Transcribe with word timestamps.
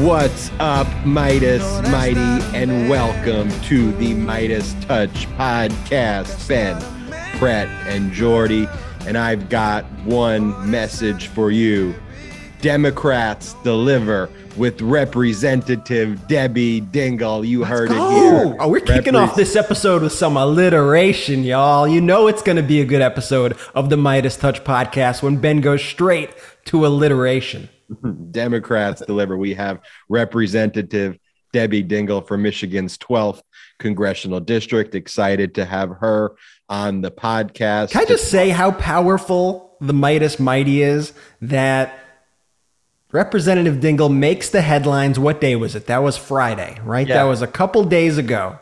What's 0.00 0.52
up, 0.60 0.86
Meidas 1.02 1.90
Mighty, 1.90 2.56
and 2.56 2.88
welcome 2.88 3.50
to 3.62 3.90
the 3.94 4.14
Meidas 4.14 4.80
Touch 4.86 5.26
podcast. 5.30 6.46
Ben, 6.46 6.80
Brett, 7.40 7.66
and 7.88 8.12
Jordy, 8.12 8.68
and 9.08 9.18
I've 9.18 9.48
got 9.48 9.84
one 10.04 10.70
message 10.70 11.26
for 11.26 11.50
you. 11.50 11.96
Democrats 12.60 13.54
deliver 13.62 14.28
with 14.56 14.80
Representative 14.80 16.26
Debbie 16.26 16.80
Dingell. 16.80 17.46
You 17.46 17.64
heard 17.64 17.90
it 17.90 17.94
here. 17.94 18.56
Oh, 18.58 18.68
we're 18.68 18.80
kicking 18.80 19.14
off 19.14 19.36
this 19.36 19.54
episode 19.54 20.02
with 20.02 20.12
some 20.12 20.36
alliteration, 20.36 21.44
y'all. 21.44 21.86
You 21.86 22.00
know 22.00 22.26
it's 22.26 22.42
going 22.42 22.56
to 22.56 22.62
be 22.62 22.80
a 22.80 22.84
good 22.84 23.02
episode 23.02 23.56
of 23.74 23.90
the 23.90 23.96
Meidas 23.96 24.38
Touch 24.38 24.64
podcast 24.64 25.22
when 25.22 25.36
Ben 25.36 25.60
goes 25.60 25.82
straight 25.82 26.30
to 26.66 26.84
alliteration. 26.84 27.68
Democrats 28.30 29.02
deliver. 29.06 29.36
We 29.36 29.54
have 29.54 29.80
Representative 30.08 31.18
Debbie 31.52 31.84
Dingell 31.84 32.26
from 32.26 32.42
Michigan's 32.42 32.98
12th 32.98 33.40
congressional 33.78 34.40
district. 34.40 34.94
Excited 34.94 35.54
to 35.54 35.64
have 35.64 35.90
her 36.00 36.32
on 36.68 37.00
the 37.00 37.10
podcast. 37.10 37.92
Can 37.92 38.02
I 38.02 38.04
just 38.04 38.30
say 38.30 38.50
how 38.50 38.72
powerful 38.72 39.76
the 39.80 39.94
Meidas 39.94 40.40
Mighty 40.40 40.82
is 40.82 41.12
that 41.40 41.98
Representative 43.10 43.76
Dingell 43.76 44.14
makes 44.14 44.50
the 44.50 44.60
headlines. 44.60 45.18
What 45.18 45.40
day 45.40 45.56
was 45.56 45.74
it? 45.74 45.86
That 45.86 46.02
was 46.02 46.18
Friday, 46.18 46.78
right? 46.84 47.06
Yeah. 47.06 47.14
That 47.14 47.24
was 47.24 47.40
a 47.40 47.46
couple 47.46 47.84
days 47.84 48.18
ago. 48.18 48.58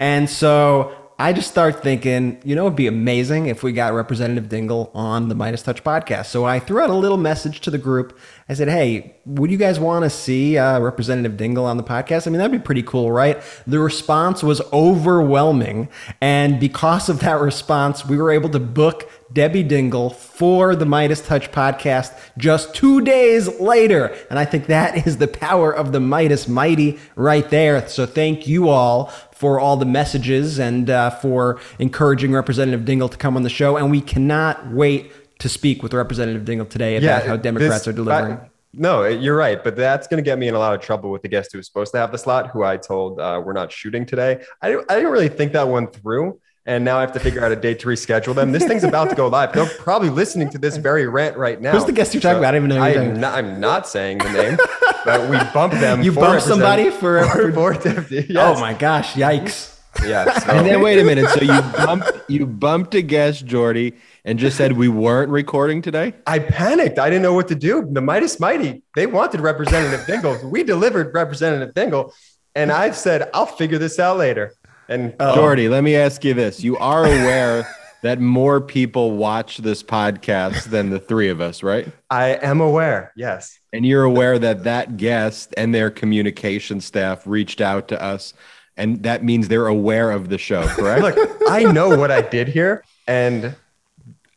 And 0.00 0.28
so 0.28 0.92
I 1.18 1.32
just 1.32 1.48
start 1.48 1.82
thinking, 1.82 2.40
you 2.44 2.56
know, 2.56 2.66
it'd 2.66 2.76
be 2.76 2.88
amazing 2.88 3.46
if 3.46 3.62
we 3.62 3.72
got 3.72 3.94
Representative 3.94 4.50
Dingell 4.50 4.90
on 4.94 5.28
the 5.28 5.36
Meidas 5.36 5.62
Touch 5.62 5.84
podcast. 5.84 6.26
So 6.26 6.44
I 6.44 6.58
threw 6.58 6.80
out 6.80 6.90
a 6.90 6.94
little 6.94 7.16
message 7.16 7.60
to 7.60 7.70
the 7.70 7.78
group. 7.78 8.18
I 8.48 8.54
said, 8.54 8.68
hey, 8.68 9.16
would 9.24 9.50
you 9.50 9.56
guys 9.56 9.80
want 9.80 10.04
to 10.04 10.10
see 10.10 10.56
uh, 10.56 10.78
Representative 10.78 11.36
Dingell 11.36 11.64
on 11.64 11.78
the 11.78 11.82
podcast? 11.82 12.28
I 12.28 12.30
mean, 12.30 12.38
that'd 12.38 12.52
be 12.52 12.64
pretty 12.64 12.84
cool, 12.84 13.10
right? 13.10 13.42
The 13.66 13.80
response 13.80 14.44
was 14.44 14.60
overwhelming. 14.72 15.88
And 16.20 16.60
because 16.60 17.08
of 17.08 17.18
that 17.20 17.40
response, 17.40 18.06
we 18.06 18.16
were 18.16 18.30
able 18.30 18.48
to 18.50 18.60
book 18.60 19.10
Debbie 19.32 19.64
Dingell 19.64 20.14
for 20.14 20.76
the 20.76 20.84
Meidas 20.84 21.26
Touch 21.26 21.50
podcast 21.50 22.16
just 22.38 22.72
two 22.72 23.00
days 23.00 23.48
later. 23.58 24.16
And 24.30 24.38
I 24.38 24.44
think 24.44 24.66
that 24.66 25.06
is 25.08 25.16
the 25.16 25.26
power 25.26 25.72
of 25.74 25.90
the 25.90 25.98
Meidas 25.98 26.46
Mighty 26.46 27.00
right 27.16 27.50
there. 27.50 27.88
So 27.88 28.06
thank 28.06 28.46
you 28.46 28.68
all 28.68 29.06
for 29.32 29.58
all 29.58 29.76
the 29.76 29.86
messages 29.86 30.60
and 30.60 30.88
uh, 30.88 31.10
for 31.10 31.60
encouraging 31.80 32.32
Representative 32.32 32.86
Dingell 32.86 33.10
to 33.10 33.16
come 33.16 33.36
on 33.36 33.42
the 33.42 33.50
show. 33.50 33.76
And 33.76 33.90
we 33.90 34.00
cannot 34.00 34.70
wait 34.72 35.10
to 35.38 35.48
speak 35.48 35.82
with 35.82 35.92
Representative 35.94 36.42
Dingell 36.44 36.68
today 36.68 36.96
about 36.96 37.24
how 37.26 37.36
Democrats 37.36 37.84
this- 37.84 37.88
are 37.88 37.92
delivering. 37.92 38.34
I- 38.38 38.50
no, 38.78 39.04
you're 39.04 39.36
right, 39.36 39.62
but 39.64 39.74
that's 39.74 40.06
going 40.06 40.22
to 40.22 40.28
get 40.28 40.38
me 40.38 40.48
in 40.48 40.54
a 40.54 40.58
lot 40.58 40.74
of 40.74 40.82
trouble 40.82 41.10
with 41.10 41.22
the 41.22 41.28
guest 41.28 41.50
who 41.50 41.56
was 41.58 41.66
supposed 41.66 41.92
to 41.92 41.98
have 41.98 42.12
the 42.12 42.18
slot, 42.18 42.50
who 42.50 42.62
I 42.62 42.76
told 42.76 43.18
uh, 43.18 43.40
we're 43.42 43.54
not 43.54 43.72
shooting 43.72 44.04
today. 44.04 44.44
I 44.60 44.68
didn't, 44.68 44.90
I 44.92 44.96
didn't 44.96 45.12
really 45.12 45.30
think 45.30 45.52
that 45.54 45.66
one 45.66 45.86
through, 45.86 46.38
and 46.66 46.84
now 46.84 46.98
I 46.98 47.00
have 47.00 47.12
to 47.12 47.20
figure 47.20 47.42
out 47.42 47.50
a 47.52 47.56
date 47.56 47.78
to 47.80 47.86
reschedule 47.86 48.34
them. 48.34 48.52
This 48.52 48.64
thing's 48.64 48.84
about 48.84 49.08
to 49.08 49.16
go 49.16 49.28
live. 49.28 49.54
They're 49.54 49.64
probably 49.78 50.10
listening 50.10 50.50
to 50.50 50.58
this 50.58 50.76
very 50.76 51.06
rant 51.06 51.38
right 51.38 51.58
now. 51.58 51.72
Who's 51.72 51.86
the 51.86 51.92
guest 51.92 52.12
you're 52.12 52.20
talking 52.20 52.36
about? 52.38 52.54
I 52.54 52.58
don't 52.58 52.68
even 52.68 52.76
know 52.76 52.82
I'm 52.82 53.20
not, 53.20 53.34
I'm 53.38 53.60
not 53.60 53.88
saying 53.88 54.18
the 54.18 54.30
name, 54.32 54.58
but 55.06 55.30
we 55.30 55.38
bumped 55.54 55.80
them. 55.80 56.02
You 56.02 56.12
bumped 56.12 56.42
somebody 56.42 56.90
represent- 56.90 57.00
for- 57.54 57.72
for, 57.74 57.74
for. 58.02 58.14
Yes. 58.14 58.26
Oh 58.58 58.60
my 58.60 58.74
gosh, 58.74 59.14
yikes. 59.14 59.75
Yeah. 60.04 60.38
so- 60.38 60.50
And 60.50 60.66
then 60.66 60.80
wait 60.82 60.98
a 60.98 61.04
minute. 61.04 61.28
So 61.30 61.40
you 61.42 61.62
bumped 61.84 62.12
you 62.28 62.46
bumped 62.46 62.94
a 62.94 63.02
guest, 63.02 63.46
Jordy, 63.46 63.94
and 64.24 64.38
just 64.38 64.56
said 64.56 64.72
we 64.72 64.88
weren't 64.88 65.30
recording 65.30 65.82
today? 65.82 66.14
I 66.26 66.38
panicked. 66.40 66.98
I 66.98 67.08
didn't 67.10 67.22
know 67.22 67.34
what 67.34 67.48
to 67.48 67.54
do. 67.54 67.86
The 67.90 68.00
Meidas 68.00 68.40
Mighty, 68.40 68.82
they 68.94 69.06
wanted 69.06 69.40
Representative 69.40 70.00
Dingell. 70.06 70.50
We 70.50 70.62
delivered 70.64 71.14
Representative 71.14 71.74
Dingell. 71.74 72.12
And 72.54 72.72
I 72.72 72.90
said, 72.92 73.28
I'll 73.34 73.46
figure 73.46 73.78
this 73.78 73.98
out 73.98 74.16
later. 74.16 74.54
And 74.88 75.14
uh, 75.20 75.30
um, 75.30 75.34
Jordy, 75.34 75.68
let 75.68 75.84
me 75.84 75.94
ask 75.96 76.24
you 76.24 76.32
this. 76.34 76.62
You 76.62 76.76
are 76.78 77.04
aware 77.04 77.66
that 78.02 78.20
more 78.20 78.60
people 78.60 79.16
watch 79.16 79.58
this 79.58 79.82
podcast 79.82 80.64
than 80.70 80.90
the 80.90 80.98
three 80.98 81.28
of 81.28 81.40
us, 81.40 81.62
right? 81.62 81.88
I 82.08 82.30
am 82.36 82.60
aware. 82.60 83.12
Yes. 83.16 83.58
And 83.72 83.84
you're 83.84 84.04
aware 84.04 84.38
that 84.38 84.64
that 84.64 84.96
guest 84.96 85.52
and 85.56 85.74
their 85.74 85.90
communication 85.90 86.80
staff 86.80 87.26
reached 87.26 87.60
out 87.60 87.88
to 87.88 88.00
us, 88.02 88.32
and 88.76 89.02
that 89.02 89.24
means 89.24 89.48
they're 89.48 89.66
aware 89.66 90.10
of 90.10 90.28
the 90.28 90.38
show, 90.38 90.66
correct? 90.68 91.02
Look, 91.02 91.42
I 91.48 91.64
know 91.64 91.96
what 91.96 92.10
I 92.10 92.22
did 92.22 92.48
here, 92.48 92.84
and 93.06 93.54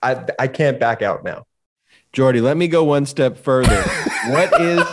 I, 0.02 0.26
I 0.38 0.48
can't 0.48 0.80
back 0.80 1.02
out 1.02 1.24
now. 1.24 1.46
Jordy, 2.12 2.42
let 2.42 2.58
me 2.58 2.68
go 2.68 2.84
one 2.84 3.06
step 3.06 3.38
further. 3.38 3.84
what 4.28 4.60
is 4.60 4.84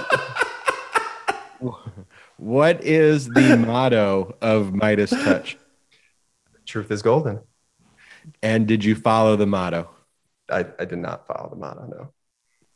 what 2.37 2.85
is 2.85 3.29
the 3.29 3.57
motto 3.57 4.37
of 4.43 4.67
Meidas 4.69 5.11
Touch? 5.11 5.57
Truth 6.67 6.91
is 6.91 7.01
golden. 7.01 7.41
And 8.43 8.67
did 8.67 8.85
you 8.85 8.95
follow 8.95 9.37
the 9.37 9.47
motto? 9.47 9.89
I, 10.51 10.67
I 10.79 10.85
did 10.85 10.99
not 10.99 11.27
follow 11.27 11.49
the 11.51 11.57
motto. 11.57 11.87
No. 11.87 12.13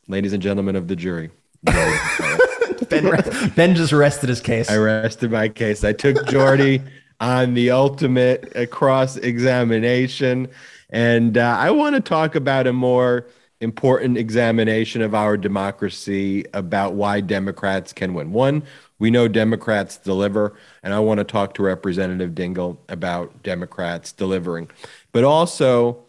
Ladies 0.08 0.32
and 0.32 0.42
gentlemen 0.42 0.76
of 0.76 0.88
the 0.88 0.96
jury. 0.96 1.30
Ben, 2.88 3.52
ben 3.56 3.74
just 3.74 3.92
rested 3.92 4.28
his 4.28 4.40
case. 4.40 4.70
I 4.70 4.76
rested 4.76 5.30
my 5.30 5.48
case. 5.48 5.84
I 5.84 5.92
took 5.92 6.26
Jordy 6.26 6.82
on 7.20 7.54
the 7.54 7.70
ultimate 7.70 8.70
cross 8.70 9.16
examination. 9.16 10.48
And 10.90 11.38
uh, 11.38 11.56
I 11.58 11.70
want 11.70 11.94
to 11.94 12.00
talk 12.00 12.34
about 12.34 12.66
a 12.66 12.72
more 12.72 13.26
important 13.60 14.16
examination 14.16 15.02
of 15.02 15.14
our 15.14 15.36
democracy 15.36 16.44
about 16.54 16.94
why 16.94 17.20
Democrats 17.20 17.92
can 17.92 18.14
win. 18.14 18.32
One, 18.32 18.62
we 18.98 19.10
know 19.10 19.28
Democrats 19.28 19.98
deliver, 19.98 20.56
and 20.82 20.94
I 20.94 20.98
want 21.00 21.18
to 21.18 21.24
talk 21.24 21.54
to 21.54 21.62
Representative 21.62 22.30
Dingell 22.30 22.78
about 22.88 23.42
Democrats 23.42 24.12
delivering. 24.12 24.70
But 25.12 25.24
also, 25.24 26.04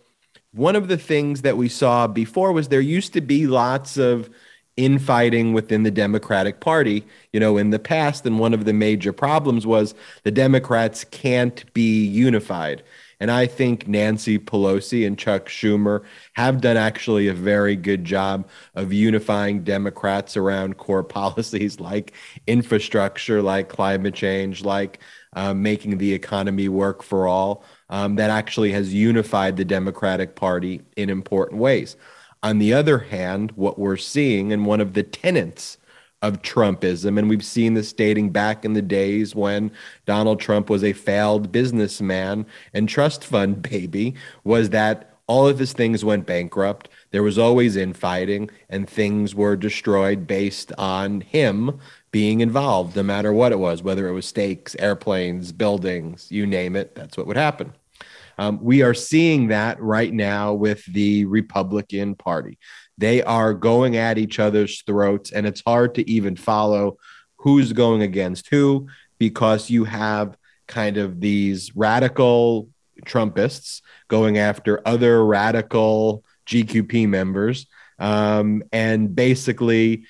one 0.54 0.76
of 0.76 0.88
the 0.88 0.98
things 0.98 1.42
that 1.42 1.58
we 1.58 1.70
saw 1.70 2.08
before 2.08 2.52
was 2.52 2.70
there 2.70 2.82
used 2.82 3.14
to 3.14 3.22
be 3.22 3.48
lots 3.48 3.98
of 3.98 4.30
infighting 4.78 5.54
within 5.54 5.84
the 5.84 5.92
Democratic 5.92 6.60
Party, 6.60 7.06
you 7.34 7.40
know, 7.40 7.58
in 7.58 7.70
the 7.70 7.80
past. 7.80 8.26
And 8.26 8.40
one 8.40 8.54
of 8.54 8.66
the 8.66 8.74
major 8.74 9.14
problems 9.14 9.68
was 9.68 9.94
the 10.24 10.32
Democrats 10.32 11.04
can't 11.04 11.72
be 11.74 12.04
unified. 12.06 12.84
And 13.22 13.30
I 13.30 13.46
think 13.46 13.88
Nancy 13.88 14.40
Pelosi 14.40 15.06
and 15.06 15.16
Chuck 15.16 15.46
Schumer 15.46 16.04
have 16.34 16.60
done 16.60 16.76
actually 16.76 17.28
a 17.28 17.36
very 17.36 17.76
good 17.76 18.04
job 18.04 18.50
of 18.74 18.92
unifying 18.92 19.64
Democrats 19.64 20.36
around 20.36 20.78
core 20.78 21.04
policies 21.20 21.80
like 21.80 22.14
infrastructure, 22.48 23.44
like 23.44 23.70
climate 23.70 24.16
change, 24.16 24.64
like 24.64 25.00
uh, 25.34 25.54
making 25.54 26.00
the 26.00 26.14
economy 26.14 26.68
work 26.68 27.04
for 27.04 27.28
all. 27.28 27.64
Um, 27.92 28.16
that 28.16 28.32
actually 28.32 28.72
has 28.72 28.92
unified 28.92 29.56
the 29.56 29.66
Democratic 29.66 30.36
Party 30.36 30.82
in 30.98 31.10
important 31.10 31.60
ways. 31.60 31.98
On 32.44 32.58
the 32.58 32.74
other 32.74 32.98
hand, 32.98 33.52
what 33.52 33.78
we're 33.78 33.98
seeing, 33.98 34.52
and 34.52 34.66
one 34.66 34.82
of 34.82 34.94
the 34.94 35.04
tenets 35.04 35.78
of 36.22 36.42
Trumpism, 36.42 37.18
and 37.18 37.30
we've 37.30 37.46
seen 37.46 37.74
this 37.76 37.94
dating 37.94 38.32
back 38.32 38.66
in 38.66 38.74
the 38.74 38.82
days 38.82 39.36
when 39.36 39.72
Donald 40.06 40.40
Trump 40.40 40.70
was 40.70 40.84
a 40.84 40.94
failed 40.94 41.52
businessman 41.52 42.46
and 42.74 42.90
trust 42.90 43.24
fund 43.24 43.62
baby, 43.70 44.16
was 44.44 44.72
that 44.72 45.20
all 45.28 45.48
of 45.48 45.60
his 45.60 45.74
things 45.74 46.04
went 46.04 46.26
bankrupt. 46.26 46.90
There 47.12 47.24
was 47.24 47.38
always 47.38 47.76
infighting, 47.76 48.50
and 48.70 48.90
things 48.90 49.36
were 49.36 49.56
destroyed 49.56 50.28
based 50.28 50.72
on 50.78 51.22
him 51.22 51.80
being 52.12 52.42
involved, 52.42 52.96
no 52.96 53.04
matter 53.04 53.32
what 53.32 53.52
it 53.52 53.60
was, 53.60 53.84
whether 53.84 54.08
it 54.08 54.14
was 54.14 54.26
stakes, 54.26 54.76
airplanes, 54.80 55.52
buildings, 55.52 56.28
you 56.32 56.46
name 56.46 56.76
it, 56.76 56.96
that's 56.96 57.18
what 57.18 57.28
would 57.28 57.38
happen. 57.38 57.74
Um, 58.38 58.60
we 58.62 58.82
are 58.82 58.94
seeing 58.94 59.48
that 59.48 59.82
right 59.82 60.14
now 60.14 60.54
with 60.54 60.86
the 60.86 61.26
Republican 61.26 62.16
Party. 62.16 62.58
They 62.98 63.24
are 63.24 63.54
going 63.54 63.98
at 63.98 64.18
each 64.18 64.40
other's 64.40 64.82
throats, 64.84 65.32
and 65.32 65.48
it's 65.48 65.64
hard 65.66 65.96
to 65.96 66.10
even 66.10 66.36
follow 66.36 66.98
who's 67.38 67.74
going 67.74 68.02
against 68.02 68.50
who 68.50 68.88
because 69.18 69.70
you 69.70 69.86
have 69.86 70.38
kind 70.68 70.98
of 70.98 71.20
these 71.20 71.76
radical 71.76 72.70
Trumpists 73.06 73.82
going 74.08 74.38
after 74.38 74.82
other 74.88 75.26
radical 75.26 76.24
GQP 76.46 77.08
members. 77.08 77.68
Um, 78.00 78.64
and 78.72 79.16
basically, 79.16 80.06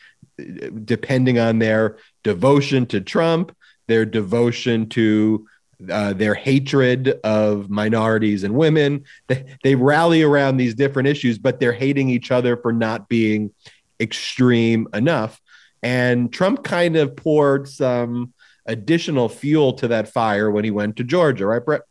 depending 0.86 1.40
on 1.40 1.60
their 1.60 1.98
devotion 2.24 2.86
to 2.88 3.02
Trump, 3.02 3.56
their 3.88 4.06
devotion 4.06 4.88
to 4.90 5.48
uh, 5.90 6.14
their 6.14 6.34
hatred 6.34 7.20
of 7.24 7.70
minorities 7.70 8.44
and 8.44 8.54
women. 8.56 9.06
They, 9.28 9.46
they 9.64 9.76
rally 9.76 10.22
around 10.22 10.58
these 10.58 10.76
different 10.76 11.08
issues, 11.08 11.38
but 11.38 11.60
they're 11.60 11.74
hating 11.74 12.10
each 12.10 12.32
other 12.32 12.58
for 12.58 12.74
not 12.74 13.08
being 13.10 13.52
extreme 14.00 14.88
enough. 14.94 15.42
And 15.84 16.32
Trump 16.32 16.64
kind 16.64 16.96
of 16.96 17.16
poured 17.16 17.68
some 17.68 18.34
additional 18.66 19.30
fuel 19.30 19.74
to 19.74 19.88
that 19.88 20.08
fire 20.08 20.52
when 20.52 20.64
he 20.64 20.72
went 20.72 20.98
to 20.98 21.04
Georgia, 21.04 21.46
right, 21.46 21.64
Brett? 21.64 21.82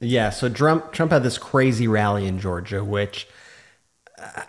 Yeah, 0.00 0.30
so 0.30 0.48
Trump 0.48 0.92
Trump 0.92 1.12
had 1.12 1.22
this 1.22 1.38
crazy 1.38 1.86
rally 1.86 2.26
in 2.26 2.40
Georgia, 2.40 2.82
which 2.82 3.28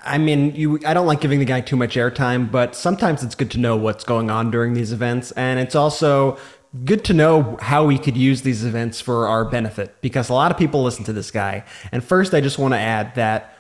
I 0.04 0.18
mean, 0.18 0.56
you. 0.56 0.80
I 0.86 0.94
don't 0.94 1.06
like 1.06 1.22
giving 1.22 1.40
the 1.40 1.46
guy 1.46 1.62
too 1.62 1.76
much 1.76 1.96
airtime, 1.96 2.52
but 2.52 2.76
sometimes 2.76 3.24
it's 3.24 3.36
good 3.36 3.52
to 3.52 3.60
know 3.60 3.76
what's 3.76 4.04
going 4.04 4.30
on 4.30 4.52
during 4.52 4.74
these 4.74 4.92
events, 4.92 5.32
and 5.34 5.60
it's 5.60 5.76
also 5.76 6.38
good 6.86 7.06
to 7.06 7.14
know 7.14 7.58
how 7.62 7.86
we 7.86 7.98
could 7.98 8.18
use 8.18 8.42
these 8.42 8.66
events 8.66 9.00
for 9.00 9.28
our 9.28 9.46
benefit 9.46 10.02
because 10.02 10.30
a 10.30 10.34
lot 10.34 10.52
of 10.52 10.58
people 10.58 10.84
listen 10.84 11.06
to 11.06 11.14
this 11.14 11.32
guy. 11.32 11.64
And 11.92 12.04
first, 12.04 12.34
I 12.34 12.42
just 12.42 12.58
want 12.58 12.74
to 12.74 12.80
add 12.80 13.16
that 13.16 13.56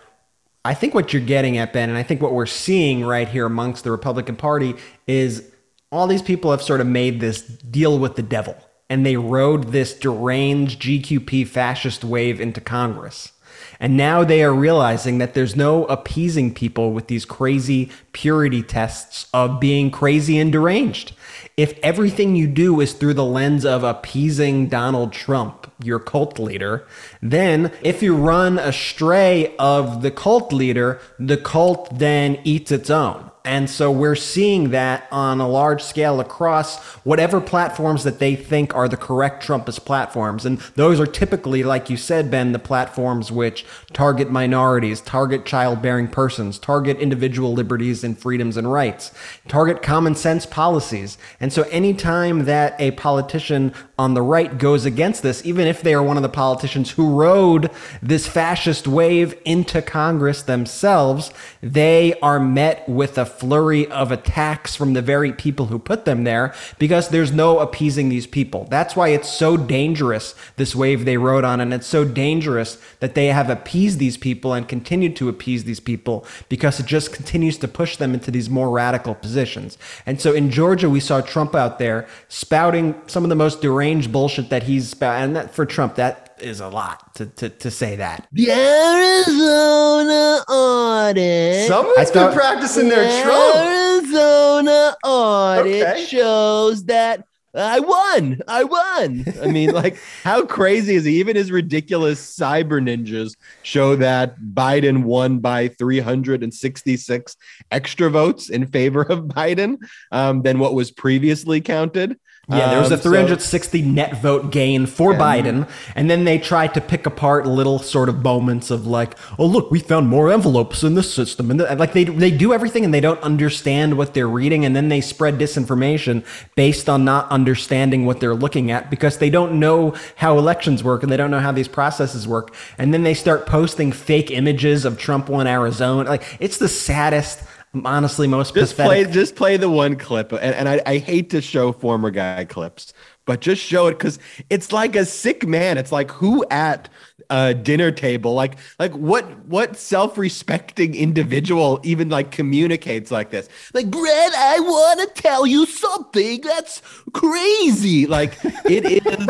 I 0.65 0.73
think 0.73 0.93
what 0.93 1.13
you're 1.13 1.21
getting 1.21 1.57
at, 1.57 1.73
Ben, 1.73 1.89
and 1.89 1.97
I 1.97 2.03
think 2.03 2.21
what 2.21 2.33
we're 2.33 2.45
seeing 2.45 3.05
right 3.05 3.27
here 3.27 3.45
amongst 3.45 3.83
the 3.83 3.91
Republican 3.91 4.35
Party 4.35 4.75
is 5.07 5.51
all 5.91 6.07
these 6.07 6.21
people 6.21 6.51
have 6.51 6.61
sort 6.61 6.81
of 6.81 6.87
made 6.87 7.19
this 7.19 7.41
deal 7.41 7.99
with 7.99 8.15
the 8.15 8.23
devil 8.23 8.55
and 8.89 9.05
they 9.05 9.17
rode 9.17 9.71
this 9.71 9.93
deranged 9.93 10.81
GQP 10.81 11.47
fascist 11.47 12.03
wave 12.03 12.39
into 12.39 12.61
Congress. 12.61 13.31
And 13.79 13.97
now 13.97 14.23
they 14.23 14.43
are 14.43 14.53
realizing 14.53 15.17
that 15.17 15.33
there's 15.33 15.55
no 15.55 15.85
appeasing 15.85 16.53
people 16.53 16.93
with 16.93 17.07
these 17.07 17.25
crazy 17.25 17.91
purity 18.13 18.63
tests 18.63 19.27
of 19.33 19.59
being 19.59 19.91
crazy 19.91 20.37
and 20.37 20.51
deranged. 20.51 21.13
If 21.57 21.77
everything 21.83 22.35
you 22.35 22.47
do 22.47 22.79
is 22.81 22.93
through 22.93 23.15
the 23.15 23.25
lens 23.25 23.65
of 23.65 23.83
appeasing 23.83 24.67
Donald 24.67 25.13
Trump, 25.13 25.71
your 25.83 25.99
cult 25.99 26.39
leader, 26.39 26.85
then 27.21 27.71
if 27.81 28.01
you 28.01 28.15
run 28.15 28.57
astray 28.57 29.55
of 29.57 30.01
the 30.01 30.11
cult 30.11 30.53
leader, 30.53 30.99
the 31.19 31.37
cult 31.37 31.99
then 31.99 32.39
eats 32.43 32.71
its 32.71 32.89
own. 32.89 33.31
And 33.45 33.69
so 33.69 33.91
we're 33.91 34.15
seeing 34.15 34.69
that 34.69 35.05
on 35.11 35.41
a 35.41 35.47
large 35.49 35.83
scale 35.83 36.21
across 36.21 36.81
whatever 37.03 37.41
platforms 37.41 38.05
that 38.05 38.19
they 38.19 38.37
think 38.37 38.73
are 38.73 38.87
the 38.87 38.95
correct 38.95 39.45
Trumpist 39.45 39.83
platforms. 39.83 40.45
And 40.45 40.59
those 40.75 40.97
are 40.97 41.05
typically, 41.05 41.61
like 41.61 41.89
you 41.89 41.97
said, 41.97 42.31
Ben, 42.31 42.53
the 42.53 42.59
platforms 42.59 43.33
which 43.33 43.65
target 43.91 44.31
minorities, 44.31 45.01
target 45.01 45.45
childbearing 45.45 46.07
persons, 46.07 46.57
target 46.57 46.97
individual 46.99 47.51
liberties 47.51 48.01
and 48.01 48.17
freedoms 48.17 48.55
and 48.55 48.71
rights, 48.71 49.11
target 49.49 49.81
common 49.81 50.15
sense 50.15 50.45
policies. 50.45 51.17
And 51.41 51.51
so 51.51 51.63
anytime 51.63 52.45
that 52.45 52.79
a 52.79 52.91
politician 52.91 53.73
on 53.99 54.13
the 54.13 54.21
right 54.21 54.57
goes 54.57 54.85
against 54.85 55.21
this, 55.21 55.45
even 55.45 55.67
if 55.67 55.81
they 55.81 55.93
are 55.93 56.01
one 56.01 56.15
of 56.15 56.23
the 56.23 56.29
politicians 56.29 56.91
who 56.91 57.13
rode 57.13 57.69
this 58.01 58.25
fascist 58.25 58.87
wave 58.87 59.37
into 59.43 59.81
Congress 59.81 60.43
themselves, 60.43 61.33
they 61.61 62.17
are 62.21 62.39
met 62.39 62.87
with 62.87 63.17
a 63.17 63.32
flurry 63.39 63.87
of 63.87 64.11
attacks 64.11 64.75
from 64.75 64.93
the 64.93 65.01
very 65.01 65.31
people 65.31 65.67
who 65.67 65.79
put 65.79 66.05
them 66.05 66.23
there 66.23 66.53
because 66.79 67.09
there's 67.09 67.31
no 67.31 67.59
appeasing 67.59 68.09
these 68.09 68.27
people. 68.27 68.65
That's 68.69 68.95
why 68.95 69.09
it's 69.09 69.29
so 69.29 69.57
dangerous, 69.57 70.35
this 70.55 70.75
wave 70.75 71.05
they 71.05 71.17
rode 71.17 71.43
on, 71.43 71.59
and 71.59 71.73
it's 71.73 71.87
so 71.87 72.05
dangerous 72.05 72.77
that 72.99 73.15
they 73.15 73.27
have 73.27 73.49
appeased 73.49 73.99
these 73.99 74.17
people 74.17 74.53
and 74.53 74.67
continued 74.67 75.15
to 75.17 75.29
appease 75.29 75.63
these 75.63 75.79
people 75.79 76.25
because 76.49 76.79
it 76.79 76.85
just 76.85 77.13
continues 77.13 77.57
to 77.57 77.67
push 77.67 77.97
them 77.97 78.13
into 78.13 78.31
these 78.31 78.49
more 78.49 78.69
radical 78.69 79.15
positions. 79.15 79.77
And 80.05 80.19
so 80.19 80.33
in 80.33 80.51
Georgia, 80.51 80.89
we 80.89 80.99
saw 80.99 81.21
Trump 81.21 81.55
out 81.55 81.79
there 81.79 82.07
spouting 82.27 82.95
some 83.07 83.23
of 83.23 83.29
the 83.29 83.35
most 83.35 83.61
deranged 83.61 84.11
bullshit 84.11 84.49
that 84.49 84.63
he's 84.63 84.89
spouting. 84.89 85.23
And 85.23 85.35
that, 85.35 85.53
for 85.53 85.65
Trump, 85.65 85.95
that 85.95 86.32
is 86.43 86.59
a 86.59 86.67
lot 86.67 87.15
to, 87.15 87.25
to, 87.25 87.49
to 87.49 87.71
say 87.71 87.95
that. 87.97 88.27
The 88.31 88.51
Arizona 88.51 90.43
audit. 90.49 91.67
Someone's 91.67 92.09
thought- 92.09 92.29
been 92.31 92.37
practicing 92.39 92.89
their 92.89 93.03
The 93.03 93.23
Trump. 93.23 93.55
Arizona 93.55 94.95
audit 95.03 95.87
Okay. 95.87 96.05
shows 96.05 96.85
that 96.85 97.25
I 97.55 97.79
won. 97.81 98.41
I 98.47 98.63
won. 98.63 99.25
I 99.41 99.47
mean, 99.47 99.71
like, 99.73 99.97
how 100.23 100.43
crazy 100.43 100.95
is 100.95 101.05
he? 101.05 101.19
Even 101.19 101.35
his 101.35 101.51
ridiculous 101.51 102.35
cyber 102.35 102.81
ninjas 102.81 103.35
show 103.61 103.95
that 103.97 104.39
Biden 104.39 105.03
won 105.03 105.37
by 105.39 105.67
366 105.67 107.37
extra 107.69 108.09
votes 108.09 108.49
in 108.49 108.65
favor 108.65 109.03
of 109.03 109.25
Biden 109.25 109.77
um, 110.11 110.41
than 110.41 110.57
what 110.59 110.73
was 110.73 110.89
previously 110.91 111.61
counted. 111.61 112.17
Yeah, 112.49 112.71
there 112.71 112.79
was 112.81 112.91
a 112.91 112.95
Um, 112.95 112.99
so- 113.01 113.09
360 113.09 113.81
net 113.81 114.21
vote 114.21 114.51
gain 114.51 114.85
for 114.85 115.13
Yeah. 115.13 115.19
Biden, 115.19 115.67
and 115.95 116.09
then 116.09 116.25
they 116.25 116.37
tried 116.37 116.73
to 116.73 116.81
pick 116.81 117.05
apart 117.05 117.47
little 117.47 117.79
sort 117.79 118.09
of 118.09 118.21
moments 118.21 118.69
of 118.69 118.85
like, 118.85 119.15
oh 119.39 119.45
look, 119.45 119.71
we 119.71 119.79
found 119.79 120.09
more 120.09 120.29
envelopes 120.29 120.83
in 120.83 120.95
the 120.95 121.03
system, 121.03 121.49
and 121.49 121.61
th- 121.61 121.79
like 121.79 121.93
they 121.93 122.03
they 122.03 122.31
do 122.31 122.53
everything 122.53 122.83
and 122.83 122.93
they 122.93 122.99
don't 122.99 123.21
understand 123.21 123.97
what 123.97 124.13
they're 124.13 124.27
reading, 124.27 124.65
and 124.65 124.75
then 124.75 124.89
they 124.89 124.99
spread 124.99 125.39
disinformation 125.39 126.21
based 126.55 126.89
on 126.89 127.05
not 127.05 127.31
understanding 127.31 128.05
what 128.05 128.19
they're 128.19 128.35
looking 128.35 128.69
at 128.71 128.89
because 128.89 129.19
they 129.19 129.29
don't 129.29 129.53
know 129.57 129.93
how 130.17 130.37
elections 130.37 130.83
work 130.83 131.01
and 131.01 131.09
they 131.09 131.17
don't 131.17 131.31
know 131.31 131.39
how 131.39 131.53
these 131.53 131.69
processes 131.69 132.27
work, 132.27 132.53
and 132.77 132.93
then 132.93 133.03
they 133.03 133.13
start 133.13 133.45
posting 133.45 133.93
fake 133.93 134.29
images 134.31 134.83
of 134.83 134.97
Trump 134.97 135.29
won 135.29 135.47
Arizona. 135.47 136.09
Like 136.09 136.23
it's 136.41 136.57
the 136.57 136.67
saddest. 136.67 137.39
Honestly, 137.85 138.27
most 138.27 138.53
just 138.53 138.75
pathetic. 138.75 139.05
play 139.07 139.13
just 139.13 139.35
play 139.35 139.57
the 139.57 139.69
one 139.69 139.95
clip 139.95 140.31
and, 140.31 140.41
and 140.41 140.69
I, 140.69 140.81
I 140.85 140.97
hate 140.97 141.31
to 141.31 141.41
show 141.41 141.71
former 141.71 142.11
guy 142.11 142.45
clips 142.45 142.93
but 143.25 143.41
just 143.41 143.61
show 143.61 143.87
it 143.87 143.93
because 143.93 144.19
it's 144.49 144.71
like 144.71 144.95
a 144.95 145.05
sick 145.05 145.47
man. 145.47 145.77
It's 145.77 145.91
like 145.91 146.11
who 146.11 146.45
at 146.49 146.89
a 147.29 147.53
dinner 147.53 147.89
table 147.89 148.33
like 148.33 148.57
like 148.79 148.91
what 148.93 149.23
what 149.45 149.77
self-respecting 149.77 150.93
individual 150.93 151.79
even 151.83 152.09
like 152.09 152.31
communicates 152.31 153.11
like 153.11 153.29
this? 153.29 153.47
Like 153.73 153.89
brad 153.89 154.33
i 154.35 154.59
want 154.59 155.15
to 155.15 155.21
tell 155.21 155.47
you 155.47 155.65
something 155.65 156.41
that's 156.41 156.81
crazy. 157.13 158.07
Like 158.07 158.37
it 158.65 158.85
is 158.85 159.27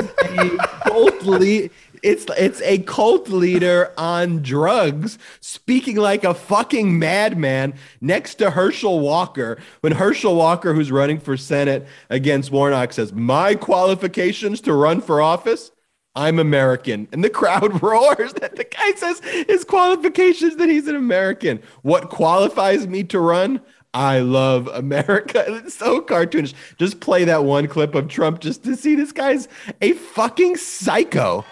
a 0.86 1.30
le- 1.30 1.70
it's 2.04 2.26
it's 2.38 2.62
a 2.62 2.80
cult 2.80 3.30
leader 3.30 3.94
on 3.98 4.42
drugs 4.42 5.18
speaking 5.40 5.96
like 5.96 6.24
a 6.24 6.34
fucking 6.34 7.00
madman 7.00 7.74
next 8.02 8.36
to 8.36 8.52
Herschel 8.52 9.00
Walker. 9.00 9.58
When 9.82 9.94
Herschel 9.94 10.36
Walker, 10.36 10.74
who's 10.74 10.92
running 10.92 11.20
for 11.20 11.38
Senate 11.38 11.88
against 12.10 12.52
Warnock, 12.52 12.94
says, 12.94 13.14
My 13.14 13.56
qualifications 13.56 14.62
to 14.62 14.74
run 14.74 15.02
for 15.02 15.22
office, 15.22 15.72
I'm 16.16 16.40
American. 16.40 17.08
And 17.12 17.24
the 17.24 17.30
crowd 17.30 17.82
roars 17.84 18.34
that 18.34 18.56
the 18.56 18.66
guy 18.66 18.94
says 18.96 19.20
his 19.48 19.64
qualifications 19.64 20.58
that 20.58 20.70
he's 20.70 20.88
an 20.88 20.96
American. 20.96 21.62
What 21.82 22.10
qualifies 22.10 22.88
me 22.88 23.04
to 23.06 23.20
run? 23.20 23.62
I 23.94 24.20
love 24.20 24.68
America. 24.68 25.46
It's 25.64 25.76
so 25.76 26.02
cartoonish. 26.02 26.54
Just 26.78 27.00
play 27.00 27.24
that 27.26 27.46
one 27.46 27.68
clip 27.68 27.96
of 27.96 28.08
Trump 28.08 28.40
just 28.40 28.64
to 28.64 28.76
see 28.76 28.96
this 28.96 29.12
guy's 29.12 29.48
a 29.82 29.94
fucking 29.94 30.58
psycho. 30.58 31.46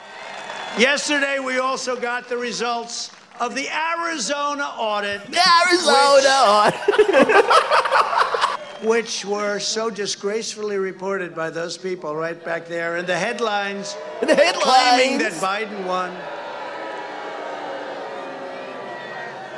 Yesterday, 0.78 1.40
we 1.40 1.60
also 1.60 1.96
got 2.00 2.30
the 2.30 2.38
results 2.38 3.12
of 3.40 3.56
the 3.56 3.68
Arizona 3.70 4.64
audit, 4.78 5.22
Arizona. 5.70 6.72
which 8.84 9.24
were 9.26 9.60
so 9.60 9.90
disgracefully 9.90 10.78
reported 10.78 11.36
by 11.36 11.50
those 11.50 11.78
people 11.78 12.16
right 12.16 12.44
back 12.44 12.68
there 12.68 12.98
in 12.98 13.06
the 13.06 13.16
headlines, 13.18 13.96
The 14.22 14.28
claiming 14.56 15.20
that. 15.20 15.34
Biden 15.34 15.86
won. 15.86 16.12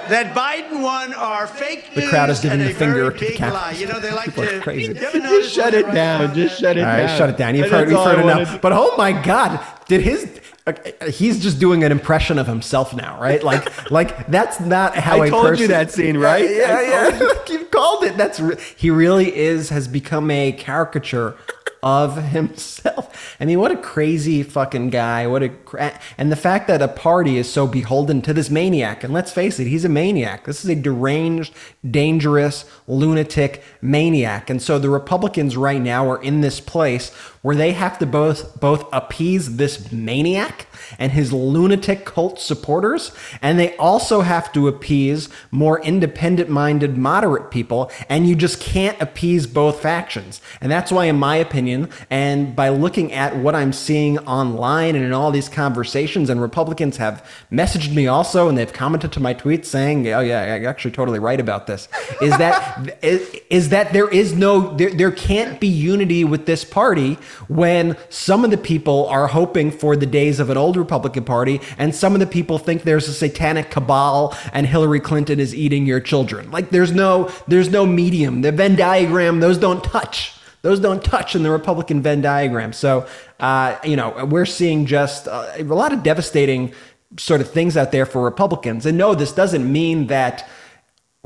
That 0.09 0.35
Biden 0.35 0.81
won 0.81 1.13
are 1.13 1.47
fake 1.47 1.93
The 1.95 2.01
news 2.01 2.09
crowd 2.09 2.29
is 2.29 2.41
giving 2.41 2.59
and 2.59 2.69
the 2.69 2.73
a 2.73 2.75
finger 2.75 3.09
very 3.09 3.13
to 3.19 3.25
the 3.25 3.31
big 3.31 3.39
lie. 3.39 3.71
You 3.71 3.87
know, 3.87 3.99
they 4.01 4.11
like 4.11 4.25
People 4.25 4.43
to. 4.43 4.59
crazy. 4.59 4.93
You 4.93 4.99
ever 4.99 5.17
notice 5.19 5.45
Just 5.45 5.55
shut 5.55 5.73
it 5.73 5.85
they 5.85 5.93
down. 5.93 6.35
Just 6.35 6.59
shut 6.59 6.75
it 6.75 6.81
All 6.81 6.85
down. 6.87 6.99
right, 7.07 7.17
shut 7.17 7.29
it 7.29 7.37
down. 7.37 7.55
You've 7.55 7.69
That's 7.69 7.89
heard, 7.89 7.89
you've 7.89 8.03
heard 8.03 8.19
enough. 8.19 8.61
But 8.61 8.73
oh 8.73 8.97
my 8.97 9.13
God, 9.13 9.65
did 9.87 10.01
his? 10.01 10.39
uh, 10.65 10.73
He's 11.09 11.41
just 11.41 11.59
doing 11.59 11.83
an 11.83 11.91
impression 11.91 12.39
of 12.39 12.47
himself 12.47 12.93
now, 12.95 13.19
right? 13.19 13.43
Like, 13.43 13.91
like 13.91 14.27
that's 14.27 14.59
not 14.59 14.95
how 14.95 15.21
I 15.21 15.29
told 15.29 15.59
you 15.59 15.67
that 15.67 15.91
scene, 15.91 16.17
right? 16.17 16.49
Yeah, 16.49 16.81
yeah. 16.81 17.19
yeah. 17.19 17.39
you 17.49 17.65
called 17.71 18.03
it. 18.03 18.17
That's 18.17 18.39
he 18.75 18.89
really 18.89 19.35
is 19.35 19.69
has 19.69 19.87
become 19.87 20.29
a 20.31 20.51
caricature 20.51 21.35
of 21.83 22.15
himself. 22.15 23.35
I 23.41 23.45
mean, 23.45 23.59
what 23.59 23.71
a 23.71 23.75
crazy 23.75 24.41
fucking 24.41 24.89
guy. 24.89 25.27
What 25.27 25.43
a 25.43 25.49
cra- 25.49 25.99
and 26.17 26.31
the 26.31 26.37
fact 26.37 26.67
that 26.69 26.81
a 26.81 26.87
party 26.87 27.37
is 27.37 27.51
so 27.51 27.67
beholden 27.67 28.21
to 28.21 28.33
this 28.33 28.49
maniac. 28.49 29.03
And 29.03 29.13
let's 29.13 29.33
face 29.33 29.59
it, 29.59 29.67
he's 29.67 29.83
a 29.83 29.89
maniac. 29.89 30.45
This 30.45 30.63
is 30.63 30.69
a 30.69 30.75
deranged, 30.75 31.53
dangerous, 31.89 32.63
lunatic 32.87 33.63
maniac. 33.81 34.49
And 34.49 34.61
so 34.61 34.79
the 34.79 34.89
Republicans 34.89 35.57
right 35.57 35.81
now 35.81 36.09
are 36.09 36.23
in 36.23 36.39
this 36.39 36.61
place 36.61 37.11
where 37.43 37.57
they 37.57 37.73
have 37.73 37.99
to 37.99 38.05
both 38.05 38.59
both 38.59 38.85
appease 38.91 39.57
this 39.57 39.91
maniac 39.91 40.65
and 40.97 41.11
his 41.11 41.31
lunatic 41.31 42.05
cult 42.05 42.39
supporters, 42.39 43.11
and 43.41 43.59
they 43.59 43.75
also 43.77 44.21
have 44.21 44.51
to 44.53 44.67
appease 44.67 45.29
more 45.51 45.81
independent-minded 45.81 46.97
moderate 46.97 47.51
people, 47.51 47.91
and 48.09 48.27
you 48.27 48.35
just 48.35 48.59
can't 48.59 48.99
appease 49.01 49.45
both 49.45 49.81
factions. 49.81 50.41
And 50.61 50.71
that's 50.71 50.91
why 50.91 51.05
in 51.05 51.17
my 51.17 51.35
opinion. 51.35 51.89
And 52.09 52.55
by 52.55 52.69
looking 52.69 53.11
at 53.11 53.35
what 53.35 53.55
I'm 53.55 53.73
seeing 53.73 54.19
online 54.19 54.95
and 54.95 55.03
in 55.03 55.11
all 55.11 55.31
these 55.31 55.49
conversations, 55.49 56.29
and 56.29 56.41
Republicans 56.41 56.97
have 56.97 57.27
messaged 57.51 57.93
me 57.93 58.07
also, 58.07 58.47
and 58.47 58.57
they've 58.57 58.71
commented 58.71 59.11
to 59.13 59.19
my 59.19 59.33
tweets 59.33 59.65
saying, 59.65 60.07
"Oh 60.07 60.21
yeah, 60.21 60.55
you're 60.55 60.69
actually 60.69 60.91
totally 60.91 61.19
right 61.19 61.39
about 61.39 61.67
this." 61.67 61.89
Is 62.21 62.37
that 62.37 62.97
is, 63.03 63.35
is 63.49 63.69
that 63.69 63.91
there 63.91 64.07
is 64.07 64.33
no 64.33 64.75
there, 64.77 64.91
there 64.91 65.11
can't 65.11 65.59
be 65.59 65.67
unity 65.67 66.23
with 66.23 66.45
this 66.45 66.63
party 66.63 67.17
when 67.47 67.97
some 68.09 68.43
of 68.43 68.51
the 68.51 68.57
people 68.57 69.07
are 69.07 69.27
hoping 69.27 69.71
for 69.71 69.95
the 69.95 70.05
days 70.05 70.39
of 70.39 70.49
an 70.49 70.57
old 70.57 70.77
Republican 70.77 71.23
Party, 71.23 71.61
and 71.77 71.93
some 71.93 72.13
of 72.13 72.19
the 72.19 72.27
people 72.27 72.57
think 72.57 72.83
there's 72.83 73.07
a 73.07 73.13
satanic 73.13 73.71
cabal 73.71 74.35
and 74.51 74.67
Hillary 74.67 74.99
Clinton 74.99 75.39
is 75.39 75.53
eating 75.53 75.85
your 75.85 75.99
children. 75.99 76.51
Like 76.51 76.69
there's 76.69 76.91
no 76.91 77.31
there's 77.47 77.69
no 77.69 77.85
medium. 77.85 78.41
The 78.41 78.51
Venn 78.51 78.75
diagram, 78.75 79.39
those 79.39 79.57
don't 79.57 79.83
touch. 79.83 80.33
Those 80.61 80.79
don't 80.79 81.03
touch 81.03 81.35
in 81.35 81.43
the 81.43 81.51
Republican 81.51 82.01
Venn 82.01 82.21
diagram. 82.21 82.71
So, 82.71 83.05
uh, 83.41 83.77
you 83.83 83.97
know, 83.97 84.25
we're 84.25 84.45
seeing 84.45 84.85
just 84.85 85.27
uh, 85.27 85.51
a 85.57 85.63
lot 85.63 85.91
of 85.91 86.03
devastating 86.03 86.73
sort 87.17 87.41
of 87.41 87.51
things 87.51 87.75
out 87.75 87.91
there 87.91 88.05
for 88.05 88.23
Republicans. 88.23 88.85
And 88.85 88.97
no, 88.97 89.13
this 89.13 89.33
doesn't 89.33 89.69
mean 89.69 90.07
that 90.07 90.47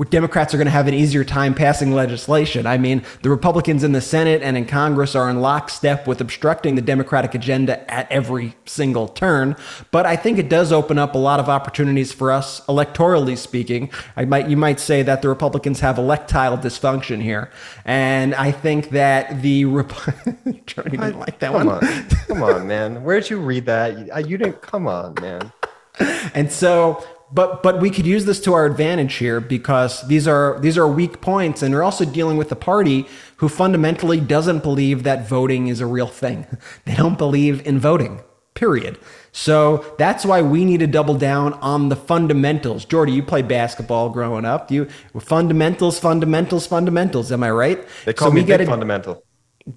Democrats 0.04 0.54
are 0.54 0.58
going 0.58 0.66
to 0.66 0.70
have 0.70 0.86
an 0.86 0.94
easier 0.94 1.24
time 1.24 1.54
passing 1.54 1.92
legislation. 1.92 2.68
I 2.68 2.78
mean, 2.78 3.02
the 3.22 3.30
Republicans 3.30 3.82
in 3.82 3.90
the 3.90 4.00
Senate 4.00 4.42
and 4.42 4.56
in 4.56 4.64
Congress 4.64 5.16
are 5.16 5.28
in 5.28 5.40
lockstep 5.40 6.06
with 6.06 6.20
obstructing 6.20 6.76
the 6.76 6.82
Democratic 6.82 7.34
agenda 7.34 7.90
at 7.92 8.08
every 8.08 8.54
single 8.64 9.08
turn. 9.08 9.56
But 9.90 10.06
I 10.06 10.14
think 10.14 10.38
it 10.38 10.48
does 10.48 10.70
open 10.70 10.98
up 10.98 11.16
a 11.16 11.18
lot 11.18 11.40
of 11.40 11.48
opportunities 11.48 12.12
for 12.12 12.30
us, 12.30 12.64
electorally 12.66 13.36
speaking. 13.36 13.90
I 14.16 14.24
might, 14.24 14.48
you 14.48 14.56
might 14.56 14.78
say 14.78 15.02
that 15.02 15.20
the 15.20 15.28
Republicans 15.28 15.80
have 15.80 15.96
electile 15.96 16.62
dysfunction 16.62 17.20
here, 17.20 17.50
and 17.84 18.36
I 18.36 18.52
think 18.52 18.90
that 18.90 19.42
the 19.42 19.64
Rep- 19.64 19.88
Johnny 20.66 20.90
didn't 20.90 21.18
like 21.18 21.40
that 21.40 21.50
come 21.50 21.66
one. 21.66 21.84
on, 21.84 22.08
come 22.28 22.42
on, 22.44 22.68
man. 22.68 23.02
Where'd 23.02 23.28
you 23.28 23.40
read 23.40 23.66
that? 23.66 23.98
You, 23.98 24.30
you 24.30 24.38
didn't. 24.38 24.62
Come 24.62 24.86
on, 24.86 25.14
man. 25.20 25.52
And 26.34 26.52
so 26.52 27.04
but 27.32 27.62
but 27.62 27.80
we 27.80 27.90
could 27.90 28.06
use 28.06 28.24
this 28.24 28.40
to 28.40 28.54
our 28.54 28.64
advantage 28.66 29.14
here 29.16 29.40
because 29.40 30.06
these 30.08 30.26
are 30.26 30.58
these 30.60 30.78
are 30.78 30.88
weak 30.88 31.20
points 31.20 31.62
and 31.62 31.74
we're 31.74 31.82
also 31.82 32.04
dealing 32.04 32.36
with 32.36 32.50
a 32.52 32.56
party 32.56 33.06
who 33.36 33.48
fundamentally 33.48 34.18
doesn't 34.20 34.62
believe 34.62 35.02
that 35.02 35.28
voting 35.28 35.68
is 35.68 35.80
a 35.80 35.86
real 35.86 36.06
thing. 36.06 36.46
They 36.84 36.94
don't 36.94 37.18
believe 37.18 37.66
in 37.66 37.78
voting. 37.78 38.22
Period. 38.54 38.98
So 39.30 39.84
that's 39.98 40.24
why 40.26 40.42
we 40.42 40.64
need 40.64 40.80
to 40.80 40.86
double 40.88 41.14
down 41.14 41.52
on 41.54 41.90
the 41.90 41.94
fundamentals. 41.96 42.84
Jordy, 42.84 43.12
you 43.12 43.22
played 43.22 43.46
basketball 43.46 44.08
growing 44.10 44.44
up. 44.44 44.70
You 44.70 44.86
fundamentals, 45.20 46.00
fundamentals, 46.00 46.66
fundamentals. 46.66 47.30
Am 47.30 47.44
I 47.44 47.50
right? 47.50 47.86
They 48.04 48.14
call 48.14 48.28
so 48.28 48.34
me 48.34 48.40
we 48.40 48.46
big 48.46 48.58
gotta- 48.58 48.66
fundamental. 48.66 49.22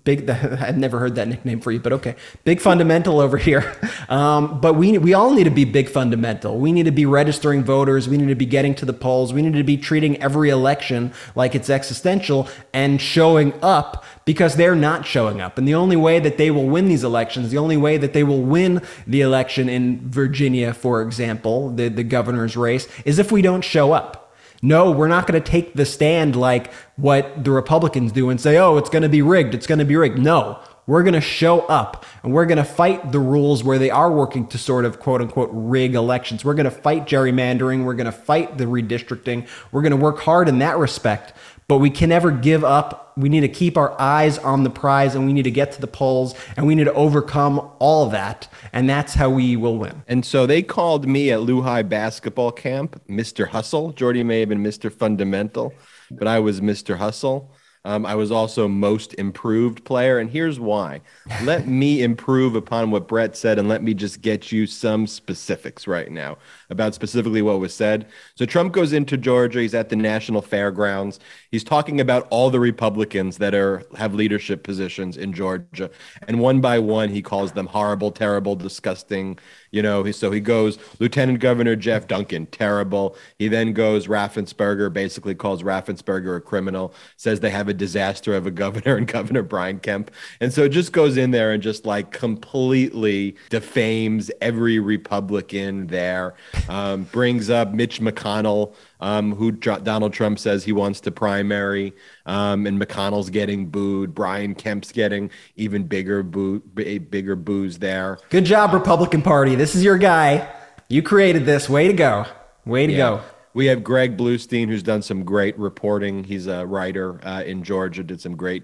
Big 0.04 0.30
i've 0.30 0.78
never 0.78 1.00
heard 1.00 1.16
that 1.16 1.28
nickname 1.28 1.60
for 1.60 1.72
you 1.72 1.80
but 1.80 1.94
okay. 1.94 2.16
Big 2.44 2.60
fundamental 2.62 3.20
over 3.20 3.38
here. 3.38 3.76
Um, 4.10 4.60
but 4.60 4.74
we 4.74 4.98
we 4.98 5.14
all 5.14 5.32
need 5.32 5.46
to 5.46 5.52
be 5.52 5.64
big 5.64 5.88
fundamental. 5.88 6.58
We 6.58 6.74
need 6.74 6.84
to 6.84 6.92
be 6.92 7.06
registering 7.06 7.64
voters. 7.64 8.10
We 8.10 8.18
need 8.18 8.28
to 8.28 8.36
be 8.36 8.46
getting 8.46 8.76
to 8.76 8.86
the 8.86 8.92
polls. 8.92 9.32
We 9.32 9.42
need 9.42 9.54
to 9.54 9.64
be 9.64 9.78
treating 9.78 10.22
every 10.22 10.50
election 10.50 11.14
like 11.34 11.56
it's 11.56 11.70
existential 11.70 12.50
and 12.74 13.00
showing 13.00 13.54
up 13.62 14.04
because 14.26 14.58
they're 14.58 14.76
not 14.76 15.06
showing 15.06 15.40
up. 15.40 15.58
And 15.58 15.66
the 15.66 15.76
only 15.76 15.96
way 15.96 16.20
that 16.20 16.38
they 16.38 16.52
will 16.52 16.66
win 16.66 16.90
these 16.90 17.06
elections 17.06 17.52
the 17.52 17.58
only 17.58 17.78
way 17.78 17.98
that 17.98 18.12
they 18.12 18.24
will 18.24 18.42
win 18.42 18.82
the 19.08 19.22
election 19.22 19.70
in 19.70 20.10
virginia 20.10 20.74
for 20.74 21.02
example 21.02 21.70
the, 21.70 21.88
the 21.88 22.04
governor's 22.04 22.58
race 22.58 22.88
is 23.06 23.20
if 23.20 23.32
we 23.32 23.42
don't 23.42 23.64
show 23.64 23.92
up 23.92 24.21
no, 24.62 24.92
we're 24.92 25.08
not 25.08 25.26
going 25.28 25.42
to 25.42 25.52
take 25.52 25.74
the 25.74 25.86
stand 25.86 26.36
like 26.36 26.72
what 26.96 27.44
the 27.44 27.52
Republicans 27.52 28.12
do 28.12 28.30
and 28.30 28.40
say, 28.40 28.58
oh, 28.58 28.78
it's 28.78 28.90
going 28.90 29.02
to 29.02 29.10
be 29.10 29.22
rigged. 29.22 29.56
It's 29.56 29.66
going 29.66 29.80
to 29.80 29.86
be 29.86 29.96
rigged. 29.96 30.20
No, 30.20 30.60
we're 30.86 31.04
going 31.04 31.14
to 31.14 31.22
show 31.22 31.62
up 31.62 32.06
and 32.22 32.34
we're 32.34 32.46
going 32.46 32.58
to 32.58 32.64
fight 32.64 33.12
the 33.12 33.20
rules 33.20 33.64
where 33.64 33.80
they 33.80 33.90
are 33.90 34.12
working 34.12 34.48
to 34.48 34.58
sort 34.58 34.86
of 34.86 35.00
quote 35.00 35.22
unquote 35.22 35.50
rig 35.52 35.96
elections. 35.96 36.46
We're 36.46 36.54
going 36.54 36.66
to 36.66 36.72
fight 36.72 37.06
gerrymandering. 37.06 37.86
We're 37.86 37.96
going 37.96 38.06
to 38.06 38.12
fight 38.12 38.58
the 38.58 38.66
redistricting. 38.66 39.48
We're 39.72 39.82
going 39.82 39.92
to 39.92 39.98
work 39.98 40.20
hard 40.20 40.48
in 40.48 40.60
that 40.60 40.78
respect. 40.78 41.34
But 41.68 41.78
we 41.78 41.90
can 41.90 42.10
never 42.10 42.32
give 42.32 42.64
up. 42.64 43.01
We 43.18 43.30
need 43.30 43.42
to 43.42 43.48
keep 43.48 43.78
our 43.78 44.00
eyes 44.00 44.38
on 44.38 44.64
the 44.64 44.70
prize 44.70 45.16
and 45.16 45.26
we 45.26 45.34
need 45.34 45.44
to 45.44 45.52
get 45.52 45.72
to 45.74 45.82
the 45.82 45.88
polls 45.88 46.34
and 46.56 46.66
we 46.66 46.76
need 46.76 46.86
to 46.86 46.94
overcome 46.94 47.72
all 47.80 48.10
that. 48.10 48.48
And 48.74 48.90
that's 48.90 49.14
how 49.14 49.30
we 49.30 49.56
will 49.56 49.78
win. 49.78 50.04
And 50.08 50.26
so 50.26 50.46
they 50.46 50.62
called 50.62 51.08
me 51.08 51.32
at 51.32 51.42
Lehigh 51.42 51.84
basketball 51.84 52.52
camp 52.52 53.02
Mr. 53.08 53.48
Hustle. 53.48 53.92
Jordy 53.92 54.24
may 54.24 54.40
have 54.40 54.50
been 54.50 54.64
Mr. 54.64 54.92
Fundamental, 54.92 55.74
but 56.10 56.28
I 56.28 56.40
was 56.40 56.62
Mr. 56.62 56.98
Hustle. 56.98 57.51
Um, 57.84 58.06
I 58.06 58.14
was 58.14 58.32
also 58.32 58.68
most 58.68 59.16
improved 59.16 59.84
player. 59.84 60.20
And 60.20 60.30
here's 60.30 60.60
why. 60.60 61.02
Let 61.44 61.68
me 61.68 62.04
improve 62.04 62.56
upon 62.56 62.92
what 62.92 63.08
Brett 63.08 63.36
said 63.36 63.58
and 63.58 63.68
let 63.68 63.82
me 63.82 63.94
just 63.94 64.22
get 64.22 64.52
you 64.52 64.68
some 64.68 65.08
specifics 65.08 65.88
right 65.88 66.12
now 66.12 66.38
about 66.70 66.94
specifically 66.94 67.42
what 67.42 67.60
was 67.60 67.74
said. 67.74 68.08
So 68.36 68.46
Trump 68.46 68.72
goes 68.74 68.94
into 68.94 69.18
Georgia. 69.18 69.62
He's 69.62 69.74
at 69.74 69.90
the 69.90 69.96
National 69.96 70.42
Fairgrounds. 70.42 71.20
He's 71.50 71.64
talking 71.64 72.00
about 72.00 72.28
all 72.30 72.52
the 72.52 72.60
Republicans 72.60 73.38
that 73.40 73.56
are 73.56 73.84
have 73.98 74.14
leadership 74.14 74.64
positions 74.64 75.18
in 75.18 75.34
Georgia. 75.34 75.90
And 76.28 76.40
one 76.40 76.62
by 76.62 76.78
one, 76.78 77.10
he 77.10 77.22
calls 77.24 77.52
them 77.54 77.66
horrible, 77.66 78.12
terrible, 78.12 78.56
disgusting. 78.56 79.40
You 79.72 79.82
know, 79.82 80.10
so 80.12 80.32
he 80.32 80.42
goes 80.42 80.78
Lieutenant 81.00 81.40
Governor 81.40 81.76
Jeff 81.76 82.08
Duncan, 82.08 82.46
terrible. 82.48 83.16
He 83.40 83.48
then 83.48 83.72
goes 83.74 84.08
Raffensperger, 84.08 84.92
basically 84.92 85.34
calls 85.34 85.64
Raffensperger 85.64 86.36
a 86.36 86.42
criminal, 86.42 86.94
says 87.16 87.40
they 87.40 87.50
have 87.50 87.70
a 87.70 87.74
disaster 87.74 88.36
of 88.36 88.46
a 88.46 88.52
governor 88.52 88.96
and 88.98 89.08
Governor 89.08 89.44
Brian 89.44 89.80
Kemp. 89.80 90.12
And 90.40 90.54
so 90.54 90.68
just 90.68 90.92
goes 90.92 91.18
in 91.18 91.32
there 91.32 91.52
and 91.52 91.64
just 91.64 91.86
like 91.86 92.12
completely 92.12 93.36
defames 93.50 94.30
every 94.42 94.80
Republican 94.80 95.88
there, 95.88 96.36
um, 96.68 97.04
brings 97.04 97.50
up 97.50 97.74
Mitch 97.74 98.02
McConnell, 98.02 98.74
um, 99.02 99.36
who 99.36 99.52
Tr- 99.52 99.80
Donald 99.84 100.14
Trump 100.14 100.40
says 100.40 100.64
he 100.64 100.72
wants 100.72 101.02
to 101.02 101.12
primary, 101.12 101.94
um, 102.26 102.66
and 102.66 102.80
McConnell's 102.80 103.30
getting 103.30 103.68
booed. 103.68 104.16
Brian 104.16 104.56
Kemp's 104.56 104.92
getting 104.92 105.30
even 105.56 105.84
bigger 105.84 106.24
boo, 106.24 106.60
b- 106.60 107.00
bigger 107.00 107.36
boos 107.36 107.80
there. 107.80 108.20
Good 108.30 108.46
job, 108.46 108.74
Republican 108.74 109.22
Party. 109.22 109.56
This 109.56 109.76
is 109.76 109.84
your 109.84 109.98
guy. 109.98 110.48
You 110.88 111.02
created 111.02 111.46
this. 111.46 111.70
Way 111.70 111.88
to 111.88 111.94
go. 111.94 112.26
Way 112.66 112.88
to 112.88 112.94
go. 112.94 113.22
We 113.54 113.66
have 113.66 113.84
Greg 113.84 114.18
Bluestein, 114.18 114.68
who's 114.68 114.84
done 114.84 115.02
some 115.02 115.24
great 115.24 115.58
reporting. 115.60 116.24
He's 116.24 116.48
a 116.48 116.66
writer 116.66 117.20
uh, 117.26 117.44
in 117.46 117.64
Georgia, 117.64 118.04
did 118.04 118.22
some 118.22 118.36
great, 118.38 118.64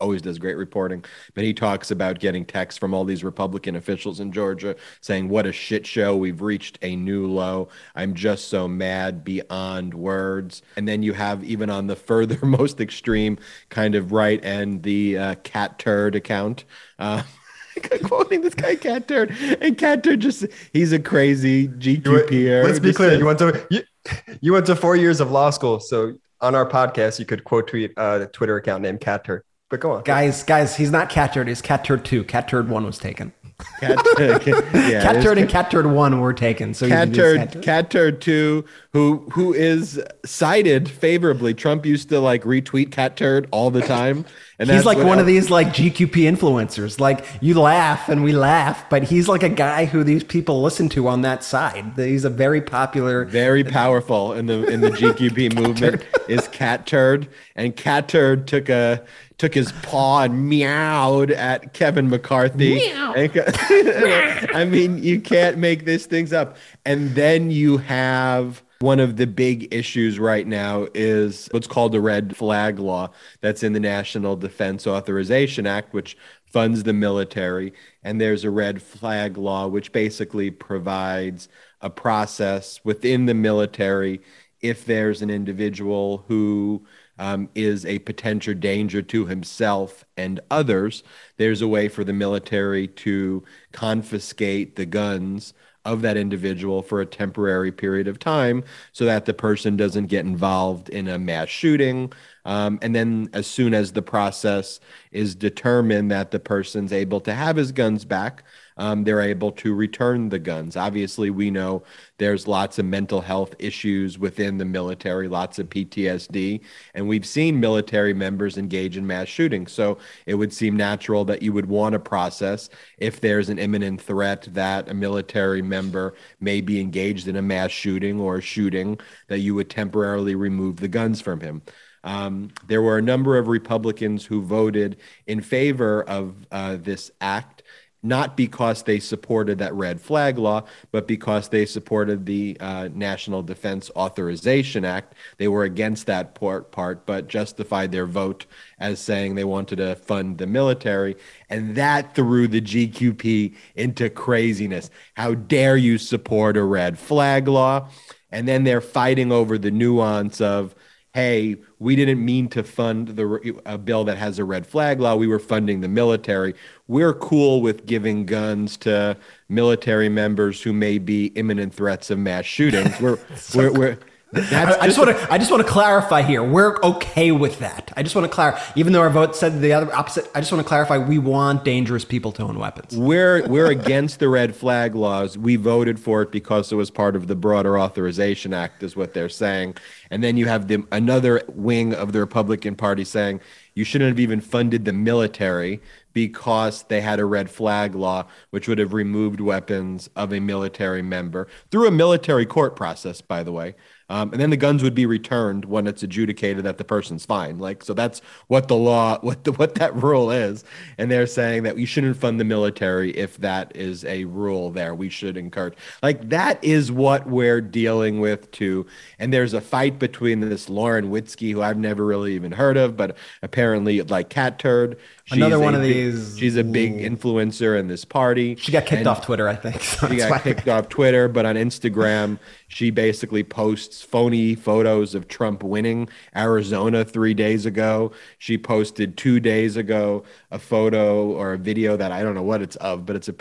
always 0.00 0.20
does 0.20 0.38
great 0.38 0.56
reporting. 0.56 1.04
But 1.34 1.44
he 1.44 1.54
talks 1.54 1.90
about 1.90 2.18
getting 2.18 2.44
texts 2.44 2.78
from 2.78 2.92
all 2.92 3.04
these 3.04 3.24
Republican 3.24 3.74
officials 3.76 4.20
in 4.20 4.30
Georgia 4.32 4.76
saying, 5.00 5.28
What 5.28 5.46
a 5.46 5.52
shit 5.52 5.86
show. 5.86 6.16
We've 6.16 6.42
reached 6.42 6.78
a 6.82 6.94
new 6.94 7.26
low. 7.26 7.68
I'm 7.94 8.14
just 8.14 8.48
so 8.48 8.68
mad 8.68 9.24
beyond 9.24 9.94
words. 9.94 10.62
And 10.76 10.86
then 10.86 11.02
you 11.02 11.14
have, 11.14 11.42
even 11.44 11.70
on 11.70 11.86
the 11.86 11.96
furthermost 12.08 12.80
extreme 12.80 13.38
kind 13.70 13.94
of 13.94 14.12
right 14.12 14.44
end, 14.44 14.82
the 14.82 15.16
uh, 15.18 15.34
cat 15.36 15.78
turd 15.78 16.14
account. 16.14 16.64
Uh, 16.98 17.22
quoting 18.02 18.40
this 18.40 18.54
guy 18.54 18.74
cat 18.74 19.06
turd 19.06 19.30
and 19.60 19.78
cat 19.78 20.02
turd 20.02 20.18
just 20.18 20.44
he's 20.72 20.92
a 20.92 20.98
crazy 20.98 21.68
gqper 21.68 22.64
Let's 22.64 22.80
be 22.80 22.92
clear. 22.92 23.10
said- 23.10 23.20
You 23.20 23.26
went 23.26 23.38
to 23.38 23.66
you, 23.70 23.82
you 24.40 24.52
went 24.52 24.66
to 24.66 24.76
four 24.76 24.96
years 24.96 25.20
of 25.20 25.30
law 25.30 25.50
school, 25.50 25.80
so 25.80 26.14
on 26.40 26.54
our 26.54 26.68
podcast 26.68 27.18
you 27.18 27.24
could 27.24 27.44
quote 27.44 27.68
tweet 27.68 27.92
a 27.96 28.28
Twitter 28.32 28.56
account 28.56 28.82
named 28.82 29.00
Cat 29.00 29.24
Turd. 29.24 29.42
But 29.70 29.80
go 29.80 29.92
on. 29.92 30.02
Guys, 30.04 30.42
guys, 30.44 30.76
he's 30.76 30.90
not 30.90 31.10
Cat 31.10 31.34
Turd. 31.34 31.48
He's 31.48 31.60
Cat 31.60 31.84
Turd 31.84 32.04
2. 32.04 32.24
Cat 32.24 32.48
Turd 32.48 32.70
1 32.70 32.84
was 32.86 32.98
taken. 32.98 33.34
Cat, 33.80 33.98
yeah, 34.18 35.02
Cat 35.02 35.22
Turd 35.22 35.38
and 35.38 35.48
Cat 35.48 35.70
Turd 35.70 35.86
1 35.86 36.20
were 36.20 36.32
taken. 36.32 36.74
So 36.74 36.88
Cat 36.88 37.08
he's 37.08 37.16
turd, 37.16 37.62
cat 37.62 37.90
turd 37.90 38.20
two, 38.20 38.64
who 38.92 39.28
who 39.32 39.52
is 39.52 40.00
cited 40.24 40.88
favorably. 40.88 41.54
Trump 41.54 41.84
used 41.84 42.08
to 42.10 42.20
like 42.20 42.44
retweet 42.44 42.92
cat 42.92 43.16
turd 43.16 43.48
all 43.50 43.70
the 43.70 43.82
time, 43.82 44.24
and 44.58 44.70
He's 44.70 44.84
like 44.84 44.98
one 44.98 45.18
of 45.18 45.26
these 45.26 45.50
like 45.50 45.68
GQP 45.68 46.10
influencers. 46.10 47.00
Like 47.00 47.24
you 47.40 47.60
laugh 47.60 48.08
and 48.08 48.22
we 48.22 48.32
laugh, 48.32 48.88
but 48.90 49.04
he's 49.04 49.28
like 49.28 49.42
a 49.42 49.48
guy 49.48 49.84
who 49.86 50.04
these 50.04 50.24
people 50.24 50.62
listen 50.62 50.88
to 50.90 51.08
on 51.08 51.22
that 51.22 51.42
side. 51.44 51.92
He's 51.96 52.24
a 52.24 52.30
very 52.30 52.60
popular. 52.60 53.24
very 53.24 53.64
powerful 53.64 54.32
in 54.32 54.46
the 54.46 54.66
in 54.66 54.80
the 54.80 54.90
GQP 54.90 55.54
movement 55.60 56.02
is 56.28 56.48
cat 56.48 56.86
turd, 56.86 57.28
and 57.56 57.74
cat 57.74 58.08
turd 58.08 58.46
took 58.46 58.68
a 58.68 59.04
took 59.38 59.54
his 59.54 59.72
paw 59.82 60.22
and 60.22 60.48
meowed 60.48 61.30
at 61.30 61.72
Kevin 61.72 62.10
McCarthy. 62.10 62.80
I 64.54 64.64
mean, 64.68 65.02
you 65.02 65.20
can't 65.20 65.58
make 65.58 65.84
these 65.84 66.06
things 66.06 66.32
up. 66.32 66.56
And 66.84 67.14
then 67.14 67.50
you 67.50 67.78
have 67.78 68.62
one 68.80 69.00
of 69.00 69.16
the 69.16 69.26
big 69.26 69.72
issues 69.72 70.18
right 70.18 70.46
now 70.46 70.86
is 70.94 71.48
what's 71.52 71.66
called 71.66 71.92
the 71.92 72.00
red 72.00 72.36
flag 72.36 72.78
law 72.78 73.10
that's 73.40 73.62
in 73.62 73.72
the 73.72 73.80
National 73.80 74.36
Defense 74.36 74.86
Authorization 74.86 75.66
Act, 75.66 75.92
which 75.94 76.16
funds 76.46 76.82
the 76.82 76.92
military. 76.92 77.72
And 78.02 78.20
there's 78.20 78.44
a 78.44 78.50
red 78.50 78.82
flag 78.82 79.36
law, 79.36 79.68
which 79.68 79.92
basically 79.92 80.50
provides 80.50 81.48
a 81.80 81.90
process 81.90 82.80
within 82.84 83.26
the 83.26 83.34
military 83.34 84.20
if 84.60 84.84
there's 84.84 85.22
an 85.22 85.30
individual 85.30 86.24
who 86.26 86.84
um, 87.18 87.48
is 87.54 87.84
a 87.84 87.98
potential 88.00 88.54
danger 88.54 89.02
to 89.02 89.26
himself 89.26 90.04
and 90.16 90.40
others, 90.50 91.02
there's 91.36 91.62
a 91.62 91.68
way 91.68 91.88
for 91.88 92.04
the 92.04 92.12
military 92.12 92.86
to 92.88 93.42
confiscate 93.72 94.76
the 94.76 94.86
guns 94.86 95.54
of 95.84 96.02
that 96.02 96.16
individual 96.18 96.82
for 96.82 97.00
a 97.00 97.06
temporary 97.06 97.72
period 97.72 98.06
of 98.08 98.18
time 98.18 98.62
so 98.92 99.06
that 99.06 99.24
the 99.24 99.32
person 99.32 99.76
doesn't 99.76 100.06
get 100.06 100.26
involved 100.26 100.90
in 100.90 101.08
a 101.08 101.18
mass 101.18 101.48
shooting. 101.48 102.12
Um, 102.44 102.78
and 102.82 102.94
then, 102.94 103.30
as 103.32 103.46
soon 103.46 103.72
as 103.72 103.92
the 103.92 104.02
process 104.02 104.80
is 105.12 105.34
determined 105.34 106.10
that 106.10 106.30
the 106.30 106.40
person's 106.40 106.92
able 106.92 107.20
to 107.20 107.32
have 107.32 107.56
his 107.56 107.72
guns 107.72 108.04
back, 108.04 108.44
um, 108.78 109.04
they're 109.04 109.20
able 109.20 109.52
to 109.52 109.74
return 109.74 110.28
the 110.28 110.38
guns. 110.38 110.76
Obviously, 110.76 111.30
we 111.30 111.50
know 111.50 111.82
there's 112.18 112.48
lots 112.48 112.78
of 112.78 112.84
mental 112.86 113.20
health 113.20 113.54
issues 113.58 114.18
within 114.18 114.56
the 114.58 114.64
military, 114.64 115.28
lots 115.28 115.58
of 115.58 115.68
PTSD, 115.68 116.60
and 116.94 117.06
we've 117.06 117.26
seen 117.26 117.60
military 117.60 118.14
members 118.14 118.56
engage 118.56 118.96
in 118.96 119.06
mass 119.06 119.28
shootings. 119.28 119.72
So 119.72 119.98
it 120.26 120.34
would 120.34 120.52
seem 120.52 120.76
natural 120.76 121.24
that 121.26 121.42
you 121.42 121.52
would 121.52 121.66
want 121.66 121.92
to 121.92 121.98
process 121.98 122.70
if 122.98 123.20
there's 123.20 123.48
an 123.48 123.58
imminent 123.58 124.00
threat 124.00 124.48
that 124.52 124.88
a 124.88 124.94
military 124.94 125.62
member 125.62 126.14
may 126.40 126.60
be 126.60 126.80
engaged 126.80 127.28
in 127.28 127.36
a 127.36 127.42
mass 127.42 127.70
shooting 127.70 128.20
or 128.20 128.38
a 128.38 128.42
shooting, 128.42 128.98
that 129.26 129.40
you 129.40 129.54
would 129.54 129.70
temporarily 129.70 130.34
remove 130.34 130.76
the 130.76 130.88
guns 130.88 131.20
from 131.20 131.40
him. 131.40 131.62
Um, 132.04 132.50
there 132.66 132.82
were 132.82 132.98
a 132.98 133.02
number 133.02 133.36
of 133.38 133.48
Republicans 133.48 134.24
who 134.24 134.42
voted 134.42 134.98
in 135.26 135.40
favor 135.40 136.02
of 136.04 136.34
uh, 136.50 136.76
this 136.76 137.10
act 137.20 137.57
not 138.02 138.36
because 138.36 138.82
they 138.82 139.00
supported 139.00 139.58
that 139.58 139.74
red 139.74 140.00
flag 140.00 140.38
law, 140.38 140.64
but 140.92 141.08
because 141.08 141.48
they 141.48 141.66
supported 141.66 142.26
the 142.26 142.56
uh, 142.60 142.88
National 142.94 143.42
Defense 143.42 143.90
Authorization 143.96 144.84
Act. 144.84 145.14
They 145.36 145.48
were 145.48 145.64
against 145.64 146.06
that 146.06 146.34
part, 146.34 146.70
part, 146.70 147.06
but 147.06 147.28
justified 147.28 147.90
their 147.90 148.06
vote 148.06 148.46
as 148.78 149.00
saying 149.00 149.34
they 149.34 149.44
wanted 149.44 149.76
to 149.76 149.96
fund 149.96 150.38
the 150.38 150.46
military. 150.46 151.16
And 151.50 151.74
that 151.76 152.14
threw 152.14 152.46
the 152.46 152.60
GQP 152.60 153.56
into 153.74 154.10
craziness. 154.10 154.90
How 155.14 155.34
dare 155.34 155.76
you 155.76 155.98
support 155.98 156.56
a 156.56 156.62
red 156.62 156.98
flag 156.98 157.48
law? 157.48 157.88
And 158.30 158.46
then 158.46 158.64
they're 158.64 158.80
fighting 158.80 159.32
over 159.32 159.58
the 159.58 159.70
nuance 159.70 160.40
of, 160.40 160.74
hey, 161.18 161.56
we 161.80 161.96
didn't 161.96 162.24
mean 162.24 162.46
to 162.46 162.62
fund 162.62 163.08
the 163.08 163.60
a 163.66 163.76
bill 163.76 164.04
that 164.04 164.16
has 164.16 164.38
a 164.38 164.44
red 164.44 164.64
flag 164.64 165.00
law. 165.00 165.16
We 165.16 165.26
were 165.26 165.40
funding 165.40 165.80
the 165.80 165.88
military. 165.88 166.54
We're 166.86 167.12
cool 167.12 167.60
with 167.60 167.86
giving 167.86 168.24
guns 168.24 168.76
to 168.78 169.16
military 169.48 170.08
members 170.08 170.62
who 170.62 170.72
may 170.72 170.98
be 170.98 171.26
imminent 171.34 171.74
threats 171.74 172.10
of 172.10 172.20
mass 172.20 172.44
shootings. 172.44 173.00
We're 173.00 173.18
so 173.36 173.58
we're, 173.58 173.72
we're 173.72 173.98
I, 174.34 174.76
I 174.82 174.86
just 174.86 174.98
want 174.98 175.16
to. 175.16 175.32
I 175.32 175.38
just 175.38 175.50
want 175.50 175.66
to 175.66 175.72
clarify 175.72 176.20
here. 176.20 176.42
We're 176.42 176.76
okay 176.82 177.32
with 177.32 177.60
that. 177.60 177.90
I 177.96 178.02
just 178.02 178.14
want 178.14 178.26
to 178.26 178.28
clarify. 178.30 178.60
Even 178.76 178.92
though 178.92 179.00
our 179.00 179.08
vote 179.08 179.34
said 179.34 179.60
the 179.60 179.72
other 179.72 179.94
opposite, 179.94 180.30
I 180.34 180.40
just 180.40 180.52
want 180.52 180.62
to 180.62 180.68
clarify. 180.68 180.98
We 180.98 181.18
want 181.18 181.64
dangerous 181.64 182.04
people 182.04 182.32
to 182.32 182.42
own 182.42 182.58
weapons. 182.58 182.94
We're 182.94 183.46
we're 183.48 183.70
against 183.70 184.18
the 184.20 184.28
red 184.28 184.54
flag 184.54 184.94
laws. 184.94 185.38
We 185.38 185.56
voted 185.56 185.98
for 185.98 186.20
it 186.20 186.30
because 186.30 186.70
it 186.70 186.74
was 186.74 186.90
part 186.90 187.16
of 187.16 187.26
the 187.26 187.36
broader 187.36 187.78
authorization 187.78 188.52
act, 188.52 188.82
is 188.82 188.94
what 188.96 189.14
they're 189.14 189.30
saying. 189.30 189.76
And 190.10 190.22
then 190.22 190.36
you 190.36 190.46
have 190.46 190.68
the 190.68 190.84
another 190.92 191.42
wing 191.48 191.94
of 191.94 192.12
the 192.12 192.20
Republican 192.20 192.74
Party 192.74 193.04
saying 193.04 193.40
you 193.74 193.84
shouldn't 193.84 194.08
have 194.08 194.20
even 194.20 194.42
funded 194.42 194.84
the 194.84 194.92
military 194.92 195.80
because 196.12 196.82
they 196.84 197.00
had 197.00 197.20
a 197.20 197.24
red 197.24 197.48
flag 197.48 197.94
law, 197.94 198.26
which 198.50 198.68
would 198.68 198.78
have 198.78 198.92
removed 198.92 199.40
weapons 199.40 200.10
of 200.16 200.32
a 200.32 200.40
military 200.40 201.00
member 201.00 201.46
through 201.70 201.86
a 201.86 201.92
military 201.92 202.44
court 202.44 202.74
process, 202.76 203.20
by 203.20 203.42
the 203.42 203.52
way. 203.52 203.74
Um, 204.08 204.32
and 204.32 204.40
then 204.40 204.50
the 204.50 204.56
guns 204.56 204.82
would 204.82 204.94
be 204.94 205.06
returned 205.06 205.66
when 205.66 205.86
it's 205.86 206.02
adjudicated 206.02 206.64
that 206.64 206.78
the 206.78 206.84
person's 206.84 207.26
fine. 207.26 207.58
Like 207.58 207.84
so, 207.84 207.94
that's 207.94 208.20
what 208.46 208.68
the 208.68 208.76
law, 208.76 209.18
what 209.22 209.44
the 209.44 209.52
what 209.52 209.74
that 209.76 209.94
rule 209.94 210.30
is. 210.30 210.64
And 210.96 211.10
they're 211.10 211.26
saying 211.26 211.64
that 211.64 211.76
we 211.76 211.84
shouldn't 211.84 212.16
fund 212.16 212.40
the 212.40 212.44
military 212.44 213.10
if 213.16 213.36
that 213.38 213.74
is 213.74 214.04
a 214.04 214.24
rule. 214.24 214.70
There, 214.70 214.94
we 214.94 215.08
should 215.08 215.36
encourage. 215.36 215.74
Like 216.02 216.28
that 216.30 216.62
is 216.62 216.90
what 216.90 217.26
we're 217.26 217.60
dealing 217.60 218.20
with 218.20 218.50
too. 218.50 218.86
And 219.18 219.32
there's 219.32 219.54
a 219.54 219.60
fight 219.60 219.98
between 219.98 220.40
this 220.40 220.68
Lauren 220.68 221.10
Witzke, 221.10 221.52
who 221.52 221.62
I've 221.62 221.78
never 221.78 222.04
really 222.04 222.34
even 222.34 222.52
heard 222.52 222.76
of, 222.76 222.96
but 222.96 223.16
apparently 223.42 224.02
like 224.02 224.30
Cat 224.30 224.58
Turd. 224.58 224.98
Another 225.30 225.58
one 225.58 225.74
of 225.74 225.82
these. 225.82 226.38
She's 226.38 226.56
a 226.56 226.64
big 226.64 226.98
influencer 226.98 227.78
in 227.78 227.88
this 227.88 228.04
party. 228.04 228.56
She 228.56 228.72
got 228.72 228.86
kicked 228.86 229.06
off 229.06 229.24
Twitter, 229.24 229.48
I 229.48 229.54
think. 229.56 229.82
So 229.82 230.08
she 230.08 230.16
got 230.16 230.42
kicked 230.42 230.68
off 230.68 230.88
Twitter, 230.88 231.28
but 231.28 231.44
on 231.44 231.56
Instagram, 231.56 232.38
she 232.68 232.90
basically 232.90 233.42
posts 233.44 234.02
phony 234.02 234.54
photos 234.54 235.14
of 235.14 235.28
Trump 235.28 235.62
winning 235.62 236.08
Arizona 236.36 237.04
three 237.04 237.34
days 237.34 237.66
ago. 237.66 238.12
She 238.38 238.58
posted 238.58 239.16
two 239.16 239.40
days 239.40 239.76
ago 239.76 240.24
a 240.50 240.58
photo 240.58 241.30
or 241.30 241.52
a 241.52 241.58
video 241.58 241.96
that 241.96 242.10
I 242.10 242.22
don't 242.22 242.34
know 242.34 242.42
what 242.42 242.62
it's 242.62 242.76
of, 242.76 243.04
but 243.04 243.16
it's 243.16 243.28
a 243.28 243.34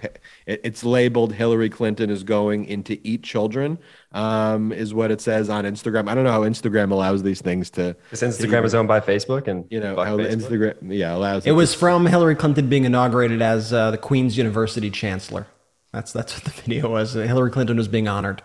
it's 0.45 0.83
labeled 0.83 1.33
Hillary 1.33 1.69
Clinton 1.69 2.09
is 2.09 2.23
going 2.23 2.65
in 2.65 2.83
to 2.83 3.07
eat 3.07 3.23
children 3.23 3.79
um, 4.11 4.73
is 4.73 4.93
what 4.93 5.09
it 5.09 5.21
says 5.21 5.49
on 5.49 5.63
Instagram. 5.63 6.09
I 6.09 6.15
don't 6.15 6.25
know 6.25 6.31
how 6.31 6.41
Instagram 6.41 6.91
allows 6.91 7.23
these 7.23 7.41
things 7.41 7.69
to. 7.71 7.95
This 8.09 8.21
Instagram 8.21 8.65
is 8.65 8.75
owned 8.75 8.89
by 8.89 8.99
Facebook, 8.99 9.47
and 9.47 9.65
you 9.69 9.79
know 9.79 9.95
how 9.95 10.17
Facebook? 10.17 10.73
Instagram, 10.73 10.97
yeah, 10.97 11.15
allows. 11.15 11.45
It, 11.45 11.51
it 11.51 11.53
was 11.53 11.73
from 11.73 12.05
Hillary 12.05 12.35
Clinton 12.35 12.67
being 12.67 12.83
inaugurated 12.83 13.41
as 13.41 13.71
uh, 13.71 13.91
the 13.91 13.97
Queen's 13.97 14.37
University 14.37 14.91
Chancellor. 14.91 15.47
That's 15.93 16.11
that's 16.11 16.35
what 16.35 16.43
the 16.43 16.61
video 16.61 16.89
was. 16.89 17.13
Hillary 17.13 17.51
Clinton 17.51 17.77
was 17.77 17.87
being 17.87 18.07
honored. 18.07 18.41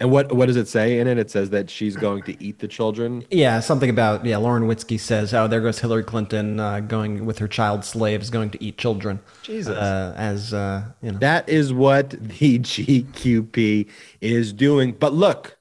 And 0.00 0.10
what 0.10 0.32
what 0.32 0.46
does 0.46 0.56
it 0.56 0.68
say 0.68 0.98
in 0.98 1.06
it? 1.06 1.18
It 1.18 1.30
says 1.30 1.50
that 1.50 1.70
she's 1.70 1.96
going 1.96 2.22
to 2.24 2.42
eat 2.42 2.58
the 2.58 2.68
children. 2.68 3.24
Yeah, 3.30 3.60
something 3.60 3.90
about 3.90 4.24
yeah. 4.24 4.36
Lauren 4.38 4.64
Witzke 4.64 4.98
says, 4.98 5.32
"Oh, 5.34 5.46
there 5.46 5.60
goes 5.60 5.78
Hillary 5.78 6.04
Clinton 6.04 6.58
uh, 6.60 6.80
going 6.80 7.26
with 7.26 7.38
her 7.38 7.48
child 7.48 7.84
slaves, 7.84 8.30
going 8.30 8.50
to 8.50 8.62
eat 8.62 8.78
children." 8.78 9.20
Jesus, 9.42 9.76
uh, 9.76 10.14
as 10.16 10.52
uh, 10.52 10.84
you 11.02 11.12
know, 11.12 11.18
that 11.18 11.48
is 11.48 11.72
what 11.72 12.10
the 12.10 12.58
GQP 12.58 13.88
is 14.20 14.52
doing. 14.52 14.92
But 14.92 15.12
look, 15.12 15.58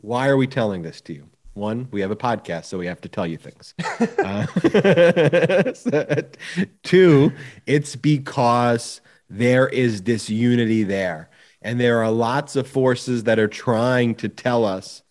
why 0.00 0.28
are 0.28 0.36
we 0.36 0.46
telling 0.46 0.82
this 0.82 1.00
to 1.02 1.14
you? 1.14 1.26
One, 1.54 1.88
we 1.90 2.00
have 2.00 2.10
a 2.10 2.16
podcast, 2.16 2.66
so 2.66 2.78
we 2.78 2.86
have 2.86 3.00
to 3.00 3.08
tell 3.08 3.26
you 3.26 3.36
things. 3.36 3.74
uh, 4.18 4.46
two, 6.82 7.32
it's 7.66 7.96
because 7.96 9.00
there 9.28 9.68
is 9.68 10.02
this 10.02 10.30
unity 10.30 10.82
there 10.82 11.29
and 11.62 11.80
there 11.80 12.02
are 12.02 12.10
lots 12.10 12.56
of 12.56 12.66
forces 12.66 13.24
that 13.24 13.38
are 13.38 13.48
trying 13.48 14.14
to 14.16 14.28
tell 14.28 14.64
us 14.64 15.02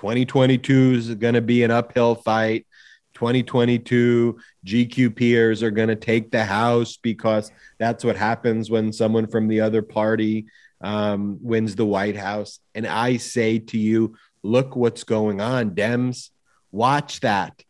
2022 0.00 0.92
is 0.92 1.14
going 1.16 1.34
to 1.34 1.42
be 1.42 1.62
an 1.62 1.70
uphill 1.70 2.14
fight. 2.14 2.66
2022 3.14 4.38
GQ 4.64 5.14
peers 5.14 5.62
are 5.62 5.70
going 5.70 5.88
to 5.88 5.96
take 5.96 6.30
the 6.30 6.42
House 6.42 6.96
because 6.96 7.52
that's 7.78 8.02
what 8.02 8.16
happens 8.16 8.70
when 8.70 8.94
someone 8.94 9.26
from 9.26 9.46
the 9.46 9.60
other 9.60 9.82
party 9.82 10.46
um, 10.80 11.38
wins 11.42 11.74
the 11.74 11.84
White 11.84 12.16
House. 12.16 12.60
And 12.74 12.86
I 12.86 13.18
say 13.18 13.58
to 13.58 13.78
you, 13.78 14.16
look 14.42 14.74
what's 14.74 15.04
going 15.04 15.42
on, 15.42 15.72
Dems. 15.72 16.30
Watch 16.72 17.20
that. 17.20 17.62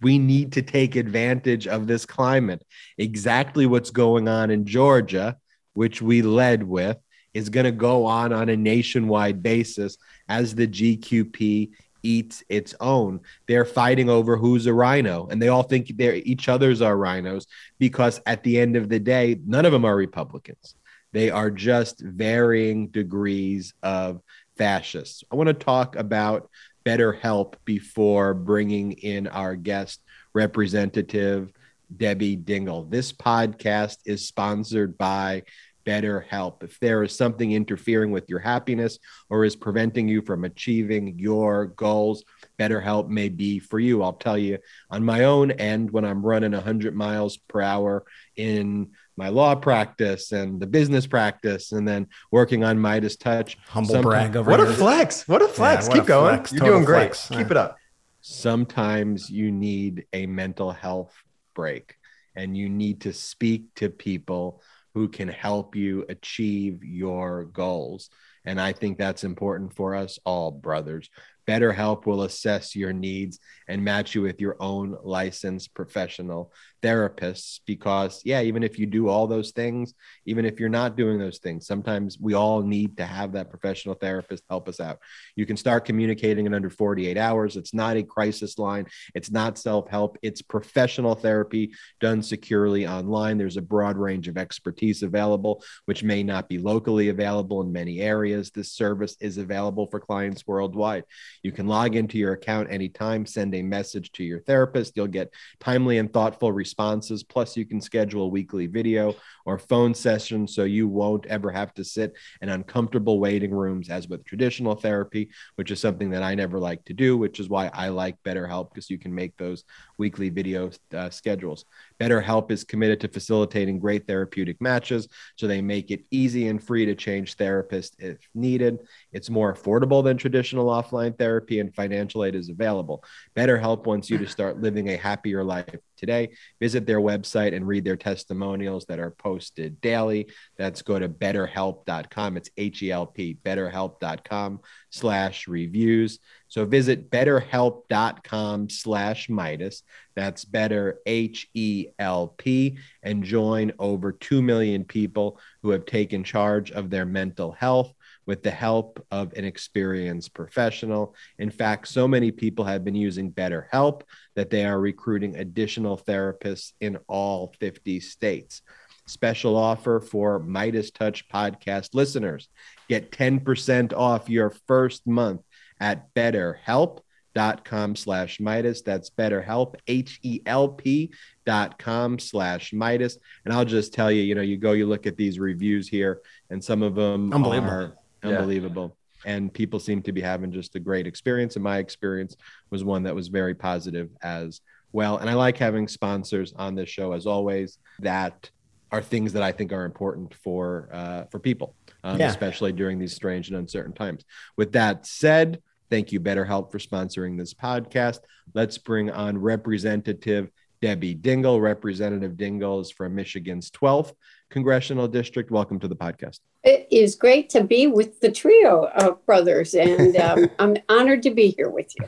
We 0.00 0.18
need 0.18 0.52
to 0.52 0.62
take 0.62 0.96
advantage 0.96 1.66
of 1.66 1.86
this 1.86 2.06
climate. 2.06 2.64
Exactly 2.96 3.66
what's 3.66 3.90
going 3.90 4.26
on 4.26 4.50
in 4.50 4.64
Georgia, 4.64 5.36
which 5.74 6.00
we 6.00 6.22
led 6.22 6.62
with, 6.62 6.96
is 7.38 7.48
going 7.48 7.64
to 7.64 7.72
go 7.72 8.04
on 8.04 8.32
on 8.32 8.48
a 8.48 8.56
nationwide 8.56 9.42
basis 9.42 9.96
as 10.28 10.54
the 10.54 10.66
GQP 10.66 11.70
eats 12.02 12.42
its 12.48 12.74
own. 12.80 13.20
They're 13.46 13.64
fighting 13.64 14.10
over 14.10 14.36
who's 14.36 14.66
a 14.66 14.72
rhino, 14.72 15.28
and 15.30 15.40
they 15.40 15.48
all 15.48 15.62
think 15.62 15.96
they're 15.96 16.16
each 16.16 16.48
other's 16.48 16.82
are 16.82 16.96
rhinos 16.96 17.46
because 17.78 18.20
at 18.26 18.42
the 18.42 18.58
end 18.58 18.76
of 18.76 18.88
the 18.88 18.98
day, 18.98 19.38
none 19.46 19.64
of 19.64 19.72
them 19.72 19.84
are 19.84 19.96
Republicans. 19.96 20.74
They 21.12 21.30
are 21.30 21.50
just 21.50 22.00
varying 22.00 22.88
degrees 22.88 23.72
of 23.82 24.20
fascists. 24.56 25.24
I 25.30 25.36
want 25.36 25.48
to 25.48 25.54
talk 25.54 25.96
about 25.96 26.50
BetterHelp 26.84 27.54
before 27.64 28.34
bringing 28.34 28.92
in 28.92 29.26
our 29.28 29.54
guest, 29.54 30.00
Representative 30.34 31.52
Debbie 31.96 32.36
Dingell. 32.36 32.90
This 32.90 33.12
podcast 33.12 33.98
is 34.04 34.26
sponsored 34.26 34.98
by 34.98 35.44
BetterHelp. 35.88 36.62
If 36.62 36.78
there 36.80 37.02
is 37.02 37.16
something 37.16 37.50
interfering 37.52 38.10
with 38.10 38.28
your 38.28 38.40
happiness 38.40 38.98
or 39.30 39.46
is 39.46 39.56
preventing 39.56 40.06
you 40.06 40.20
from 40.20 40.44
achieving 40.44 41.18
your 41.18 41.68
goals, 41.68 42.24
BetterHelp 42.58 43.08
may 43.08 43.30
be 43.30 43.58
for 43.58 43.80
you. 43.80 44.02
I'll 44.02 44.12
tell 44.12 44.36
you 44.36 44.58
on 44.90 45.02
my 45.02 45.24
own 45.24 45.50
end, 45.52 45.90
when 45.90 46.04
I'm 46.04 46.24
running 46.24 46.52
100 46.52 46.94
miles 46.94 47.38
per 47.38 47.62
hour 47.62 48.04
in 48.36 48.90
my 49.16 49.30
law 49.30 49.54
practice 49.54 50.32
and 50.32 50.60
the 50.60 50.66
business 50.66 51.06
practice, 51.06 51.72
and 51.72 51.88
then 51.88 52.06
working 52.30 52.64
on 52.64 52.76
Meidas 52.78 53.18
Touch. 53.18 53.56
Humble 53.66 54.02
brag 54.02 54.36
over 54.36 54.50
What 54.50 54.60
here. 54.60 54.68
a 54.68 54.74
flex. 54.74 55.26
What 55.26 55.40
a 55.40 55.48
flex. 55.48 55.86
Yeah, 55.86 55.88
what 55.88 55.94
Keep 55.94 56.04
a 56.04 56.06
going. 56.06 56.34
Flex. 56.34 56.52
You're 56.52 56.60
Total 56.60 56.74
doing 56.74 56.84
great. 56.84 57.16
Flex. 57.16 57.28
Keep 57.28 57.50
it 57.50 57.56
up. 57.56 57.78
Sometimes 58.20 59.30
you 59.30 59.50
need 59.50 60.04
a 60.12 60.26
mental 60.26 60.70
health 60.70 61.14
break 61.54 61.94
and 62.36 62.56
you 62.56 62.68
need 62.68 63.00
to 63.00 63.12
speak 63.14 63.74
to 63.76 63.88
people 63.88 64.62
who 64.98 65.06
can 65.06 65.28
help 65.28 65.76
you 65.76 66.04
achieve 66.08 66.82
your 66.82 67.44
goals. 67.44 68.10
And 68.44 68.60
I 68.60 68.72
think 68.72 68.98
that's 68.98 69.22
important 69.22 69.76
for 69.76 69.94
us 69.94 70.18
all, 70.24 70.50
brothers. 70.50 71.08
BetterHelp 71.46 72.04
will 72.04 72.24
assess 72.24 72.74
your 72.74 72.92
needs 72.92 73.38
and 73.68 73.84
match 73.84 74.16
you 74.16 74.22
with 74.22 74.40
your 74.40 74.56
own 74.58 74.98
licensed 75.04 75.72
professional 75.72 76.52
therapists 76.82 77.60
because 77.66 78.22
yeah 78.24 78.40
even 78.40 78.62
if 78.62 78.78
you 78.78 78.86
do 78.86 79.08
all 79.08 79.26
those 79.26 79.52
things 79.52 79.94
even 80.26 80.44
if 80.44 80.60
you're 80.60 80.68
not 80.68 80.96
doing 80.96 81.18
those 81.18 81.38
things 81.38 81.66
sometimes 81.66 82.18
we 82.18 82.34
all 82.34 82.62
need 82.62 82.96
to 82.96 83.04
have 83.04 83.32
that 83.32 83.50
professional 83.50 83.94
therapist 83.94 84.44
help 84.48 84.68
us 84.68 84.80
out. 84.80 84.98
You 85.36 85.46
can 85.46 85.56
start 85.56 85.84
communicating 85.84 86.46
in 86.46 86.54
under 86.54 86.70
48 86.70 87.16
hours. 87.16 87.56
It's 87.56 87.74
not 87.74 87.96
a 87.96 88.02
crisis 88.02 88.58
line. 88.58 88.86
It's 89.14 89.30
not 89.30 89.58
self-help. 89.58 90.18
It's 90.22 90.42
professional 90.42 91.14
therapy 91.14 91.72
done 92.00 92.22
securely 92.22 92.86
online. 92.86 93.38
There's 93.38 93.56
a 93.56 93.62
broad 93.62 93.96
range 93.96 94.28
of 94.28 94.38
expertise 94.38 95.02
available 95.02 95.62
which 95.84 96.02
may 96.02 96.22
not 96.22 96.48
be 96.48 96.58
locally 96.58 97.08
available 97.08 97.62
in 97.62 97.72
many 97.72 98.00
areas. 98.00 98.50
This 98.50 98.72
service 98.72 99.16
is 99.20 99.38
available 99.38 99.86
for 99.86 100.00
clients 100.00 100.46
worldwide. 100.46 101.04
You 101.42 101.52
can 101.52 101.66
log 101.66 101.96
into 101.96 102.18
your 102.18 102.32
account 102.32 102.70
anytime 102.70 103.26
send 103.26 103.54
a 103.54 103.62
message 103.62 104.12
to 104.12 104.24
your 104.24 104.40
therapist. 104.40 104.96
You'll 104.96 105.06
get 105.06 105.32
timely 105.60 105.98
and 105.98 106.12
thoughtful 106.12 106.52
responses. 106.68 107.22
Plus, 107.22 107.56
you 107.56 107.64
can 107.64 107.80
schedule 107.80 108.24
a 108.24 108.28
weekly 108.28 108.66
video 108.66 109.14
or 109.46 109.58
phone 109.58 109.94
sessions 109.94 110.54
so 110.54 110.64
you 110.64 110.86
won't 110.86 111.24
ever 111.26 111.50
have 111.50 111.72
to 111.72 111.82
sit 111.82 112.12
in 112.42 112.50
uncomfortable 112.50 113.18
waiting 113.18 113.50
rooms 113.50 113.88
as 113.88 114.06
with 114.06 114.22
traditional 114.24 114.74
therapy, 114.74 115.30
which 115.56 115.70
is 115.70 115.80
something 115.80 116.10
that 116.10 116.22
I 116.22 116.34
never 116.34 116.58
like 116.58 116.84
to 116.84 116.92
do, 116.92 117.16
which 117.16 117.40
is 117.40 117.48
why 117.48 117.70
I 117.72 117.88
like 117.88 118.22
BetterHelp 118.22 118.68
because 118.70 118.90
you 118.90 118.98
can 118.98 119.14
make 119.14 119.34
those 119.38 119.64
weekly 119.96 120.28
video 120.28 120.70
uh, 120.92 121.08
schedules. 121.08 121.64
BetterHelp 121.98 122.50
is 122.50 122.64
committed 122.64 123.00
to 123.00 123.08
facilitating 123.08 123.78
great 123.78 124.06
therapeutic 124.06 124.60
matches, 124.60 125.08
so 125.36 125.46
they 125.46 125.62
make 125.62 125.90
it 125.90 126.04
easy 126.10 126.48
and 126.48 126.62
free 126.62 126.84
to 126.84 126.94
change 126.94 127.36
therapists 127.36 127.92
if 127.98 128.18
needed. 128.34 128.80
It's 129.12 129.30
more 129.30 129.54
affordable 129.54 130.04
than 130.04 130.18
traditional 130.18 130.66
offline 130.66 131.16
therapy, 131.16 131.60
and 131.60 131.74
financial 131.74 132.24
aid 132.24 132.34
is 132.34 132.50
available. 132.50 133.02
BetterHelp 133.34 133.86
wants 133.86 134.10
you 134.10 134.18
to 134.18 134.26
start 134.26 134.60
living 134.60 134.90
a 134.90 134.96
happier 134.96 135.42
life 135.42 135.74
today. 135.98 136.30
Visit 136.60 136.86
their 136.86 137.00
website 137.00 137.54
and 137.54 137.66
read 137.66 137.84
their 137.84 137.96
testimonials 137.96 138.86
that 138.86 138.98
are 138.98 139.10
posted 139.10 139.80
daily. 139.80 140.28
That's 140.56 140.82
go 140.82 140.98
to 140.98 141.08
betterhelp.com. 141.08 142.36
It's 142.36 142.50
H 142.56 142.82
E 142.82 142.90
L 142.90 143.06
P, 143.06 143.36
betterhelp.com 143.44 144.60
slash 144.90 145.48
reviews. 145.48 146.18
So 146.48 146.64
visit 146.64 147.10
betterhelp.com 147.10 148.70
slash 148.70 149.28
Meidas. 149.28 149.82
That's 150.16 150.44
better 150.44 150.98
H 151.04 151.48
E 151.52 151.88
L 151.98 152.28
P 152.28 152.78
and 153.02 153.22
join 153.22 153.72
over 153.78 154.12
2 154.12 154.40
million 154.40 154.84
people 154.84 155.38
who 155.62 155.70
have 155.70 155.84
taken 155.84 156.24
charge 156.24 156.70
of 156.70 156.90
their 156.90 157.04
mental 157.04 157.52
health 157.52 157.92
with 158.28 158.42
the 158.42 158.50
help 158.50 159.04
of 159.10 159.32
an 159.32 159.44
experienced 159.46 160.34
professional. 160.34 161.14
In 161.38 161.50
fact, 161.50 161.88
so 161.88 162.06
many 162.06 162.30
people 162.30 162.66
have 162.66 162.84
been 162.84 162.94
using 162.94 163.32
BetterHelp 163.32 164.02
that 164.36 164.50
they 164.50 164.66
are 164.66 164.78
recruiting 164.78 165.36
additional 165.36 165.96
therapists 165.96 166.74
in 166.78 166.98
all 167.08 167.54
50 167.58 168.00
states. 168.00 168.60
Special 169.06 169.56
offer 169.56 169.98
for 170.00 170.38
Meidas 170.40 170.92
Touch 170.92 171.26
podcast 171.30 171.94
listeners. 171.94 172.50
Get 172.90 173.10
10% 173.10 173.94
off 173.94 174.28
your 174.28 174.50
first 174.66 175.06
month 175.06 175.40
at 175.80 176.12
betterhelp.com 176.14 177.96
slash 177.96 178.38
Meidas. 178.40 178.84
That's 178.84 179.08
betterhelp, 179.08 179.76
H-E-L-P 179.86 181.14
dot 181.46 181.78
com 181.78 182.18
slash 182.18 182.72
Meidas. 182.72 183.16
And 183.46 183.54
I'll 183.54 183.64
just 183.64 183.94
tell 183.94 184.12
you, 184.12 184.20
you 184.20 184.34
know, 184.34 184.42
you 184.42 184.58
go, 184.58 184.72
you 184.72 184.86
look 184.86 185.06
at 185.06 185.16
these 185.16 185.38
reviews 185.38 185.88
here 185.88 186.20
and 186.50 186.62
some 186.62 186.82
of 186.82 186.94
them 186.94 187.32
Unbelievable. 187.32 187.72
are 187.72 187.94
unbelievable. 188.22 188.96
And 189.24 189.52
people 189.52 189.80
seem 189.80 190.02
to 190.02 190.12
be 190.12 190.20
having 190.20 190.52
just 190.52 190.76
a 190.76 190.80
great 190.80 191.06
experience. 191.06 191.56
And 191.56 191.62
my 191.64 191.78
experience 191.78 192.36
was 192.70 192.84
one 192.84 193.02
that 193.02 193.14
was 193.14 193.28
very 193.28 193.54
positive 193.54 194.10
as 194.22 194.60
well. 194.92 195.18
And 195.18 195.28
I 195.28 195.34
like 195.34 195.58
having 195.58 195.88
sponsors 195.88 196.52
on 196.56 196.74
this 196.74 196.88
show, 196.88 197.12
as 197.12 197.26
always, 197.26 197.78
that 197.98 198.50
are 198.90 199.02
things 199.02 199.32
that 199.34 199.42
I 199.42 199.52
think 199.52 199.72
are 199.72 199.84
important 199.84 200.34
for 200.34 200.88
uh, 200.92 201.24
for 201.30 201.38
people, 201.40 201.74
um, 202.04 202.18
Yeah. 202.18 202.28
especially 202.30 202.72
during 202.72 202.98
these 202.98 203.14
strange 203.14 203.48
and 203.48 203.56
uncertain 203.58 203.92
times. 203.92 204.24
With 204.56 204.72
that 204.72 205.04
said, 205.04 205.60
thank 205.90 206.12
you, 206.12 206.20
BetterHelp, 206.20 206.70
for 206.70 206.78
sponsoring 206.78 207.36
this 207.36 207.52
podcast. 207.52 208.20
Let's 208.54 208.78
bring 208.78 209.10
on 209.10 209.36
Representative 209.36 210.48
Debbie 210.80 211.14
Dingell. 211.14 211.60
Representative 211.60 212.32
Dingell 212.32 212.80
is 212.80 212.90
from 212.90 213.14
Michigan's 213.14 213.70
12th 213.70 214.12
congressional 214.50 215.08
district. 215.08 215.50
Welcome 215.50 215.78
to 215.80 215.88
the 215.88 215.96
podcast. 215.96 216.40
It 216.64 216.88
is 216.90 217.14
great 217.14 217.50
to 217.50 217.64
be 217.64 217.86
with 217.86 218.20
the 218.20 218.30
trio 218.30 218.86
of 218.94 219.24
brothers, 219.26 219.74
and 219.74 220.16
um, 220.18 220.50
I'm 220.58 220.76
honored 220.88 221.22
to 221.24 221.30
be 221.30 221.50
here 221.50 221.70
with 221.70 221.92
you. 221.98 222.06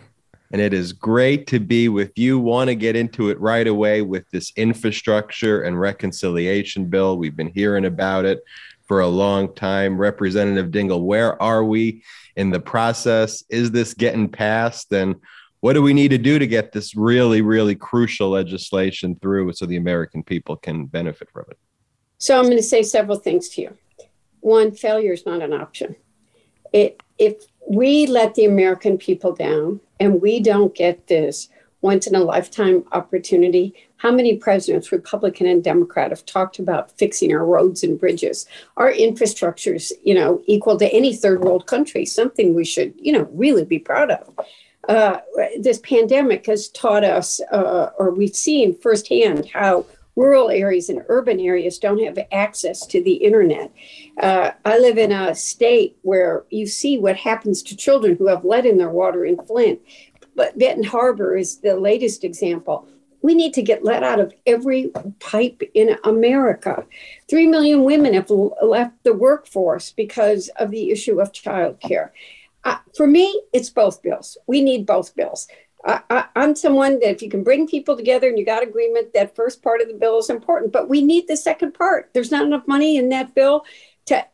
And 0.52 0.60
it 0.60 0.74
is 0.74 0.92
great 0.92 1.46
to 1.48 1.60
be 1.60 1.88
with 1.88 2.18
you. 2.18 2.38
Want 2.38 2.68
to 2.68 2.74
get 2.74 2.96
into 2.96 3.30
it 3.30 3.38
right 3.38 3.66
away 3.66 4.02
with 4.02 4.28
this 4.30 4.52
infrastructure 4.56 5.62
and 5.62 5.80
reconciliation 5.80 6.86
bill. 6.86 7.18
We've 7.18 7.36
been 7.36 7.52
hearing 7.54 7.84
about 7.84 8.24
it 8.24 8.42
for 8.88 9.00
a 9.00 9.06
long 9.06 9.54
time. 9.54 9.96
Representative 9.96 10.72
Dingell, 10.72 11.04
where 11.04 11.40
are 11.40 11.62
we 11.62 12.02
in 12.34 12.50
the 12.50 12.58
process? 12.58 13.44
Is 13.48 13.70
this 13.70 13.94
getting 13.94 14.28
passed? 14.28 14.92
And 14.92 15.14
what 15.60 15.74
do 15.74 15.82
we 15.82 15.92
need 15.92 16.08
to 16.08 16.18
do 16.18 16.38
to 16.38 16.46
get 16.46 16.72
this 16.72 16.96
really, 16.96 17.42
really 17.42 17.74
crucial 17.74 18.30
legislation 18.30 19.16
through 19.20 19.52
so 19.52 19.66
the 19.66 19.76
American 19.76 20.22
people 20.22 20.56
can 20.56 20.86
benefit 20.86 21.30
from 21.30 21.44
it? 21.50 21.58
So 22.18 22.38
I'm 22.38 22.44
going 22.44 22.56
to 22.56 22.62
say 22.62 22.82
several 22.82 23.18
things 23.18 23.48
to 23.50 23.62
you. 23.62 23.76
One, 24.40 24.72
failure 24.72 25.12
is 25.12 25.26
not 25.26 25.42
an 25.42 25.52
option. 25.52 25.96
It, 26.72 27.02
if 27.18 27.44
we 27.68 28.06
let 28.06 28.34
the 28.34 28.46
American 28.46 28.96
people 28.96 29.34
down 29.34 29.80
and 29.98 30.22
we 30.22 30.40
don't 30.40 30.74
get 30.74 31.06
this 31.08 31.48
once 31.82 32.06
in 32.06 32.14
a 32.14 32.20
lifetime 32.20 32.84
opportunity, 32.92 33.74
how 33.96 34.10
many 34.10 34.36
presidents, 34.36 34.92
Republican 34.92 35.46
and 35.46 35.64
Democrat, 35.64 36.10
have 36.10 36.24
talked 36.24 36.58
about 36.58 36.96
fixing 36.98 37.32
our 37.34 37.44
roads 37.44 37.82
and 37.82 37.98
bridges, 37.98 38.46
our 38.76 38.92
infrastructures, 38.92 39.92
you 40.02 40.14
know, 40.14 40.42
equal 40.46 40.78
to 40.78 40.92
any 40.92 41.14
third 41.14 41.42
world 41.42 41.66
country, 41.66 42.04
something 42.04 42.54
we 42.54 42.64
should, 42.64 42.94
you 42.98 43.12
know, 43.12 43.28
really 43.32 43.64
be 43.64 43.78
proud 43.78 44.10
of. 44.10 44.38
Uh, 44.88 45.18
this 45.60 45.78
pandemic 45.78 46.46
has 46.46 46.68
taught 46.68 47.04
us, 47.04 47.40
uh, 47.52 47.90
or 47.98 48.10
we've 48.10 48.34
seen 48.34 48.76
firsthand, 48.78 49.46
how 49.52 49.84
rural 50.16 50.50
areas 50.50 50.88
and 50.88 51.04
urban 51.08 51.40
areas 51.40 51.78
don't 51.78 52.02
have 52.02 52.18
access 52.32 52.86
to 52.86 53.02
the 53.02 53.14
internet. 53.14 53.72
Uh, 54.20 54.50
I 54.64 54.78
live 54.78 54.98
in 54.98 55.12
a 55.12 55.34
state 55.34 55.96
where 56.02 56.44
you 56.50 56.66
see 56.66 56.98
what 56.98 57.16
happens 57.16 57.62
to 57.64 57.76
children 57.76 58.16
who 58.16 58.26
have 58.26 58.44
lead 58.44 58.66
in 58.66 58.78
their 58.78 58.90
water 58.90 59.24
in 59.24 59.36
Flint. 59.46 59.80
But 60.34 60.58
Benton 60.58 60.84
Harbor 60.84 61.36
is 61.36 61.58
the 61.58 61.76
latest 61.76 62.24
example. 62.24 62.86
We 63.22 63.34
need 63.34 63.52
to 63.54 63.62
get 63.62 63.84
lead 63.84 64.02
out 64.02 64.20
of 64.20 64.32
every 64.46 64.90
pipe 65.18 65.62
in 65.74 65.98
America. 66.04 66.86
Three 67.28 67.46
million 67.46 67.84
women 67.84 68.14
have 68.14 68.30
left 68.30 69.02
the 69.04 69.12
workforce 69.12 69.92
because 69.92 70.48
of 70.56 70.70
the 70.70 70.90
issue 70.90 71.20
of 71.20 71.32
childcare. 71.32 72.10
Uh, 72.64 72.78
for 72.96 73.06
me, 73.06 73.42
it's 73.52 73.70
both 73.70 74.02
bills. 74.02 74.36
We 74.46 74.60
need 74.60 74.86
both 74.86 75.14
bills. 75.14 75.48
I, 75.84 76.26
I'm 76.36 76.54
someone 76.56 77.00
that 77.00 77.10
if 77.10 77.22
you 77.22 77.30
can 77.30 77.42
bring 77.42 77.66
people 77.66 77.96
together 77.96 78.28
and 78.28 78.38
you 78.38 78.44
got 78.44 78.62
agreement, 78.62 79.14
that 79.14 79.34
first 79.34 79.62
part 79.62 79.80
of 79.80 79.88
the 79.88 79.94
bill 79.94 80.18
is 80.18 80.28
important, 80.28 80.72
but 80.72 80.90
we 80.90 81.00
need 81.00 81.26
the 81.26 81.36
second 81.36 81.72
part. 81.72 82.10
There's 82.12 82.30
not 82.30 82.44
enough 82.44 82.68
money 82.68 82.96
in 82.96 83.08
that 83.10 83.34
bill 83.34 83.64
to. 84.06 84.26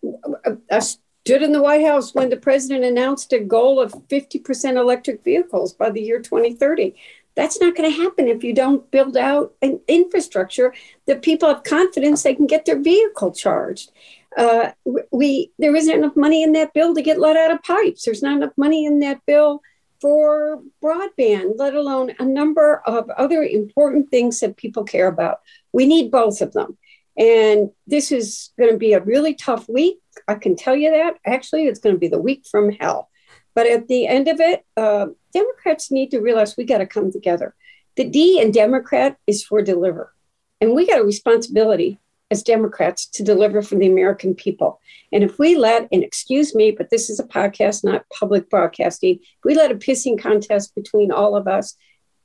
I 0.71 0.79
stood 0.81 1.43
in 1.43 1.53
the 1.53 1.63
White 1.63 1.85
House 1.85 2.15
when 2.15 2.31
the 2.31 2.37
president 2.37 2.85
announced 2.85 3.33
a 3.33 3.39
goal 3.39 3.81
of 3.81 3.93
50% 3.93 4.77
electric 4.77 5.23
vehicles 5.23 5.73
by 5.73 5.91
the 5.91 6.01
year 6.01 6.21
2030. 6.21 6.95
That's 7.37 7.61
not 7.61 7.77
going 7.77 7.91
to 7.91 8.03
happen 8.03 8.29
if 8.29 8.43
you 8.43 8.55
don't 8.55 8.91
build 8.91 9.17
out 9.17 9.53
an 9.61 9.81
infrastructure 9.87 10.73
that 11.07 11.23
people 11.23 11.49
have 11.49 11.65
confidence 11.65 12.23
they 12.23 12.35
can 12.35 12.47
get 12.47 12.65
their 12.65 12.81
vehicle 12.81 13.31
charged. 13.33 13.93
Uh, 14.37 14.71
we 15.11 15.51
there 15.59 15.75
isn't 15.75 15.95
enough 15.97 16.17
money 16.17 16.43
in 16.43 16.53
that 16.53 16.75
bill 16.75 16.95
to 16.95 17.03
get 17.03 17.19
let 17.19 17.37
out 17.37 17.51
of 17.51 17.63
pipes. 17.63 18.05
There's 18.05 18.23
not 18.23 18.37
enough 18.37 18.53
money 18.57 18.85
in 18.85 18.99
that 19.01 19.21
bill 19.27 19.63
for 20.01 20.63
broadband, 20.83 21.53
let 21.57 21.75
alone 21.75 22.13
a 22.19 22.25
number 22.25 22.83
of 22.87 23.09
other 23.11 23.43
important 23.43 24.11
things 24.11 24.41
that 24.41 24.57
people 24.57 24.85
care 24.85 25.09
about. 25.09 25.39
We 25.73 25.87
need 25.87 26.11
both 26.11 26.41
of 26.41 26.53
them. 26.53 26.77
And 27.17 27.71
this 27.87 28.13
is 28.13 28.51
going 28.59 28.71
to 28.71 28.77
be 28.77 28.93
a 28.93 29.01
really 29.01 29.35
tough 29.35 29.69
week. 29.69 29.99
I 30.29 30.35
can 30.35 30.55
tell 30.55 30.77
you 30.77 30.91
that. 30.91 31.15
Actually, 31.25 31.67
it's 31.67 31.81
going 31.81 31.95
to 31.95 32.01
be 32.01 32.09
the 32.09 32.21
week 32.21 32.45
from 32.51 32.73
hell. 32.73 33.09
But 33.55 33.67
at 33.67 33.89
the 33.89 34.07
end 34.07 34.29
of 34.29 34.39
it, 34.39 34.67
uh, 34.77 35.07
Democrats 35.33 35.91
need 35.91 36.11
to 36.11 36.21
realize 36.21 36.57
we 36.57 36.65
got 36.65 36.79
to 36.79 36.87
come 36.87 37.11
together. 37.11 37.55
The 37.97 38.05
D 38.05 38.39
in 38.39 38.51
Democrat 38.51 39.17
is 39.27 39.43
for 39.43 39.63
deliver. 39.63 40.13
And 40.61 40.75
we 40.75 40.87
got 40.87 41.01
a 41.01 41.05
responsibility 41.05 41.99
as 42.31 42.43
Democrats 42.43 43.07
to 43.07 43.23
deliver 43.23 43.63
for 43.63 43.77
the 43.77 43.87
American 43.87 44.35
people. 44.35 44.81
And 45.13 45.23
if 45.23 45.39
we 45.39 45.57
let, 45.57 45.89
and 45.93 46.03
excuse 46.03 46.55
me, 46.55 46.73
but 46.73 46.91
this 46.91 47.09
is 47.09 47.21
a 47.21 47.25
podcast, 47.25 47.85
not 47.85 48.09
public 48.11 48.51
broadcasting, 48.51 49.19
if 49.21 49.45
we 49.45 49.55
let 49.55 49.71
a 49.71 49.77
pissing 49.77 50.19
contest 50.19 50.75
between 50.75 51.13
all 51.13 51.37
of 51.37 51.47
us 51.47 51.77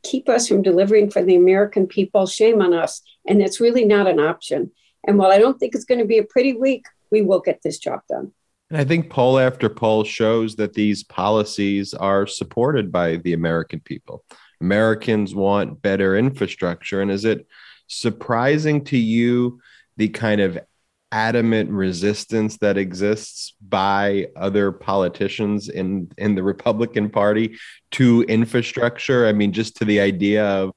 keep 0.04 0.28
us 0.28 0.48
from 0.48 0.64
delivering 0.64 1.12
for 1.12 1.24
the 1.24 1.36
American 1.36 1.86
people, 1.86 2.26
shame 2.26 2.62
on 2.62 2.74
us. 2.74 3.02
And 3.28 3.40
that's 3.40 3.60
really 3.60 3.86
not 3.86 4.08
an 4.08 4.20
option. 4.20 4.72
And 5.06 5.18
while 5.18 5.32
I 5.32 5.38
don't 5.38 5.60
think 5.60 5.76
it's 5.76 5.86
going 5.86 6.00
to 6.00 6.06
be 6.06 6.18
a 6.18 6.24
pretty 6.24 6.54
week, 6.54 6.86
we 7.12 7.22
will 7.22 7.40
get 7.40 7.62
this 7.62 7.78
job 7.78 8.02
done. 8.10 8.32
And 8.70 8.80
I 8.80 8.86
think 8.86 9.10
poll 9.10 9.38
after 9.38 9.70
poll 9.70 10.04
shows 10.04 10.56
that 10.56 10.74
these 10.74 11.04
policies 11.04 11.94
are 11.94 12.26
supported 12.26 12.92
by 12.92 13.18
the 13.18 13.34
American 13.34 13.82
people. 13.82 14.24
Americans 14.62 15.36
want 15.36 15.82
better 15.82 16.16
infrastructure. 16.16 17.02
And 17.02 17.12
is 17.12 17.26
it 17.26 17.46
surprising 17.88 18.84
to 18.86 18.98
you 18.98 19.60
the 20.02 20.10
kind 20.10 20.42
of 20.42 20.58
adamant 21.12 21.70
resistance 21.70 22.58
that 22.58 22.76
exists 22.76 23.54
by 23.62 24.26
other 24.36 24.72
politicians 24.72 25.70
in 25.70 26.12
in 26.18 26.34
the 26.34 26.42
Republican 26.42 27.08
Party 27.08 27.56
to 27.92 28.24
infrastructure. 28.24 29.28
I 29.28 29.32
mean, 29.32 29.52
just 29.54 29.78
to 29.78 29.86
the 29.86 30.00
idea 30.00 30.44
of 30.44 30.72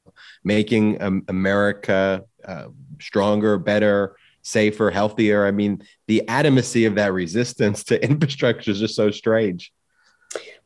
making 0.45 1.01
um, 1.01 1.25
America 1.29 2.23
uh, 2.47 2.67
stronger, 3.01 3.57
better, 3.57 4.15
safer, 4.43 4.91
healthier. 4.91 5.47
I 5.47 5.53
mean, 5.53 5.83
the 6.07 6.23
adamancy 6.29 6.87
of 6.87 6.97
that 6.97 7.15
resistance 7.15 7.83
to 7.85 8.05
infrastructure 8.11 8.73
is 8.73 8.81
just 8.81 8.95
so 8.95 9.11
strange. 9.11 9.73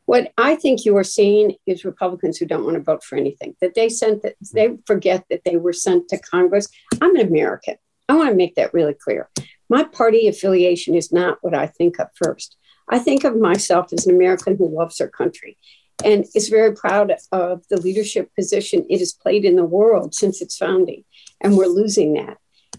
What 0.03 0.33
I 0.37 0.55
think 0.55 0.83
you 0.83 0.97
are 0.97 1.05
seeing 1.05 1.55
is 1.65 1.85
Republicans 1.85 2.37
who 2.37 2.45
don't 2.45 2.65
want 2.65 2.75
to 2.75 2.83
vote 2.83 3.05
for 3.05 3.15
anything. 3.15 3.55
That 3.61 3.75
they 3.75 3.87
sent 3.87 4.23
that 4.23 4.35
they 4.53 4.75
forget 4.85 5.23
that 5.29 5.43
they 5.45 5.55
were 5.55 5.71
sent 5.71 6.09
to 6.09 6.17
Congress. 6.19 6.67
I'm 6.99 7.15
an 7.15 7.25
American. 7.25 7.77
I 8.09 8.15
want 8.15 8.29
to 8.29 8.35
make 8.35 8.55
that 8.55 8.73
really 8.73 8.95
clear. 8.95 9.29
My 9.69 9.83
party 9.83 10.27
affiliation 10.27 10.95
is 10.95 11.11
not 11.11 11.37
what 11.41 11.53
I 11.53 11.67
think 11.67 11.99
of 11.99 12.07
first. 12.15 12.57
I 12.89 12.97
think 12.97 13.23
of 13.23 13.37
myself 13.37 13.93
as 13.93 14.07
an 14.07 14.15
American 14.15 14.57
who 14.57 14.67
loves 14.67 14.97
her 14.97 15.07
country 15.07 15.57
and 16.03 16.25
is 16.33 16.49
very 16.49 16.73
proud 16.73 17.13
of 17.31 17.67
the 17.69 17.79
leadership 17.79 18.33
position 18.35 18.85
it 18.89 18.99
has 18.99 19.13
played 19.13 19.45
in 19.45 19.55
the 19.55 19.65
world 19.65 20.15
since 20.15 20.41
its 20.41 20.57
founding. 20.57 21.03
And 21.39 21.55
we're 21.55 21.67
losing 21.67 22.13
that. 22.13 22.37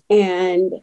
And 0.08 0.74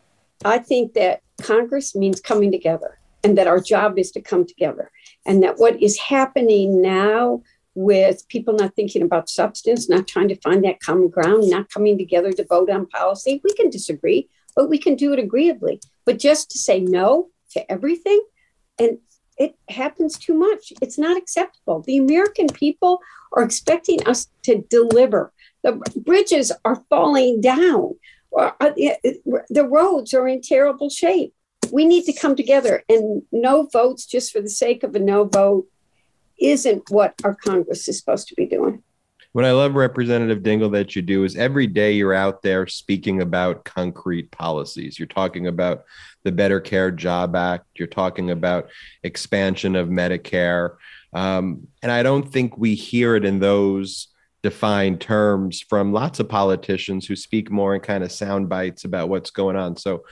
I 0.45 0.59
think 0.59 0.93
that 0.93 1.21
Congress 1.41 1.93
means 1.93 2.21
coming 2.21 2.51
together 2.51 2.99
and 3.23 3.37
that 3.37 3.47
our 3.47 3.59
job 3.59 3.99
is 3.99 4.11
to 4.11 4.21
come 4.21 4.45
together. 4.45 4.91
And 5.25 5.43
that 5.43 5.57
what 5.57 5.81
is 5.81 5.99
happening 5.99 6.81
now 6.81 7.41
with 7.75 8.27
people 8.27 8.55
not 8.55 8.75
thinking 8.75 9.03
about 9.03 9.29
substance, 9.29 9.89
not 9.89 10.07
trying 10.07 10.29
to 10.29 10.39
find 10.41 10.63
that 10.63 10.79
common 10.79 11.09
ground, 11.09 11.49
not 11.49 11.69
coming 11.69 11.97
together 11.97 12.31
to 12.31 12.45
vote 12.45 12.69
on 12.69 12.87
policy, 12.87 13.41
we 13.43 13.53
can 13.53 13.69
disagree, 13.69 14.29
but 14.57 14.69
we 14.69 14.79
can 14.79 14.95
do 14.95 15.13
it 15.13 15.19
agreeably. 15.19 15.79
But 16.03 16.17
just 16.17 16.49
to 16.51 16.57
say 16.57 16.81
no 16.81 17.27
to 17.51 17.71
everything, 17.71 18.21
and 18.79 18.97
it 19.37 19.55
happens 19.69 20.17
too 20.17 20.33
much. 20.33 20.73
It's 20.81 20.97
not 20.97 21.15
acceptable. 21.15 21.83
The 21.83 21.97
American 21.97 22.47
people 22.47 22.99
are 23.33 23.43
expecting 23.43 24.05
us 24.07 24.27
to 24.43 24.63
deliver. 24.69 25.31
The 25.61 25.73
bridges 25.95 26.51
are 26.65 26.83
falling 26.89 27.39
down. 27.39 27.93
Uh, 28.37 28.51
the 28.59 29.67
roads 29.69 30.13
are 30.15 30.27
in 30.27 30.41
terrible 30.41 30.89
shape. 30.89 31.33
We 31.71 31.85
need 31.85 32.05
to 32.05 32.13
come 32.13 32.35
together, 32.35 32.83
and 32.89 33.21
no 33.31 33.67
votes 33.71 34.07
just 34.07 34.31
for 34.31 34.41
the 34.41 34.49
sake 34.49 34.83
of 34.83 34.95
a 34.95 34.99
no 34.99 35.25
vote 35.25 35.67
isn't 36.39 36.89
what 36.89 37.13
our 37.23 37.35
Congress 37.35 37.87
is 37.87 37.99
supposed 37.99 38.27
to 38.29 38.35
be 38.35 38.47
doing. 38.47 38.81
What 39.33 39.45
I 39.45 39.51
love, 39.51 39.75
Representative 39.75 40.39
Dingell, 40.39 40.71
that 40.71 40.95
you 40.95 41.01
do 41.01 41.23
is 41.23 41.35
every 41.35 41.67
day 41.67 41.93
you're 41.93 42.13
out 42.13 42.41
there 42.41 42.65
speaking 42.67 43.21
about 43.21 43.65
concrete 43.65 44.31
policies. 44.31 44.97
You're 44.97 45.07
talking 45.07 45.47
about 45.47 45.83
the 46.23 46.31
Better 46.31 46.59
Care 46.59 46.91
Job 46.91 47.35
Act. 47.35 47.65
You're 47.75 47.87
talking 47.87 48.31
about 48.31 48.69
expansion 49.03 49.75
of 49.75 49.89
Medicare. 49.89 50.75
Um, 51.13 51.67
and 51.83 51.91
I 51.91 52.03
don't 52.03 52.27
think 52.31 52.57
we 52.57 52.75
hear 52.75 53.15
it 53.15 53.25
in 53.25 53.39
those 53.39 54.07
defined 54.43 55.01
terms 55.01 55.61
from 55.61 55.93
lots 55.93 56.19
of 56.19 56.29
politicians 56.29 57.05
who 57.05 57.15
speak 57.15 57.51
more 57.51 57.75
in 57.75 57.81
kind 57.81 58.03
of 58.03 58.11
sound 58.11 58.49
bites 58.49 58.85
about 58.85 59.09
what's 59.09 59.31
going 59.31 59.55
on. 59.55 59.75
So 59.75 60.03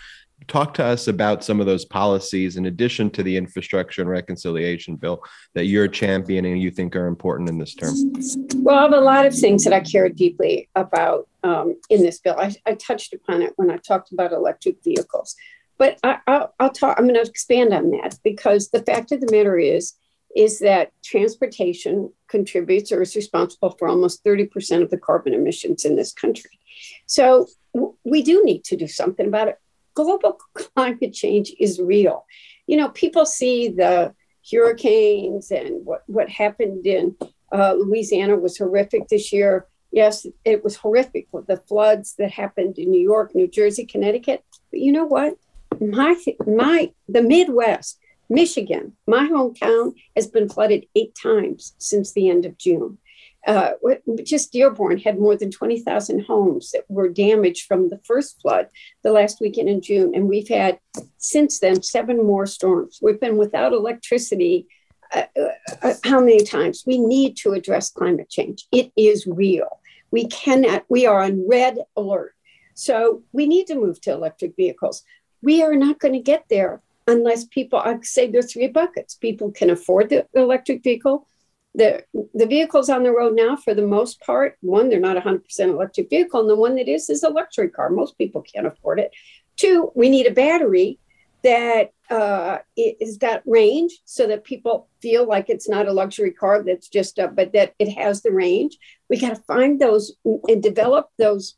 talk 0.47 0.73
to 0.75 0.83
us 0.83 1.07
about 1.07 1.43
some 1.43 1.59
of 1.59 1.65
those 1.65 1.85
policies 1.85 2.57
in 2.57 2.65
addition 2.67 3.09
to 3.09 3.23
the 3.23 3.35
infrastructure 3.35 4.01
and 4.01 4.09
reconciliation 4.09 4.95
bill 4.95 5.23
that 5.53 5.65
you're 5.65 5.87
championing 5.87 6.57
you 6.57 6.69
think 6.69 6.95
are 6.95 7.07
important 7.07 7.49
in 7.49 7.57
this 7.57 7.73
term? 7.73 7.95
Well 8.63 8.77
i 8.77 8.81
have 8.83 8.93
a 8.93 8.99
lot 8.99 9.25
of 9.25 9.33
things 9.33 9.63
that 9.63 9.73
i 9.73 9.79
care 9.79 10.09
deeply 10.09 10.69
about 10.75 11.27
um, 11.43 11.75
in 11.89 12.01
this 12.01 12.19
bill. 12.19 12.35
I, 12.37 12.53
I, 12.65 12.73
touched 12.73 13.13
upon 13.13 13.41
it 13.41 13.53
when 13.55 13.71
i 13.71 13.77
talked 13.77 14.11
about 14.11 14.33
electric 14.33 14.83
vehicles 14.83 15.35
but 15.77 15.99
I, 16.03 16.47
will 16.59 16.69
talk 16.69 16.97
i'm 16.97 17.05
going 17.05 17.15
to 17.15 17.29
expand 17.29 17.73
on 17.73 17.91
that 17.91 18.17
because 18.23 18.69
the 18.69 18.83
fact 18.83 19.11
of 19.11 19.21
the 19.21 19.31
matter 19.31 19.57
is 19.57 19.93
is 20.35 20.59
that 20.59 20.91
transportation 21.03 22.11
contributes 22.27 22.91
or 22.91 23.01
is 23.01 23.15
responsible 23.15 23.69
for 23.79 23.87
almost 23.87 24.23
30% 24.25 24.83
of 24.83 24.89
the 24.89 24.97
carbon 24.97 25.33
emissions 25.33 25.85
in 25.85 25.95
this 25.95 26.11
country. 26.11 26.59
So 27.05 27.47
we 28.03 28.21
do 28.21 28.43
need 28.43 28.65
to 28.65 28.75
do 28.75 28.85
something 28.85 29.27
about 29.27 29.47
it 29.47 29.59
global 29.95 30.39
climate 30.53 31.13
change 31.13 31.53
is 31.59 31.79
real. 31.79 32.25
You 32.67 32.77
know, 32.77 32.89
people 32.89 33.25
see 33.25 33.69
the 33.69 34.13
hurricanes 34.51 35.51
and 35.51 35.85
what, 35.85 36.03
what 36.07 36.29
happened 36.29 36.85
in 36.85 37.15
uh, 37.51 37.73
Louisiana 37.73 38.35
was 38.35 38.57
horrific 38.57 39.07
this 39.07 39.33
year. 39.33 39.67
Yes, 39.91 40.25
it 40.43 40.63
was 40.63 40.75
horrific 40.75 41.27
with 41.31 41.47
the 41.47 41.57
floods 41.57 42.15
that 42.19 42.31
happened 42.31 42.77
in 42.77 42.91
New 42.91 43.01
York, 43.01 43.33
New 43.33 43.47
Jersey, 43.47 43.85
Connecticut. 43.85 44.43
But 44.71 44.81
you 44.81 44.91
know 44.91 45.05
what? 45.05 45.35
My 45.79 46.15
my 46.45 46.91
the 47.07 47.21
Midwest, 47.21 47.99
Michigan, 48.29 48.93
my 49.07 49.27
hometown 49.27 49.93
has 50.15 50.27
been 50.27 50.49
flooded 50.49 50.85
eight 50.95 51.15
times 51.21 51.75
since 51.77 52.11
the 52.11 52.29
end 52.29 52.45
of 52.45 52.57
June 52.57 52.97
uh, 53.45 53.71
just 54.23 54.51
Dearborn 54.51 54.97
had 54.97 55.19
more 55.19 55.35
than 55.35 55.51
20,000 55.51 56.25
homes 56.25 56.71
that 56.71 56.85
were 56.89 57.09
damaged 57.09 57.67
from 57.67 57.89
the 57.89 57.99
first 58.03 58.41
flood 58.41 58.67
the 59.03 59.11
last 59.11 59.39
weekend 59.39 59.69
in 59.69 59.81
June. 59.81 60.13
And 60.15 60.27
we've 60.27 60.47
had 60.47 60.79
since 61.17 61.59
then 61.59 61.83
seven 61.83 62.25
more 62.25 62.45
storms. 62.47 62.99
We've 63.01 63.19
been 63.19 63.37
without 63.37 63.73
electricity. 63.73 64.67
Uh, 65.13 65.25
uh, 65.37 65.47
uh 65.83 65.93
how 66.03 66.19
many 66.19 66.43
times? 66.43 66.83
We 66.87 66.97
need 66.97 67.37
to 67.37 67.53
address 67.53 67.91
climate 67.91 68.29
change. 68.29 68.67
It 68.71 68.91
is 68.97 69.27
real. 69.27 69.79
We 70.09 70.27
cannot, 70.27 70.85
we 70.89 71.05
are 71.05 71.21
on 71.21 71.47
red 71.47 71.77
alert. 71.95 72.33
So 72.73 73.21
we 73.31 73.45
need 73.45 73.67
to 73.67 73.75
move 73.75 74.01
to 74.01 74.11
electric 74.11 74.55
vehicles. 74.55 75.03
We 75.41 75.61
are 75.61 75.75
not 75.75 75.99
going 75.99 76.13
to 76.13 76.19
get 76.19 76.45
there 76.49 76.81
unless 77.07 77.45
people, 77.45 77.79
I 77.79 77.99
say 78.01 78.29
there 78.29 78.39
are 78.39 78.43
three 78.43 78.67
buckets. 78.67 79.15
People 79.15 79.51
can 79.51 79.69
afford 79.69 80.09
the 80.09 80.25
electric 80.33 80.83
vehicle 80.83 81.27
the 81.75 82.03
the 82.33 82.45
vehicles 82.45 82.89
on 82.89 83.03
the 83.03 83.11
road 83.11 83.35
now 83.35 83.55
for 83.55 83.73
the 83.73 83.85
most 83.85 84.21
part 84.21 84.57
one 84.61 84.89
they're 84.89 84.99
not 84.99 85.17
100% 85.17 85.41
electric 85.59 86.09
vehicle 86.09 86.39
and 86.39 86.49
the 86.49 86.55
one 86.55 86.75
that 86.75 86.87
is 86.87 87.09
is 87.09 87.23
a 87.23 87.29
luxury 87.29 87.69
car. 87.69 87.89
Most 87.89 88.17
people 88.17 88.41
can't 88.41 88.67
afford 88.67 88.99
it. 88.99 89.11
Two 89.57 89.91
we 89.95 90.09
need 90.09 90.27
a 90.27 90.31
battery 90.31 90.99
that 91.43 91.91
uh, 92.09 92.57
range 93.45 93.99
so 94.03 94.25
that 94.25 94.43
people 94.43 94.87
feel 94.99 95.27
like 95.27 95.47
it's 95.47 95.69
not 95.69 95.87
a 95.87 95.93
luxury 95.93 96.31
car 96.31 96.63
that's 96.63 96.89
just 96.89 97.19
a, 97.19 97.27
but 97.27 97.53
that 97.53 97.75
it 97.77 97.89
has 97.89 98.23
the 98.23 98.31
range. 98.31 98.77
We 99.09 99.19
got 99.19 99.35
to 99.35 99.43
find 99.43 99.79
those 99.79 100.15
and 100.23 100.63
develop 100.63 101.09
those 101.19 101.55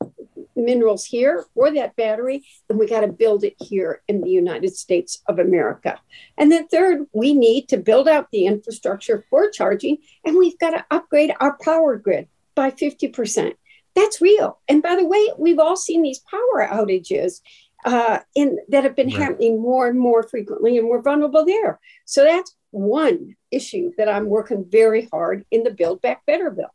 minerals 0.57 1.05
here 1.05 1.45
for 1.53 1.71
that 1.71 1.95
battery, 1.95 2.45
and 2.69 2.77
we 2.77 2.87
got 2.87 3.01
to 3.01 3.07
build 3.07 3.43
it 3.43 3.55
here 3.59 4.01
in 4.07 4.21
the 4.21 4.29
United 4.29 4.75
States 4.75 5.21
of 5.27 5.39
America. 5.39 5.99
And 6.37 6.51
then, 6.51 6.67
third, 6.67 7.05
we 7.13 7.33
need 7.33 7.69
to 7.69 7.77
build 7.77 8.07
out 8.07 8.27
the 8.31 8.45
infrastructure 8.45 9.25
for 9.29 9.49
charging, 9.49 9.97
and 10.25 10.37
we've 10.37 10.59
got 10.59 10.71
to 10.71 10.85
upgrade 10.91 11.33
our 11.39 11.57
power 11.63 11.97
grid 11.97 12.27
by 12.55 12.71
50%. 12.71 13.53
That's 13.95 14.21
real. 14.21 14.59
And 14.67 14.83
by 14.83 14.95
the 14.95 15.05
way, 15.05 15.31
we've 15.37 15.59
all 15.59 15.75
seen 15.75 16.01
these 16.03 16.19
power 16.19 16.67
outages 16.67 17.41
uh, 17.85 18.19
in 18.35 18.57
that 18.69 18.83
have 18.83 18.95
been 18.95 19.07
right. 19.07 19.17
happening 19.17 19.61
more 19.61 19.87
and 19.87 19.99
more 19.99 20.23
frequently, 20.23 20.77
and 20.77 20.87
we're 20.87 21.01
vulnerable 21.01 21.45
there. 21.45 21.79
So 22.05 22.23
that's 22.23 22.55
one 22.71 23.35
issue 23.51 23.91
that 23.97 24.09
I'm 24.09 24.27
working 24.27 24.65
very 24.67 25.07
hard 25.11 25.45
in 25.51 25.63
the 25.63 25.71
Build 25.71 26.01
Back 26.01 26.25
Better 26.25 26.51
bill. 26.51 26.69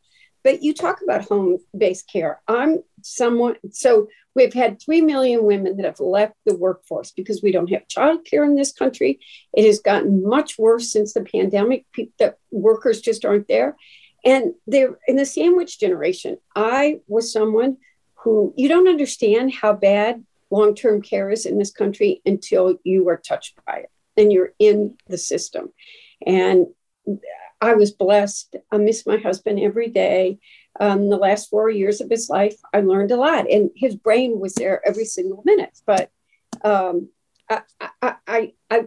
But 0.45 0.63
you 0.63 0.75
talk 0.75 1.01
about 1.03 1.25
home 1.25 1.59
based 1.77 2.11
care. 2.11 2.41
I'm 2.49 2.83
someone, 3.03 3.57
so 3.71 4.09
we've 4.35 4.55
had 4.55 4.81
3 4.81 5.01
million 5.03 5.45
women 5.45 5.77
that 5.77 5.87
have 5.87 6.01
left 6.01 6.35
the 6.45 6.57
workforce 6.57 7.13
because 7.13 7.43
we 7.43 7.53
don't 7.53 7.71
have 7.71 7.87
childcare 7.89 8.45
in 8.45 8.55
this 8.55 8.73
country. 8.73 9.21
It 9.53 9.67
has 9.67 9.81
gotten 9.81 10.27
much 10.27 10.59
worse 10.59 10.91
since 10.91 11.15
the 11.15 11.23
pandemic. 11.23 11.87
The 12.19 12.37
workers 12.51 13.01
just 13.01 13.25
aren't 13.25 13.49
there. 13.49 13.77
And 14.25 14.55
they're 14.67 14.99
in 15.07 15.17
the 15.17 15.27
sandwich 15.27 15.79
generation. 15.79 16.39
I 16.55 17.01
was 17.09 17.33
someone 17.33 17.79
who 18.15 18.55
you 18.57 18.69
don't 18.69 18.89
understand 18.89 19.53
how 19.53 19.73
bad 19.73 20.25
long 20.51 20.75
term 20.75 21.03
care 21.03 21.31
is 21.31 21.47
in 21.47 21.59
this 21.59 21.73
country 21.73 22.23
until 22.25 22.79
you 22.85 23.09
are 23.09 23.17
touched 23.17 23.59
by 23.67 23.79
it 23.79 23.91
and 24.17 24.33
you're 24.33 24.53
in 24.59 24.97
the 25.09 25.19
system. 25.19 25.73
And 26.25 26.67
I 27.63 27.75
was 27.75 27.93
blessed. 27.93 28.57
I 28.73 28.79
miss 28.79 29.07
my 29.07 29.19
husband 29.19 29.61
every 29.61 29.89
day. 29.89 30.41
Um, 30.81 31.09
the 31.09 31.17
last 31.17 31.49
four 31.49 31.71
years 31.71 32.01
of 32.01 32.11
his 32.11 32.29
life, 32.29 32.57
I 32.75 32.81
learned 32.81 33.13
a 33.13 33.17
lot, 33.17 33.49
and 33.49 33.71
his 33.77 33.95
brain 33.95 34.41
was 34.41 34.55
there 34.55 34.87
every 34.87 35.05
single 35.05 35.43
minute. 35.45 35.79
But 35.87 36.11
um, 36.65 37.09
I, 37.49 37.63
I, 37.81 38.15
I, 38.27 38.53
I, 38.69 38.87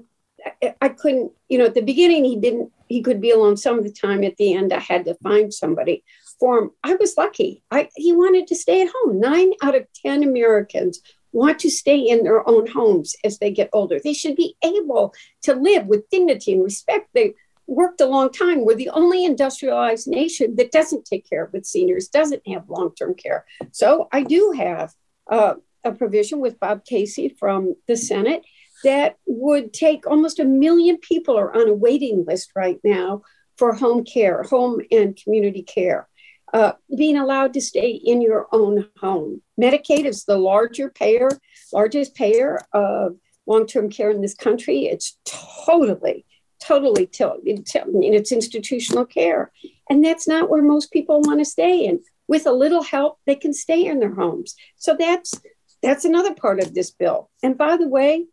I 0.82 0.90
couldn't, 0.90 1.32
you 1.48 1.58
know, 1.58 1.66
at 1.66 1.74
the 1.74 1.82
beginning, 1.82 2.26
he 2.26 2.36
didn't, 2.36 2.72
he 2.90 3.02
could 3.02 3.22
be 3.22 3.32
alone 3.32 3.56
some 3.56 3.78
of 3.78 3.86
the 3.86 3.94
time. 3.94 4.26
At 4.26 4.36
the 4.36 4.54
end, 4.54 4.74
I 4.74 4.80
had 4.80 5.06
to 5.06 5.16
find 5.16 5.54
somebody 5.54 6.04
for 6.38 6.60
him. 6.60 6.72
I 6.84 6.96
was 6.96 7.16
lucky. 7.18 7.64
I, 7.72 7.88
he 7.96 8.12
wanted 8.12 8.48
to 8.48 8.56
stay 8.56 8.82
at 8.82 8.92
home. 8.94 9.22
Nine 9.22 9.54
out 9.64 9.76
of 9.76 9.88
10 10.06 10.22
Americans 10.22 11.00
want 11.32 11.60
to 11.60 11.70
stay 11.70 12.00
in 12.00 12.24
their 12.24 12.48
own 12.48 12.68
homes 12.68 13.16
as 13.24 13.40
they 13.40 13.52
get 13.52 13.70
older. 13.74 14.00
They 14.04 14.14
should 14.14 14.36
be 14.36 14.56
able 14.64 15.14
to 15.44 15.54
live 15.54 15.86
with 15.86 16.10
dignity 16.10 16.54
and 16.54 16.64
respect. 16.64 17.10
They 17.14 17.36
worked 17.68 18.02
a 18.02 18.06
long 18.06 18.32
time. 18.32 18.66
We're 18.66 18.76
the 18.76 18.90
only 18.90 19.26
industrialized 19.26 20.08
nation 20.08 20.56
that 20.56 20.72
doesn't 20.72 21.06
take 21.06 21.30
care 21.30 21.44
of 21.44 21.54
its 21.54 21.70
seniors, 21.70 22.08
doesn't 22.08 22.48
have 22.48 22.70
long 22.70 22.94
term 22.96 23.16
care. 23.16 23.46
So 23.72 24.08
I 24.12 24.24
do 24.24 24.54
have 24.58 24.94
uh, 25.30 25.56
a 25.84 25.92
provision 25.92 26.40
with 26.40 26.60
Bob 26.60 26.86
Casey 26.86 27.30
from 27.30 27.76
the 27.88 27.96
Senate 27.96 28.44
that 28.84 29.18
would 29.26 29.74
take 29.74 30.06
almost 30.06 30.40
a 30.40 30.46
million 30.46 30.98
people 30.98 31.38
are 31.38 31.56
on 31.56 31.70
a 31.70 31.74
waiting 31.74 32.26
list 32.28 32.52
right 32.56 32.80
now 32.84 33.22
for 33.58 33.74
home 33.74 34.04
care, 34.04 34.44
home 34.44 34.82
and 34.92 35.16
community 35.16 35.64
care. 35.64 36.08
Uh, 36.54 36.74
being 36.96 37.18
allowed 37.18 37.54
to 37.54 37.60
stay 37.60 37.90
in 37.90 38.22
your 38.22 38.48
own 38.52 38.88
home. 39.00 39.42
Medicaid 39.60 40.06
is 40.06 40.24
the 40.24 40.38
larger 40.38 40.90
payer, 40.90 41.30
largest 41.74 42.16
payer 42.16 42.60
of 42.72 43.18
long-term 43.46 43.90
care 43.90 44.10
in 44.10 44.22
this 44.22 44.36
country. 44.36 44.86
It's 44.86 45.18
totally 45.26 46.26
totally 46.66 47.10
in 47.46 48.14
its 48.14 48.32
institutional 48.32 49.06
care. 49.06 49.52
And 49.90 50.04
that's 50.04 50.28
not 50.28 50.50
where 50.50 50.64
most 50.64 50.92
people 50.92 51.22
want 51.22 51.40
to 51.40 51.46
stay. 51.46 51.86
And 51.86 52.00
with 52.28 52.48
a 52.48 52.52
little 52.52 52.84
help, 52.84 53.20
they 53.26 53.36
can 53.36 53.54
stay 53.54 53.86
in 53.86 54.00
their 54.00 54.14
homes. 54.14 54.56
So 54.78 54.96
that's 54.98 55.34
that's 55.82 56.06
another 56.06 56.34
part 56.34 56.60
of 56.60 56.74
this 56.74 56.90
bill. 56.90 57.30
And 57.44 57.58
by 57.58 57.78
the 57.78 57.88
way, 57.88 58.26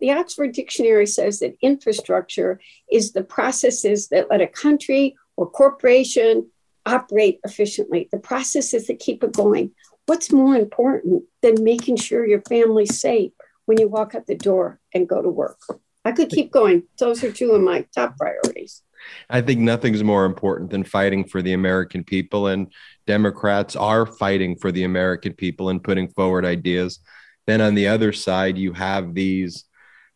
the 0.00 0.12
Oxford 0.12 0.52
Dictionary 0.52 1.06
says 1.06 1.38
that 1.38 1.56
infrastructure 1.62 2.60
is 2.92 3.12
the 3.12 3.24
processes 3.24 4.08
that 4.08 4.28
let 4.30 4.42
a 4.42 4.46
country 4.46 5.16
or 5.36 5.48
corporation 5.48 6.50
operate 6.84 7.40
efficiently, 7.44 8.08
the 8.12 8.18
processes 8.18 8.86
that 8.86 8.98
keep 8.98 9.24
it 9.24 9.32
going. 9.32 9.72
What's 10.06 10.32
more 10.32 10.54
important 10.54 11.24
than 11.42 11.64
making 11.64 11.96
sure 11.96 12.26
your 12.26 12.42
family's 12.42 13.00
safe 13.00 13.32
when 13.66 13.80
you 13.80 13.88
walk 13.88 14.14
out 14.14 14.26
the 14.26 14.36
door 14.36 14.80
and 14.92 15.08
go 15.08 15.22
to 15.22 15.28
work? 15.28 15.60
I 16.08 16.12
could 16.12 16.30
keep 16.30 16.50
going. 16.50 16.84
Those 16.98 17.22
are 17.22 17.30
two 17.30 17.50
of 17.52 17.60
my 17.60 17.84
top 17.94 18.16
priorities. 18.16 18.82
I 19.28 19.42
think 19.42 19.60
nothing's 19.60 20.02
more 20.02 20.24
important 20.24 20.70
than 20.70 20.82
fighting 20.82 21.28
for 21.28 21.42
the 21.42 21.52
American 21.52 22.02
people, 22.02 22.46
and 22.46 22.72
Democrats 23.06 23.76
are 23.76 24.06
fighting 24.06 24.56
for 24.56 24.72
the 24.72 24.84
American 24.84 25.34
people 25.34 25.68
and 25.68 25.84
putting 25.84 26.08
forward 26.08 26.46
ideas. 26.46 27.00
Then 27.46 27.60
on 27.60 27.74
the 27.74 27.88
other 27.88 28.14
side, 28.14 28.56
you 28.56 28.72
have 28.72 29.12
these. 29.12 29.64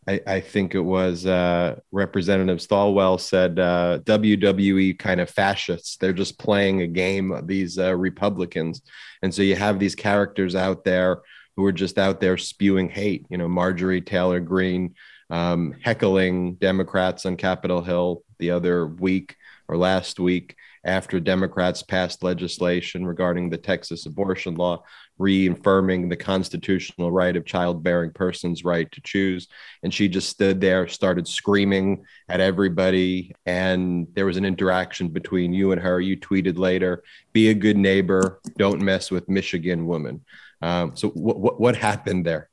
I, 0.08 0.20
I 0.26 0.40
think 0.40 0.74
it 0.74 0.80
was 0.80 1.26
uh, 1.26 1.76
Representative 1.92 2.62
Stilwell 2.62 3.18
said 3.18 3.58
uh, 3.58 3.98
WWE 4.04 4.98
kind 4.98 5.20
of 5.20 5.28
fascists. 5.28 5.98
They're 5.98 6.14
just 6.14 6.38
playing 6.38 6.80
a 6.80 6.86
game. 6.86 7.38
These 7.44 7.78
uh, 7.78 7.94
Republicans, 7.94 8.80
and 9.20 9.32
so 9.32 9.42
you 9.42 9.56
have 9.56 9.78
these 9.78 9.94
characters 9.94 10.54
out 10.54 10.84
there 10.84 11.20
who 11.56 11.66
are 11.66 11.72
just 11.72 11.98
out 11.98 12.18
there 12.18 12.38
spewing 12.38 12.88
hate. 12.88 13.26
You 13.28 13.36
know, 13.36 13.48
Marjorie 13.48 14.00
Taylor 14.00 14.40
Greene 14.40 14.94
um, 15.32 15.74
heckling 15.82 16.54
Democrats 16.56 17.24
on 17.24 17.36
Capitol 17.36 17.82
Hill 17.82 18.22
the 18.38 18.50
other 18.50 18.86
week 18.86 19.34
or 19.66 19.78
last 19.78 20.20
week 20.20 20.54
after 20.84 21.20
Democrats 21.20 21.82
passed 21.82 22.22
legislation 22.22 23.06
regarding 23.06 23.48
the 23.48 23.56
Texas 23.56 24.04
abortion 24.04 24.56
law, 24.56 24.82
reaffirming 25.16 26.08
the 26.08 26.16
constitutional 26.16 27.10
right 27.10 27.34
of 27.34 27.46
childbearing 27.46 28.10
persons' 28.10 28.64
right 28.64 28.90
to 28.92 29.00
choose. 29.00 29.48
And 29.82 29.94
she 29.94 30.06
just 30.06 30.28
stood 30.28 30.60
there, 30.60 30.86
started 30.86 31.26
screaming 31.26 32.04
at 32.28 32.40
everybody. 32.40 33.32
And 33.46 34.08
there 34.12 34.26
was 34.26 34.36
an 34.36 34.44
interaction 34.44 35.08
between 35.08 35.54
you 35.54 35.72
and 35.72 35.80
her. 35.80 35.98
You 35.98 36.18
tweeted 36.18 36.58
later, 36.58 37.04
be 37.32 37.48
a 37.48 37.54
good 37.54 37.78
neighbor, 37.78 38.40
don't 38.58 38.82
mess 38.82 39.10
with 39.10 39.30
Michigan 39.30 39.86
woman. 39.86 40.24
Um, 40.60 40.94
so, 40.94 41.08
what, 41.08 41.58
what 41.58 41.76
happened 41.76 42.26
there? 42.26 42.50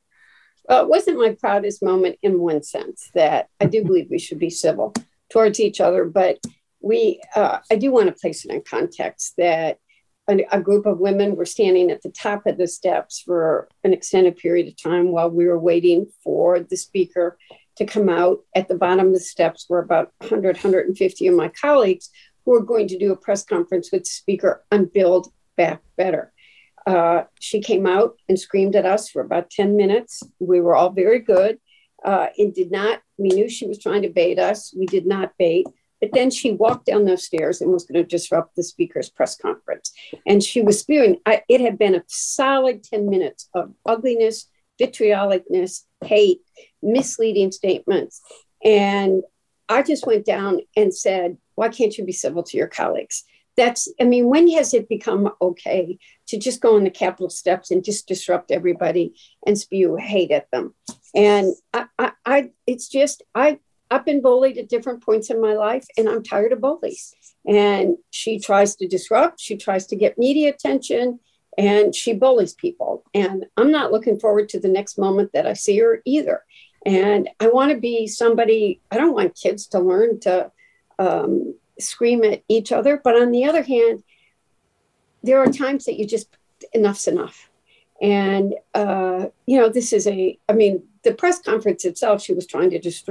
Well, 0.69 0.83
it 0.83 0.89
wasn't 0.89 1.17
my 1.17 1.33
proudest 1.33 1.81
moment 1.81 2.19
in 2.21 2.39
one 2.39 2.61
sense 2.61 3.09
that 3.15 3.49
I 3.59 3.65
do 3.65 3.83
believe 3.83 4.07
we 4.11 4.19
should 4.19 4.37
be 4.37 4.51
civil 4.51 4.93
towards 5.31 5.59
each 5.59 5.81
other, 5.81 6.05
but 6.05 6.37
we, 6.79 7.19
uh, 7.35 7.57
I 7.71 7.75
do 7.75 7.91
want 7.91 8.07
to 8.07 8.21
place 8.21 8.45
it 8.45 8.51
in 8.51 8.61
context 8.61 9.33
that 9.37 9.79
a, 10.29 10.45
a, 10.51 10.61
group 10.61 10.85
of 10.85 10.99
women 10.99 11.35
were 11.35 11.45
standing 11.45 11.89
at 11.89 12.03
the 12.03 12.11
top 12.11 12.45
of 12.45 12.59
the 12.59 12.67
steps 12.67 13.19
for 13.19 13.67
an 13.83 13.93
extended 13.93 14.37
period 14.37 14.67
of 14.67 14.81
time 14.81 15.11
while 15.11 15.31
we 15.31 15.47
were 15.47 15.59
waiting 15.59 16.05
for 16.23 16.59
the 16.59 16.77
speaker 16.77 17.39
to 17.77 17.85
come 17.85 18.07
out. 18.07 18.41
At 18.55 18.67
the 18.67 18.75
bottom 18.75 19.07
of 19.07 19.13
the 19.13 19.19
steps 19.19 19.65
were 19.67 19.79
about 19.79 20.11
100, 20.19 20.55
150 20.55 21.27
of 21.27 21.35
my 21.35 21.47
colleagues 21.47 22.11
who 22.45 22.51
were 22.51 22.63
going 22.63 22.87
to 22.89 22.99
do 22.99 23.11
a 23.11 23.17
press 23.17 23.43
conference 23.43 23.91
with 23.91 24.03
the 24.03 24.09
speaker 24.09 24.63
on 24.71 24.85
Build 24.85 25.33
Back 25.57 25.81
Better. 25.97 26.31
Uh, 26.89 27.23
she 27.39 27.61
came 27.61 27.85
out 27.85 28.15
and 28.27 28.39
screamed 28.39 28.75
at 28.75 28.83
us 28.83 29.09
for 29.09 29.21
about 29.21 29.51
10 29.51 29.77
minutes. 29.77 30.23
We 30.39 30.59
were 30.59 30.75
all 30.75 30.89
very 30.89 31.19
good. 31.19 31.59
Uh, 32.03 32.29
it 32.35 32.55
did 32.55 32.71
not, 32.71 33.01
we 33.19 33.29
knew 33.29 33.47
she 33.47 33.67
was 33.67 33.77
trying 33.77 34.01
to 34.01 34.09
bait 34.09 34.39
us. 34.39 34.73
We 34.75 34.87
did 34.87 35.05
not 35.05 35.33
bait. 35.37 35.67
But 36.01 36.09
then 36.13 36.31
she 36.31 36.53
walked 36.53 36.87
down 36.87 37.05
those 37.05 37.25
stairs 37.25 37.61
and 37.61 37.71
was 37.71 37.85
going 37.85 38.03
to 38.03 38.09
disrupt 38.09 38.55
the 38.55 38.63
speaker's 38.63 39.07
press 39.07 39.37
conference. 39.37 39.91
And 40.25 40.41
she 40.41 40.63
was 40.63 40.79
spewing, 40.79 41.17
I, 41.27 41.43
it 41.47 41.61
had 41.61 41.77
been 41.77 41.93
a 41.93 42.03
solid 42.07 42.83
10 42.83 43.07
minutes 43.07 43.49
of 43.53 43.71
ugliness, 43.85 44.47
vitriolicness, 44.81 45.83
hate, 46.03 46.39
misleading 46.81 47.51
statements. 47.51 48.19
And 48.65 49.21
I 49.67 49.83
just 49.83 50.07
went 50.07 50.25
down 50.25 50.61
and 50.75 50.91
said, 50.91 51.37
Why 51.53 51.69
can't 51.69 51.95
you 51.95 52.03
be 52.03 52.13
civil 52.13 52.41
to 52.41 52.57
your 52.57 52.67
colleagues? 52.67 53.25
that's 53.59 53.89
i 53.99 54.05
mean 54.05 54.27
when 54.27 54.49
has 54.49 54.73
it 54.73 54.87
become 54.87 55.29
okay 55.41 55.97
to 56.29 56.37
just 56.39 56.61
go 56.61 56.75
on 56.75 56.83
the 56.83 56.89
capitol 56.89 57.29
steps 57.29 57.71
and 57.71 57.83
just 57.83 58.07
disrupt 58.07 58.51
everybody 58.51 59.13
and 59.45 59.57
spew 59.57 59.95
hate 59.95 60.31
at 60.31 60.49
them 60.51 60.73
and 61.15 61.53
i 61.73 61.85
i, 61.97 62.11
I 62.25 62.49
it's 62.65 62.87
just 62.87 63.23
i 63.35 63.59
I've 63.91 64.05
been 64.05 64.21
bullied 64.21 64.57
at 64.57 64.69
different 64.69 65.03
points 65.03 65.29
in 65.29 65.41
my 65.41 65.53
life, 65.53 65.85
and 65.97 66.07
I'm 66.07 66.23
tired 66.23 66.53
of 66.53 66.61
bullies. 66.61 67.13
And 67.47 67.97
she 68.11 68.39
tries 68.39 68.75
to 68.75 68.87
disrupt, 68.87 69.39
she 69.39 69.57
tries 69.57 69.87
to 69.87 69.95
get 69.95 70.17
media 70.17 70.49
attention, 70.49 71.19
and 71.57 71.95
she 71.95 72.13
bullies 72.13 72.53
people. 72.53 73.03
And 73.13 73.45
I'm 73.57 73.71
not 73.71 73.91
looking 73.91 74.19
forward 74.19 74.49
to 74.49 74.59
the 74.59 74.67
next 74.67 74.97
moment 74.97 75.31
that 75.33 75.47
I 75.47 75.53
see 75.53 75.79
her 75.79 76.01
either. 76.05 76.43
And 76.85 77.29
I 77.39 77.47
want 77.47 77.71
to 77.71 77.77
be 77.77 78.07
somebody, 78.07 78.81
I 78.91 78.97
don't 78.97 79.15
want 79.15 79.35
kids 79.35 79.67
to 79.67 79.79
learn 79.79 80.19
to 80.21 80.51
um, 80.99 81.55
scream 81.79 82.23
at 82.23 82.43
each 82.47 82.71
other. 82.71 83.01
But 83.03 83.15
on 83.15 83.31
the 83.31 83.45
other 83.45 83.63
hand, 83.63 84.03
there 85.23 85.39
are 85.39 85.47
times 85.47 85.85
that 85.85 85.97
you 85.97 86.05
just, 86.05 86.27
enough's 86.73 87.07
enough. 87.07 87.49
And, 88.01 88.55
uh, 88.73 89.25
you 89.45 89.57
know, 89.59 89.69
this 89.69 89.91
is 89.91 90.07
a, 90.07 90.37
I 90.47 90.53
mean, 90.53 90.83
the 91.03 91.13
press 91.13 91.41
conference 91.41 91.85
itself, 91.85 92.21
she 92.21 92.33
was 92.33 92.45
trying 92.45 92.69
to 92.71 92.79
dis- 92.79 93.03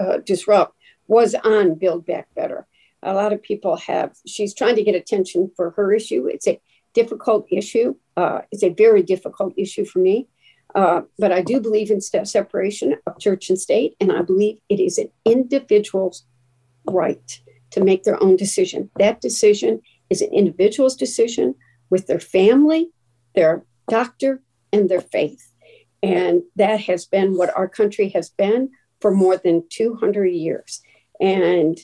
uh, 0.00 0.18
disrupt, 0.18 0.76
was 1.08 1.34
on 1.34 1.74
Build 1.74 2.06
Back 2.06 2.28
Better. 2.34 2.66
A 3.02 3.14
lot 3.14 3.32
of 3.32 3.42
people 3.42 3.76
have, 3.76 4.16
she's 4.26 4.54
trying 4.54 4.76
to 4.76 4.84
get 4.84 4.94
attention 4.94 5.50
for 5.56 5.70
her 5.70 5.92
issue. 5.92 6.26
It's 6.26 6.46
a 6.46 6.60
difficult 6.94 7.46
issue. 7.50 7.96
Uh, 8.16 8.42
it's 8.52 8.62
a 8.62 8.68
very 8.70 9.02
difficult 9.02 9.54
issue 9.56 9.84
for 9.84 9.98
me. 9.98 10.28
Uh, 10.74 11.02
but 11.18 11.32
I 11.32 11.42
do 11.42 11.60
believe 11.60 11.90
in 11.90 12.00
separation 12.00 12.96
of 13.06 13.18
church 13.18 13.50
and 13.50 13.58
state, 13.58 13.96
and 14.00 14.12
I 14.12 14.22
believe 14.22 14.58
it 14.68 14.78
is 14.78 14.98
an 14.98 15.10
individual's 15.24 16.24
right 16.86 17.40
to 17.70 17.82
make 17.82 18.04
their 18.04 18.22
own 18.22 18.36
decision. 18.36 18.90
That 18.98 19.20
decision 19.20 19.80
is 20.10 20.20
an 20.20 20.32
individual's 20.34 20.96
decision 20.96 21.54
with 21.88 22.06
their 22.06 22.20
family, 22.20 22.90
their 23.34 23.64
doctor, 23.88 24.42
and 24.72 24.88
their 24.88 25.00
faith. 25.00 25.52
And 26.02 26.42
that 26.56 26.80
has 26.82 27.06
been 27.06 27.36
what 27.36 27.56
our 27.56 27.68
country 27.68 28.08
has 28.10 28.30
been 28.30 28.70
for 29.00 29.10
more 29.10 29.36
than 29.36 29.64
200 29.70 30.26
years. 30.26 30.82
And 31.20 31.78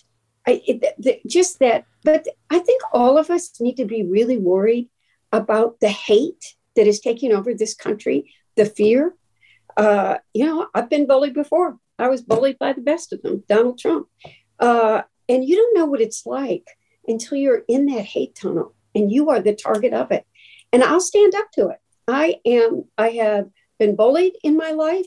I, 0.47 0.63
it, 0.67 1.23
just 1.27 1.59
that, 1.59 1.85
but 2.05 2.27
I 2.51 2.59
think 2.59 2.83
all 2.93 3.19
of 3.19 3.31
us 3.31 3.61
need 3.61 3.77
to 3.77 3.85
be 3.85 4.03
really 4.03 4.39
worried 4.39 4.89
about 5.33 5.81
the 5.81 5.89
hate 5.89 6.55
that 6.77 6.87
is 6.87 7.01
taking 7.01 7.33
over 7.33 7.53
this 7.53 7.75
country, 7.75 8.33
the 8.55 8.67
fear. 8.67 9.15
Uh, 9.77 10.19
you 10.33 10.45
know, 10.45 10.69
I've 10.75 10.89
been 10.89 11.07
bullied 11.07 11.35
before. 11.35 11.79
I 11.99 12.09
was 12.09 12.23
bullied 12.23 12.59
by 12.59 12.73
the 12.73 12.81
best 12.81 13.13
of 13.13 13.23
them, 13.23 13.43
Donald 13.49 13.79
Trump. 13.79 14.09
Uh, 14.59 15.03
and 15.29 15.45
you 15.45 15.57
don't 15.57 15.77
know 15.77 15.87
what 15.87 16.01
it's 16.01 16.25
like 16.25 16.69
until 17.09 17.39
you're 17.39 17.63
in 17.69 17.87
that 17.87 18.05
hate 18.05 18.35
tunnel 18.35 18.75
and 18.95 19.11
you 19.13 19.31
are 19.31 19.41
the 19.41 19.55
target 19.55 19.93
of 19.93 20.11
it. 20.11 20.27
And 20.73 20.83
I'll 20.83 21.01
stand 21.01 21.35
up 21.35 21.51
to 21.53 21.69
it. 21.69 21.79
I 22.09 22.41
am, 22.45 22.85
I 22.99 23.11
have 23.11 23.49
been 23.79 23.97
bullied 23.97 24.35
in 24.43 24.57
my 24.57 24.73
life. 24.73 25.07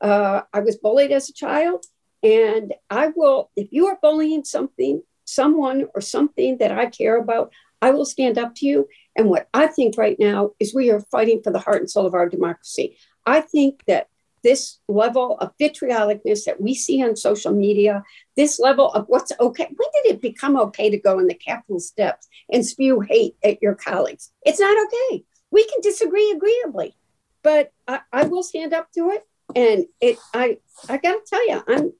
Uh, 0.00 0.42
I 0.52 0.60
was 0.60 0.76
bullied 0.76 1.12
as 1.12 1.28
a 1.28 1.32
child. 1.34 1.84
And 2.22 2.74
I 2.90 3.08
will, 3.14 3.50
if 3.56 3.68
you 3.70 3.86
are 3.86 3.98
bullying 4.00 4.44
something, 4.44 5.02
someone 5.24 5.86
or 5.94 6.00
something 6.00 6.58
that 6.58 6.72
I 6.72 6.86
care 6.86 7.16
about, 7.16 7.52
I 7.80 7.92
will 7.92 8.04
stand 8.04 8.36
up 8.36 8.54
to 8.56 8.66
you. 8.66 8.88
And 9.16 9.28
what 9.30 9.48
I 9.54 9.66
think 9.68 9.96
right 9.96 10.16
now 10.18 10.50
is 10.60 10.74
we 10.74 10.90
are 10.90 11.00
fighting 11.10 11.42
for 11.42 11.50
the 11.50 11.58
heart 11.58 11.80
and 11.80 11.90
soul 11.90 12.06
of 12.06 12.14
our 12.14 12.28
democracy. 12.28 12.98
I 13.24 13.40
think 13.40 13.82
that 13.86 14.08
this 14.42 14.78
level 14.88 15.38
of 15.38 15.52
vitriolicness 15.60 16.44
that 16.44 16.60
we 16.60 16.74
see 16.74 17.02
on 17.02 17.16
social 17.16 17.52
media, 17.52 18.02
this 18.36 18.58
level 18.58 18.92
of 18.92 19.04
what's 19.08 19.32
okay. 19.38 19.64
When 19.64 19.88
did 20.02 20.14
it 20.14 20.22
become 20.22 20.56
okay 20.56 20.90
to 20.90 20.98
go 20.98 21.18
in 21.18 21.26
the 21.26 21.34
Capitol 21.34 21.80
steps 21.80 22.28
and 22.52 22.64
spew 22.64 23.00
hate 23.00 23.36
at 23.44 23.60
your 23.62 23.74
colleagues? 23.74 24.32
It's 24.42 24.60
not 24.60 24.76
okay. 24.86 25.24
We 25.50 25.64
can 25.66 25.80
disagree 25.82 26.30
agreeably. 26.36 26.94
but 27.42 27.72
I, 27.88 28.00
I 28.12 28.24
will 28.24 28.42
stand 28.42 28.72
up 28.72 28.90
to 28.92 29.10
it. 29.10 29.26
And 29.54 29.86
it, 30.00 30.18
I, 30.32 30.58
I 30.88 30.98
got 30.98 31.12
to 31.12 31.20
tell 31.26 31.48
you, 31.48 31.62
I'm 31.66 31.92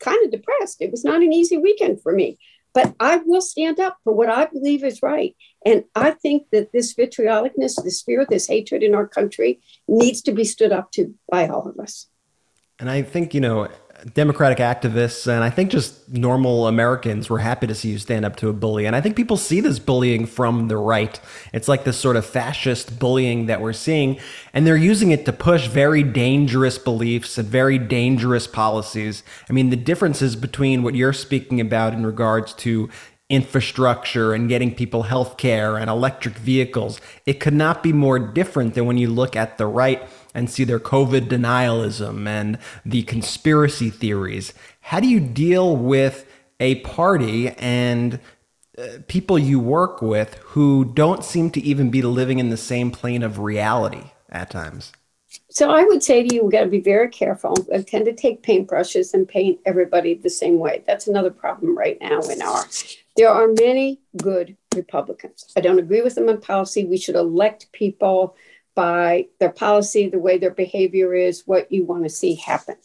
kind 0.00 0.24
of 0.24 0.32
depressed. 0.32 0.80
It 0.80 0.90
was 0.90 1.04
not 1.04 1.22
an 1.22 1.32
easy 1.32 1.56
weekend 1.56 2.02
for 2.02 2.12
me, 2.12 2.38
but 2.74 2.94
I 2.98 3.18
will 3.18 3.40
stand 3.40 3.78
up 3.78 3.98
for 4.02 4.12
what 4.12 4.28
I 4.28 4.46
believe 4.46 4.82
is 4.82 5.02
right. 5.02 5.36
And 5.68 5.84
I 5.94 6.12
think 6.12 6.46
that 6.50 6.72
this 6.72 6.94
vitriolicness, 6.94 7.84
this 7.84 8.00
fear, 8.00 8.24
this 8.26 8.46
hatred 8.46 8.82
in 8.82 8.94
our 8.94 9.06
country 9.06 9.60
needs 9.86 10.22
to 10.22 10.32
be 10.32 10.42
stood 10.42 10.72
up 10.72 10.92
to 10.92 11.14
by 11.30 11.46
all 11.46 11.68
of 11.68 11.78
us. 11.78 12.06
And 12.78 12.88
I 12.88 13.02
think, 13.02 13.34
you 13.34 13.42
know, 13.42 13.68
Democratic 14.14 14.58
activists 14.58 15.30
and 15.30 15.44
I 15.44 15.50
think 15.50 15.70
just 15.70 16.08
normal 16.08 16.68
Americans 16.68 17.28
were 17.28 17.40
happy 17.40 17.66
to 17.66 17.74
see 17.74 17.90
you 17.90 17.98
stand 17.98 18.24
up 18.24 18.36
to 18.36 18.48
a 18.48 18.54
bully. 18.54 18.86
And 18.86 18.96
I 18.96 19.02
think 19.02 19.14
people 19.14 19.36
see 19.36 19.60
this 19.60 19.78
bullying 19.78 20.24
from 20.24 20.68
the 20.68 20.78
right. 20.78 21.20
It's 21.52 21.68
like 21.68 21.84
this 21.84 21.98
sort 21.98 22.16
of 22.16 22.24
fascist 22.24 22.98
bullying 22.98 23.46
that 23.46 23.60
we're 23.60 23.74
seeing. 23.74 24.18
And 24.54 24.66
they're 24.66 24.76
using 24.76 25.10
it 25.10 25.26
to 25.26 25.34
push 25.34 25.66
very 25.66 26.02
dangerous 26.02 26.78
beliefs 26.78 27.36
and 27.36 27.46
very 27.46 27.78
dangerous 27.78 28.46
policies. 28.46 29.22
I 29.50 29.52
mean, 29.52 29.68
the 29.68 29.76
differences 29.76 30.34
between 30.34 30.82
what 30.82 30.94
you're 30.94 31.12
speaking 31.12 31.60
about 31.60 31.92
in 31.92 32.06
regards 32.06 32.54
to 32.54 32.88
infrastructure 33.28 34.32
and 34.32 34.48
getting 34.48 34.74
people 34.74 35.04
health 35.04 35.36
care 35.36 35.76
and 35.76 35.90
electric 35.90 36.34
vehicles, 36.36 37.00
it 37.26 37.40
could 37.40 37.54
not 37.54 37.82
be 37.82 37.92
more 37.92 38.18
different 38.18 38.74
than 38.74 38.86
when 38.86 38.96
you 38.98 39.08
look 39.08 39.36
at 39.36 39.58
the 39.58 39.66
right 39.66 40.02
and 40.34 40.48
see 40.48 40.64
their 40.64 40.80
COVID 40.80 41.28
denialism 41.28 42.26
and 42.26 42.58
the 42.86 43.02
conspiracy 43.02 43.90
theories. 43.90 44.54
How 44.80 45.00
do 45.00 45.08
you 45.08 45.20
deal 45.20 45.76
with 45.76 46.26
a 46.60 46.76
party 46.76 47.50
and 47.50 48.20
uh, 48.78 48.86
people 49.08 49.38
you 49.38 49.60
work 49.60 50.00
with 50.00 50.34
who 50.36 50.84
don't 50.84 51.24
seem 51.24 51.50
to 51.50 51.60
even 51.60 51.90
be 51.90 52.02
living 52.02 52.38
in 52.38 52.50
the 52.50 52.56
same 52.56 52.90
plane 52.90 53.22
of 53.22 53.38
reality 53.38 54.12
at 54.30 54.50
times? 54.50 54.92
So 55.58 55.70
I 55.70 55.82
would 55.82 56.04
say 56.04 56.22
to 56.22 56.32
you, 56.32 56.44
we 56.44 56.52
got 56.52 56.62
to 56.62 56.68
be 56.68 56.78
very 56.78 57.08
careful. 57.08 57.52
I 57.74 57.82
tend 57.82 58.04
to 58.04 58.12
take 58.12 58.44
paintbrushes 58.44 59.12
and 59.12 59.26
paint 59.26 59.58
everybody 59.66 60.14
the 60.14 60.30
same 60.30 60.60
way. 60.60 60.84
That's 60.86 61.08
another 61.08 61.32
problem 61.32 61.76
right 61.76 61.98
now 62.00 62.20
in 62.20 62.40
our. 62.40 62.64
There 63.16 63.28
are 63.28 63.48
many 63.48 63.98
good 64.18 64.56
Republicans. 64.76 65.52
I 65.56 65.60
don't 65.60 65.80
agree 65.80 66.00
with 66.00 66.14
them 66.14 66.28
on 66.28 66.40
policy. 66.40 66.84
We 66.84 66.96
should 66.96 67.16
elect 67.16 67.72
people 67.72 68.36
by 68.76 69.26
their 69.40 69.50
policy, 69.50 70.08
the 70.08 70.20
way 70.20 70.38
their 70.38 70.52
behavior 70.52 71.12
is, 71.12 71.42
what 71.44 71.72
you 71.72 71.84
want 71.84 72.04
to 72.04 72.08
see 72.08 72.36
happen. 72.36 72.76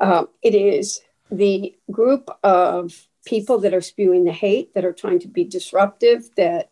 Um, 0.00 0.30
it 0.40 0.54
is 0.54 1.02
the 1.30 1.76
group 1.90 2.30
of 2.42 3.08
people 3.26 3.58
that 3.58 3.74
are 3.74 3.82
spewing 3.82 4.24
the 4.24 4.32
hate, 4.32 4.72
that 4.72 4.86
are 4.86 4.94
trying 4.94 5.18
to 5.18 5.28
be 5.28 5.44
disruptive, 5.44 6.30
that 6.38 6.70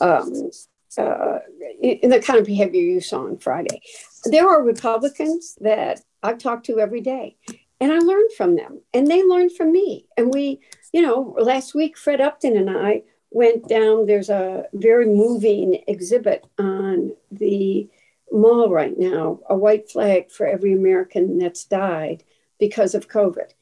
um, 0.00 0.50
uh, 0.96 1.40
in 1.82 2.08
the 2.08 2.20
kind 2.20 2.38
of 2.38 2.46
behavior 2.46 2.80
you 2.80 3.02
saw 3.02 3.26
on 3.26 3.36
Friday. 3.36 3.82
There 4.24 4.48
are 4.48 4.62
Republicans 4.62 5.56
that 5.60 6.00
I 6.22 6.34
talk 6.34 6.64
to 6.64 6.80
every 6.80 7.00
day, 7.00 7.36
and 7.80 7.92
I 7.92 7.98
learn 7.98 8.24
from 8.36 8.56
them, 8.56 8.80
and 8.92 9.06
they 9.06 9.22
learn 9.22 9.50
from 9.50 9.72
me. 9.72 10.06
And 10.16 10.32
we, 10.32 10.60
you 10.92 11.02
know, 11.02 11.36
last 11.38 11.74
week, 11.74 11.96
Fred 11.96 12.20
Upton 12.20 12.56
and 12.56 12.70
I 12.70 13.02
went 13.30 13.68
down. 13.68 14.06
There's 14.06 14.30
a 14.30 14.64
very 14.72 15.06
moving 15.06 15.82
exhibit 15.86 16.46
on 16.58 17.12
the 17.30 17.88
mall 18.30 18.68
right 18.68 18.98
now 18.98 19.40
a 19.48 19.56
white 19.56 19.90
flag 19.90 20.30
for 20.30 20.46
every 20.46 20.72
American 20.72 21.38
that's 21.38 21.64
died 21.64 22.22
because 22.58 22.94
of 22.94 23.08
COVID. 23.08 23.52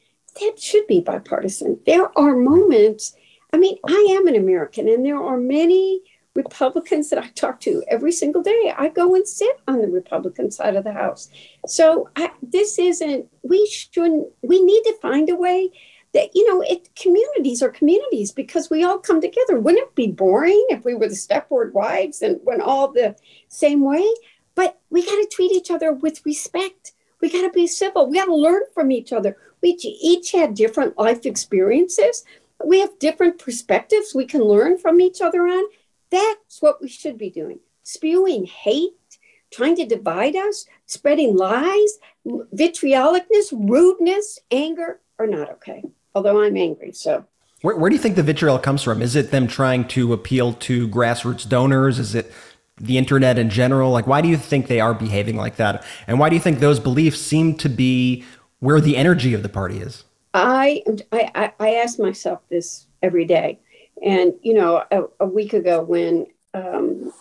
That 0.40 0.58
should 0.58 0.86
be 0.86 1.00
bipartisan. 1.00 1.80
There 1.86 2.16
are 2.18 2.36
moments, 2.36 3.14
I 3.52 3.58
mean, 3.58 3.78
I 3.86 4.06
am 4.18 4.26
an 4.26 4.34
American, 4.34 4.88
and 4.88 5.04
there 5.04 5.22
are 5.22 5.38
many 5.38 6.02
Republicans 6.36 7.10
that 7.10 7.18
I 7.18 7.28
talk 7.30 7.60
to 7.60 7.82
every 7.88 8.12
single 8.12 8.42
day. 8.42 8.74
I 8.76 8.88
go 8.90 9.14
and 9.14 9.26
sit 9.26 9.60
on 9.66 9.80
the 9.80 9.88
Republican 9.88 10.50
side 10.50 10.76
of 10.76 10.84
the 10.84 10.92
House. 10.92 11.30
So 11.66 12.10
I, 12.14 12.30
this 12.42 12.78
isn't, 12.78 13.26
we 13.42 13.66
shouldn't, 13.66 14.28
we 14.42 14.62
need 14.62 14.82
to 14.82 14.98
find 15.00 15.28
a 15.30 15.34
way 15.36 15.70
that, 16.12 16.30
you 16.34 16.46
know, 16.48 16.62
it 16.62 16.94
communities 16.94 17.62
are 17.62 17.70
communities 17.70 18.32
because 18.32 18.70
we 18.70 18.84
all 18.84 18.98
come 18.98 19.20
together. 19.20 19.58
Wouldn't 19.58 19.88
it 19.88 19.94
be 19.94 20.08
boring 20.08 20.64
if 20.68 20.84
we 20.84 20.94
were 20.94 21.08
the 21.08 21.14
Stepford 21.14 21.72
wives 21.72 22.22
and 22.22 22.40
went 22.44 22.62
all 22.62 22.92
the 22.92 23.16
same 23.48 23.82
way? 23.82 24.06
But 24.54 24.78
we 24.90 25.04
got 25.04 25.16
to 25.16 25.28
treat 25.30 25.52
each 25.52 25.70
other 25.70 25.92
with 25.92 26.24
respect. 26.24 26.92
We 27.20 27.30
got 27.30 27.42
to 27.42 27.50
be 27.50 27.66
civil. 27.66 28.08
We 28.08 28.18
got 28.18 28.26
to 28.26 28.34
learn 28.34 28.62
from 28.74 28.90
each 28.92 29.12
other. 29.12 29.36
We 29.62 29.70
each 29.70 30.32
had 30.32 30.54
different 30.54 30.98
life 30.98 31.26
experiences. 31.26 32.24
We 32.64 32.80
have 32.80 32.98
different 32.98 33.38
perspectives 33.38 34.14
we 34.14 34.26
can 34.26 34.42
learn 34.42 34.78
from 34.78 35.00
each 35.00 35.20
other 35.20 35.40
on. 35.40 35.64
That's 36.10 36.60
what 36.60 36.80
we 36.80 36.88
should 36.88 37.18
be 37.18 37.30
doing. 37.30 37.60
Spewing 37.82 38.46
hate, 38.46 39.18
trying 39.52 39.76
to 39.76 39.86
divide 39.86 40.36
us, 40.36 40.66
spreading 40.86 41.36
lies, 41.36 41.98
vitriolicness, 42.26 43.52
rudeness, 43.52 44.38
anger 44.50 45.00
are 45.18 45.26
not 45.26 45.50
okay. 45.50 45.82
Although 46.14 46.42
I'm 46.42 46.56
angry, 46.56 46.92
so 46.92 47.26
where, 47.62 47.76
where, 47.76 47.90
do 47.90 47.96
you 47.96 48.02
think 48.02 48.16
the 48.16 48.22
vitriol 48.22 48.58
comes 48.58 48.82
from? 48.82 49.02
Is 49.02 49.16
it 49.16 49.30
them 49.30 49.46
trying 49.46 49.88
to 49.88 50.12
appeal 50.12 50.52
to 50.54 50.88
grassroots 50.88 51.48
donors? 51.48 51.98
Is 51.98 52.14
it 52.14 52.30
the 52.76 52.98
internet 52.98 53.38
in 53.38 53.50
general? 53.50 53.90
Like, 53.90 54.06
why 54.06 54.20
do 54.20 54.28
you 54.28 54.36
think 54.36 54.66
they 54.66 54.80
are 54.80 54.94
behaving 54.94 55.36
like 55.36 55.56
that? 55.56 55.84
And 56.06 56.18
why 56.18 56.28
do 56.28 56.36
you 56.36 56.40
think 56.40 56.58
those 56.58 56.78
beliefs 56.78 57.20
seem 57.20 57.56
to 57.56 57.68
be 57.68 58.24
where 58.60 58.80
the 58.80 58.96
energy 58.96 59.32
of 59.34 59.42
the 59.42 59.48
party 59.48 59.78
is? 59.78 60.04
I, 60.34 60.82
I, 61.12 61.52
I 61.58 61.74
ask 61.76 61.98
myself 61.98 62.40
this 62.50 62.86
every 63.02 63.24
day. 63.24 63.58
And, 64.04 64.34
you 64.42 64.54
know, 64.54 64.84
a, 64.90 65.04
a 65.20 65.26
week 65.26 65.52
ago 65.52 65.82
when 65.82 66.26
um, 66.54 67.12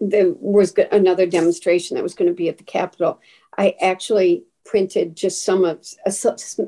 there 0.00 0.32
was 0.38 0.74
another 0.90 1.26
demonstration 1.26 1.94
that 1.94 2.02
was 2.02 2.14
going 2.14 2.28
to 2.28 2.34
be 2.34 2.48
at 2.48 2.58
the 2.58 2.64
Capitol, 2.64 3.20
I 3.58 3.74
actually 3.80 4.44
printed 4.64 5.16
just 5.16 5.44
some 5.44 5.64
of 5.64 5.84
a, 6.06 6.12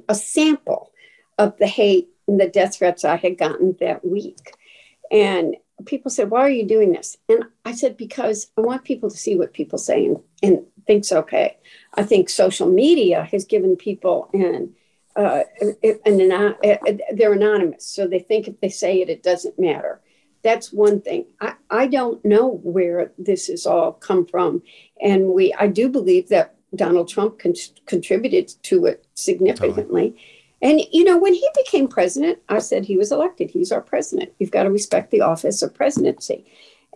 a 0.08 0.14
sample 0.14 0.92
of 1.38 1.56
the 1.58 1.66
hate 1.66 2.08
and 2.28 2.38
the 2.38 2.48
death 2.48 2.76
threats 2.76 3.04
I 3.04 3.16
had 3.16 3.38
gotten 3.38 3.76
that 3.80 4.04
week. 4.04 4.54
And 5.10 5.56
people 5.86 6.10
said, 6.10 6.30
Why 6.30 6.40
are 6.40 6.50
you 6.50 6.66
doing 6.66 6.92
this? 6.92 7.16
And 7.28 7.44
I 7.64 7.72
said, 7.72 7.96
Because 7.96 8.50
I 8.56 8.60
want 8.60 8.84
people 8.84 9.10
to 9.10 9.16
see 9.16 9.36
what 9.36 9.52
people 9.52 9.78
say 9.78 10.06
and, 10.06 10.18
and 10.42 10.66
think's 10.86 11.12
okay. 11.12 11.58
I 11.94 12.02
think 12.02 12.28
social 12.28 12.68
media 12.70 13.24
has 13.24 13.44
given 13.44 13.76
people 13.76 14.28
an, 14.32 14.74
uh, 15.16 15.42
an, 15.60 15.76
an, 16.06 17.00
they're 17.14 17.32
anonymous. 17.32 17.86
So 17.86 18.06
they 18.06 18.20
think 18.20 18.48
if 18.48 18.60
they 18.60 18.68
say 18.68 19.00
it, 19.00 19.08
it 19.08 19.22
doesn't 19.22 19.58
matter. 19.58 20.00
That's 20.42 20.72
one 20.72 21.00
thing. 21.00 21.26
I, 21.40 21.54
I 21.70 21.86
don't 21.86 22.24
know 22.24 22.60
where 22.62 23.12
this 23.16 23.46
has 23.46 23.66
all 23.66 23.92
come 23.92 24.26
from. 24.26 24.62
And 25.00 25.28
we, 25.28 25.54
I 25.54 25.68
do 25.68 25.88
believe 25.88 26.28
that 26.30 26.56
Donald 26.74 27.08
Trump 27.08 27.38
con- 27.38 27.54
contributed 27.86 28.52
to 28.64 28.86
it 28.86 29.06
significantly. 29.14 30.10
Totally. 30.10 30.16
And, 30.62 30.80
you 30.92 31.04
know, 31.04 31.18
when 31.18 31.34
he 31.34 31.48
became 31.56 31.88
president, 31.88 32.38
I 32.48 32.60
said 32.60 32.84
he 32.84 32.96
was 32.96 33.12
elected. 33.12 33.50
He's 33.50 33.72
our 33.72 33.80
president. 33.80 34.32
You've 34.38 34.52
got 34.52 34.62
to 34.62 34.70
respect 34.70 35.10
the 35.10 35.20
office 35.20 35.60
of 35.62 35.74
presidency. 35.74 36.46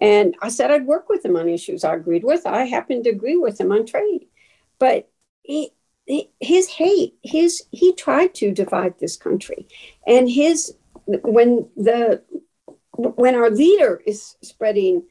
And 0.00 0.36
I 0.40 0.48
said 0.48 0.70
I'd 0.70 0.86
work 0.86 1.08
with 1.08 1.24
him 1.24 1.36
on 1.36 1.48
issues 1.48 1.82
I 1.82 1.94
agreed 1.94 2.24
with. 2.24 2.46
I 2.46 2.64
happened 2.64 3.04
to 3.04 3.10
agree 3.10 3.36
with 3.36 3.60
him 3.60 3.72
on 3.72 3.86
trade. 3.86 4.26
But 4.78 5.08
he, 5.42 5.70
he, 5.72 5.72
his 6.40 6.68
hate, 6.68 7.14
his 7.22 7.64
he 7.70 7.92
tried 7.94 8.34
to 8.36 8.52
divide 8.52 8.98
this 8.98 9.16
country. 9.16 9.66
And 10.06 10.30
his 10.30 10.74
when 11.06 11.68
the 11.76 12.22
when 12.96 13.34
our 13.34 13.50
leader 13.50 14.02
is 14.06 14.36
spreading 14.42 15.04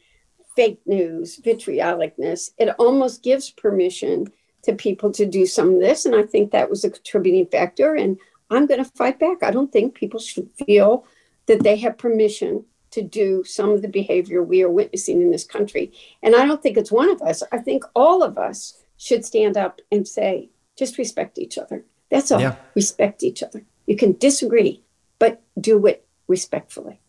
fake 0.55 0.79
news, 0.85 1.39
vitriolicness, 1.39 2.51
it 2.57 2.69
almost 2.79 3.23
gives 3.23 3.49
permission 3.51 4.27
to 4.63 4.73
people 4.73 5.11
to 5.11 5.25
do 5.25 5.45
some 5.45 5.75
of 5.75 5.79
this. 5.79 6.05
And 6.05 6.15
I 6.15 6.23
think 6.23 6.51
that 6.51 6.69
was 6.69 6.83
a 6.83 6.89
contributing 6.89 7.45
factor. 7.45 7.93
And 7.93 8.17
I'm 8.49 8.65
going 8.65 8.83
to 8.83 8.89
fight 8.91 9.19
back. 9.19 9.43
I 9.43 9.51
don't 9.51 9.71
think 9.71 9.93
people 9.93 10.19
should 10.19 10.49
feel 10.65 11.05
that 11.45 11.61
they 11.61 11.75
have 11.77 11.97
permission 11.97 12.65
to 12.91 13.01
do 13.01 13.43
some 13.43 13.71
of 13.71 13.81
the 13.81 13.87
behavior 13.87 14.41
we 14.41 14.63
are 14.63 14.69
witnessing 14.69 15.21
in 15.21 15.29
this 15.29 15.43
country. 15.43 15.91
And 16.23 16.35
I 16.35 16.45
don't 16.45 16.63
think 16.63 16.77
it's 16.77 16.91
one 16.91 17.09
of 17.09 17.21
us. 17.21 17.43
I 17.51 17.57
think 17.57 17.83
all 17.93 18.23
of 18.23 18.37
us 18.37 18.81
should 18.97 19.25
stand 19.25 19.57
up 19.57 19.81
and 19.91 20.07
say, 20.07 20.49
just 20.75 20.97
respect 20.97 21.37
each 21.37 21.57
other. 21.57 21.83
That's 22.09 22.31
all. 22.31 22.41
Yeah. 22.41 22.55
Respect 22.75 23.23
each 23.23 23.41
other. 23.41 23.63
You 23.85 23.95
can 23.95 24.13
disagree, 24.17 24.83
but 25.19 25.41
do 25.59 25.85
it 25.85 26.05
respectfully. 26.27 26.99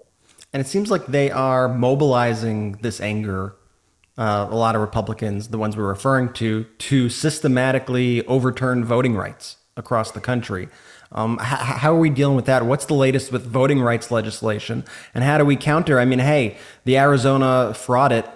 And 0.52 0.60
it 0.60 0.66
seems 0.66 0.90
like 0.90 1.06
they 1.06 1.30
are 1.30 1.68
mobilizing 1.68 2.72
this 2.80 3.00
anger, 3.00 3.56
uh, 4.16 4.48
a 4.50 4.56
lot 4.56 4.74
of 4.74 4.80
Republicans, 4.80 5.48
the 5.48 5.58
ones 5.58 5.76
we're 5.76 5.88
referring 5.88 6.32
to, 6.34 6.64
to 6.64 7.08
systematically 7.08 8.24
overturn 8.26 8.84
voting 8.84 9.14
rights 9.14 9.56
across 9.76 10.12
the 10.12 10.20
country. 10.20 10.68
Um, 11.12 11.38
h- 11.40 11.46
how 11.46 11.94
are 11.94 11.98
we 11.98 12.10
dealing 12.10 12.36
with 12.36 12.46
that? 12.46 12.64
What's 12.64 12.86
the 12.86 12.94
latest 12.94 13.30
with 13.32 13.44
voting 13.46 13.80
rights 13.80 14.10
legislation? 14.10 14.84
And 15.14 15.22
how 15.24 15.38
do 15.38 15.44
we 15.44 15.56
counter? 15.56 16.00
I 16.00 16.04
mean, 16.04 16.18
hey, 16.18 16.56
the 16.84 16.98
Arizona 16.98 17.74
fraud 17.74 18.12
it 18.12 18.26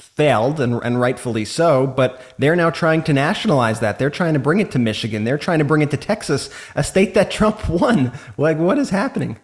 failed 0.00 0.60
and, 0.60 0.80
and 0.82 1.00
rightfully 1.00 1.44
so, 1.44 1.86
but 1.86 2.20
they're 2.38 2.56
now 2.56 2.70
trying 2.70 3.02
to 3.04 3.12
nationalize 3.12 3.80
that. 3.80 3.98
They're 3.98 4.10
trying 4.10 4.34
to 4.34 4.40
bring 4.40 4.60
it 4.60 4.70
to 4.72 4.78
Michigan. 4.78 5.24
They're 5.24 5.38
trying 5.38 5.58
to 5.60 5.64
bring 5.64 5.82
it 5.82 5.90
to 5.92 5.96
Texas, 5.96 6.50
a 6.74 6.82
state 6.82 7.14
that 7.14 7.30
Trump 7.38 7.68
won. 7.68 8.12
Like, 8.36 8.58
what 8.58 8.78
is 8.78 8.90
happening? 8.90 9.38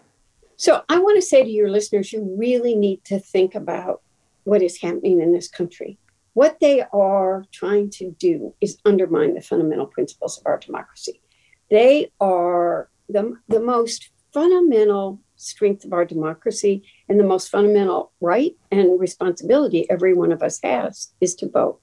So 0.57 0.83
I 0.89 0.99
want 0.99 1.17
to 1.17 1.23
say 1.23 1.43
to 1.43 1.51
your 1.51 1.69
listeners, 1.71 2.13
you 2.13 2.35
really 2.39 2.75
need 2.75 3.05
to 3.05 3.19
think 3.19 3.55
about 3.55 4.01
what 4.45 4.63
is 4.63 4.81
happening 4.81 5.21
in 5.21 5.33
this 5.33 5.49
country. 5.49 5.99
what 6.37 6.61
they 6.61 6.83
are 6.93 7.47
trying 7.51 7.89
to 7.89 8.15
do 8.19 8.55
is 8.61 8.77
undermine 8.85 9.33
the 9.33 9.41
fundamental 9.41 9.87
principles 9.87 10.37
of 10.37 10.45
our 10.45 10.59
democracy. 10.59 11.23
They 11.71 12.11
are 12.21 12.91
the, 13.09 13.39
the 13.49 13.59
most 13.59 14.11
fundamental 14.35 15.19
strength 15.37 15.85
of 15.85 15.93
our 15.93 16.05
democracy 16.05 16.83
and 17.09 17.19
the 17.19 17.25
most 17.25 17.51
fundamental 17.51 18.13
right 18.21 18.57
and 18.71 18.99
responsibility 18.99 19.89
every 19.91 20.15
one 20.15 20.33
of 20.33 20.43
us 20.43 20.61
has 20.63 21.13
is 21.21 21.35
to 21.37 21.49
vote. 21.49 21.81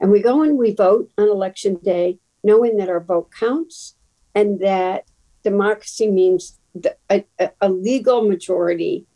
And 0.00 0.10
we 0.10 0.20
go 0.20 0.42
and 0.42 0.58
we 0.58 0.74
vote 0.74 1.10
on 1.16 1.28
election 1.28 1.76
day, 1.76 2.18
knowing 2.44 2.76
that 2.76 2.88
our 2.88 3.00
vote 3.00 3.30
counts 3.38 3.96
and 4.34 4.60
that 4.60 5.04
democracy 5.42 6.10
means 6.10 6.58
the, 6.74 6.96
a, 7.10 7.24
a, 7.60 7.70
legal 7.70 8.28
majority 8.28 9.06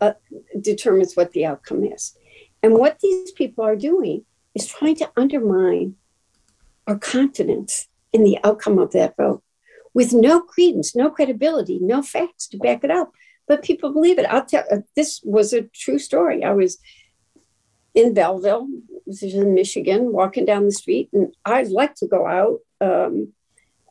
uh, 0.00 0.12
determines 0.60 1.14
what 1.14 1.32
the 1.32 1.46
outcome 1.46 1.84
is. 1.84 2.16
And 2.62 2.74
what 2.74 3.00
these 3.00 3.30
people 3.32 3.64
are 3.64 3.76
doing 3.76 4.24
is 4.54 4.66
trying 4.66 4.96
to 4.96 5.10
undermine 5.16 5.94
our 6.86 6.98
confidence 6.98 7.88
in 8.12 8.24
the 8.24 8.38
outcome 8.44 8.78
of 8.78 8.92
that 8.92 9.16
vote 9.16 9.42
with 9.96 10.12
no 10.12 10.42
credence, 10.42 10.94
no 10.94 11.08
credibility, 11.08 11.78
no 11.80 12.02
facts 12.02 12.46
to 12.48 12.58
back 12.58 12.84
it 12.84 12.90
up. 12.90 13.12
But 13.48 13.64
people 13.64 13.94
believe 13.94 14.18
it. 14.18 14.26
I'll 14.26 14.44
tell 14.44 14.64
uh, 14.70 14.80
this 14.94 15.22
was 15.24 15.54
a 15.54 15.62
true 15.62 15.98
story. 15.98 16.44
I 16.44 16.52
was 16.52 16.76
in 17.94 18.12
Belleville, 18.12 18.68
which 19.06 19.22
is 19.22 19.32
in 19.32 19.54
Michigan, 19.54 20.12
walking 20.12 20.44
down 20.44 20.66
the 20.66 20.72
street, 20.72 21.08
and 21.14 21.34
I'd 21.46 21.68
like 21.68 21.94
to 21.94 22.06
go 22.06 22.26
out. 22.26 22.58
Um, 22.82 23.32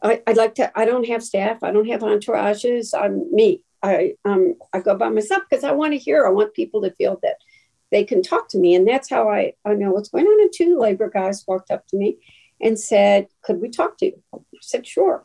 I, 0.04 0.22
would 0.28 0.38
like 0.38 0.54
to. 0.56 0.72
I 0.80 0.86
don't 0.86 1.08
have 1.08 1.24
staff. 1.24 1.64
I 1.64 1.72
don't 1.72 1.88
have 1.88 2.02
entourages. 2.02 2.94
I'm 2.94 3.34
me. 3.34 3.64
I 3.82 4.14
um 4.26 4.54
I 4.74 4.82
go 4.82 4.96
by 4.96 5.10
myself 5.10 5.42
because 5.50 5.64
I 5.64 5.72
want 5.72 5.94
to 5.94 5.98
hear. 5.98 6.28
I 6.28 6.30
want 6.30 6.54
people 6.54 6.84
to 6.84 6.92
feel 6.92 7.18
that 7.24 7.38
they 7.92 8.04
can 8.04 8.22
talk 8.22 8.48
to 8.50 8.60
me, 8.60 8.76
and 8.76 8.88
that's 8.88 9.10
how 9.10 9.32
I 9.32 9.54
I 9.66 9.74
know 9.74 9.90
what's 9.90 10.10
going 10.10 10.28
on. 10.28 10.42
And 10.42 10.54
two 10.54 10.78
labor 10.78 11.10
guys 11.10 11.46
walked 11.48 11.72
up 11.72 11.88
to 11.88 11.98
me 11.98 12.18
and 12.62 12.80
said, 12.80 13.28
"Could 13.42 13.60
we 13.60 13.70
talk 13.70 13.98
to 13.98 14.06
you?" 14.06 14.22
I 14.36 14.38
said, 14.62 14.86
"Sure." 14.86 15.24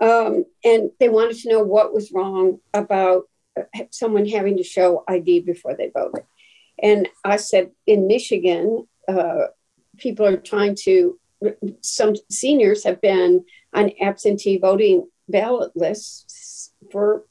Um, 0.00 0.44
and 0.64 0.90
they 0.98 1.08
wanted 1.08 1.36
to 1.38 1.50
know 1.50 1.62
what 1.62 1.94
was 1.94 2.12
wrong 2.12 2.58
about 2.72 3.28
uh, 3.56 3.62
someone 3.90 4.26
having 4.26 4.56
to 4.56 4.64
show 4.64 5.04
ID 5.08 5.40
before 5.40 5.74
they 5.76 5.90
voted. 5.94 6.24
And 6.82 7.08
I 7.24 7.36
said, 7.36 7.70
in 7.86 8.08
Michigan, 8.08 8.86
uh, 9.08 9.46
people 9.98 10.26
are 10.26 10.36
trying 10.36 10.76
to, 10.82 11.18
some 11.80 12.14
seniors 12.30 12.84
have 12.84 13.00
been 13.00 13.44
on 13.72 13.92
absentee 14.00 14.58
voting 14.58 15.08
ballot 15.28 15.72
lists 15.76 16.72
for, 16.90 17.24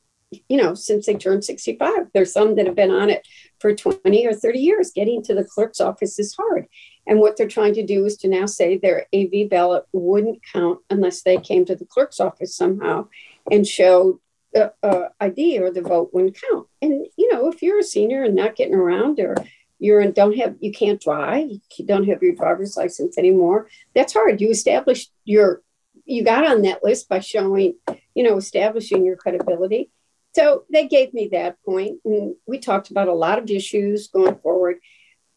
you 0.48 0.58
know, 0.58 0.74
since 0.74 1.06
they 1.06 1.16
turned 1.16 1.44
65. 1.44 2.08
There's 2.14 2.32
some 2.32 2.56
that 2.56 2.66
have 2.66 2.76
been 2.76 2.92
on 2.92 3.10
it 3.10 3.28
for 3.60 3.76
20 3.76 4.26
or 4.26 4.34
30 4.34 4.60
years. 4.60 4.92
Getting 4.92 5.22
to 5.24 5.36
the 5.36 5.44
clerk's 5.44 5.82
office 5.82 6.18
is 6.20 6.36
hard. 6.36 6.68
And 7.06 7.20
what 7.20 7.38
they're 7.38 7.48
trying 7.48 7.74
to 7.76 7.86
do 7.86 8.06
is 8.06 8.18
to 8.18 8.28
now 8.28 8.46
say 8.46 8.78
their 8.78 9.08
AV 9.14 9.50
ballot 9.50 9.86
wouldn't 9.92 10.42
count 10.54 10.80
unless 10.90 11.22
they 11.22 11.38
came 11.38 11.66
to 11.66 11.76
the 11.76 11.86
clerk's 11.86 12.20
office 12.20 12.56
somehow 12.56 13.08
and 13.52 13.68
showed 13.68 14.20
uh, 14.56 14.70
uh, 14.82 15.10
ID 15.20 15.60
or 15.60 15.72
the 15.72 15.82
vote 15.82 16.12
wouldn't 16.14 16.38
count. 16.50 16.68
And 16.82 17.06
you 17.18 17.34
know, 17.34 17.50
if 17.50 17.62
you're 17.62 17.80
a 17.80 17.84
senior 17.84 18.24
and 18.24 18.36
not 18.36 18.56
getting 18.56 18.76
around, 18.76 19.20
or 19.20 19.36
you're 19.80 20.00
and 20.00 20.14
don't 20.14 20.38
have, 20.38 20.56
you 20.60 20.72
can't 20.72 21.02
drive, 21.02 21.50
you 21.50 21.86
don't 21.86 22.08
have 22.08 22.24
your 22.24 22.36
driver's 22.36 22.78
license 22.78 23.18
anymore. 23.18 23.68
That's 23.94 24.14
hard. 24.14 24.40
You 24.40 24.50
establish 24.50 25.10
your, 25.26 25.62
you 26.06 26.24
got 26.24 26.46
on 26.46 26.62
that 26.62 26.84
list 26.84 27.10
by 27.10 27.20
showing, 27.20 27.76
you 28.14 28.24
know, 28.24 28.38
establishing 28.38 29.06
your 29.06 29.18
credibility. 29.18 29.90
So 30.36 30.64
they 30.72 30.88
gave 30.88 31.14
me 31.14 31.30
that 31.32 31.58
point, 31.64 32.00
and 32.06 32.36
we 32.48 32.58
talked 32.60 32.90
about 32.90 33.08
a 33.08 33.14
lot 33.14 33.38
of 33.38 33.50
issues 33.52 34.08
going 34.08 34.36
forward 34.38 34.78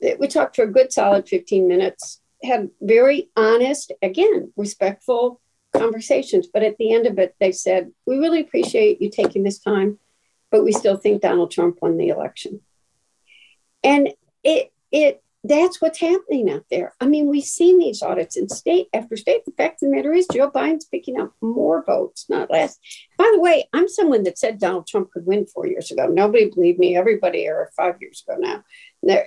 we 0.00 0.28
talked 0.28 0.56
for 0.56 0.62
a 0.62 0.72
good 0.72 0.92
solid 0.92 1.28
15 1.28 1.66
minutes, 1.66 2.20
had 2.42 2.70
very 2.80 3.30
honest, 3.36 3.92
again, 4.02 4.52
respectful 4.56 5.40
conversations. 5.74 6.46
But 6.46 6.62
at 6.62 6.76
the 6.78 6.92
end 6.92 7.06
of 7.06 7.18
it, 7.18 7.34
they 7.40 7.52
said, 7.52 7.92
We 8.06 8.18
really 8.18 8.40
appreciate 8.40 9.00
you 9.00 9.10
taking 9.10 9.42
this 9.42 9.58
time, 9.58 9.98
but 10.50 10.64
we 10.64 10.72
still 10.72 10.96
think 10.96 11.22
Donald 11.22 11.50
Trump 11.50 11.78
won 11.80 11.96
the 11.96 12.08
election. 12.08 12.60
And 13.82 14.12
it, 14.42 14.72
it, 14.90 15.22
that's 15.48 15.80
what's 15.80 16.00
happening 16.00 16.50
out 16.50 16.64
there. 16.70 16.94
I 17.00 17.06
mean, 17.06 17.28
we've 17.28 17.44
seen 17.44 17.78
these 17.78 18.02
audits 18.02 18.36
in 18.36 18.48
state 18.48 18.88
after 18.92 19.16
state. 19.16 19.44
The 19.44 19.52
fact 19.52 19.82
of 19.82 19.88
the 19.88 19.96
matter 19.96 20.12
is, 20.12 20.26
Joe 20.32 20.50
Biden's 20.50 20.84
picking 20.84 21.20
up 21.20 21.32
more 21.40 21.84
votes, 21.84 22.26
not 22.28 22.50
less. 22.50 22.78
By 23.18 23.30
the 23.34 23.40
way, 23.40 23.68
I'm 23.72 23.88
someone 23.88 24.22
that 24.24 24.38
said 24.38 24.58
Donald 24.58 24.86
Trump 24.86 25.10
could 25.10 25.26
win 25.26 25.46
four 25.46 25.66
years 25.66 25.90
ago. 25.90 26.06
Nobody 26.06 26.50
believed 26.50 26.78
me. 26.78 26.96
Everybody, 26.96 27.48
or 27.48 27.70
five 27.76 27.96
years 28.00 28.24
ago 28.26 28.38
now. 28.38 28.64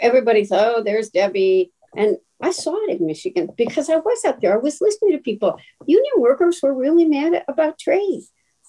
Everybody 0.01 0.45
thought, 0.45 0.75
oh, 0.75 0.83
there's 0.83 1.09
Debbie. 1.09 1.71
And 1.95 2.17
I 2.41 2.51
saw 2.51 2.75
it 2.83 2.99
in 2.99 3.05
Michigan 3.05 3.49
because 3.57 3.89
I 3.89 3.97
was 3.97 4.23
out 4.25 4.41
there. 4.41 4.53
I 4.53 4.57
was 4.57 4.81
listening 4.81 5.13
to 5.13 5.17
people. 5.19 5.59
Union 5.85 6.13
workers 6.17 6.59
were 6.61 6.73
really 6.73 7.05
mad 7.05 7.43
about 7.47 7.79
trade. 7.79 8.21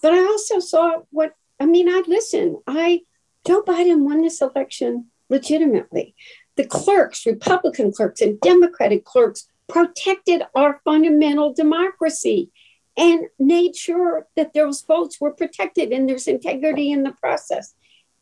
But 0.03 0.13
I 0.13 0.21
also 0.21 0.61
saw 0.61 1.03
what, 1.11 1.35
I 1.59 1.67
mean, 1.67 1.89
I 1.89 2.03
listened. 2.07 2.57
I, 2.67 3.03
Joe 3.47 3.63
Biden 3.63 4.05
won 4.05 4.23
this 4.23 4.41
election 4.41 5.07
legitimately. 5.29 6.15
The 6.61 6.67
clerks, 6.67 7.25
Republican 7.25 7.91
clerks 7.91 8.21
and 8.21 8.39
Democratic 8.39 9.07
clerks, 9.07 9.49
protected 9.67 10.43
our 10.55 10.79
fundamental 10.85 11.55
democracy 11.55 12.51
and 12.99 13.29
made 13.39 13.75
sure 13.75 14.27
that 14.37 14.53
those 14.53 14.83
votes 14.83 15.19
were 15.19 15.33
protected 15.33 15.91
and 15.91 16.07
there's 16.07 16.29
integrity 16.29 16.93
in 16.93 17.03
the 17.03 17.13
process. 17.13 17.75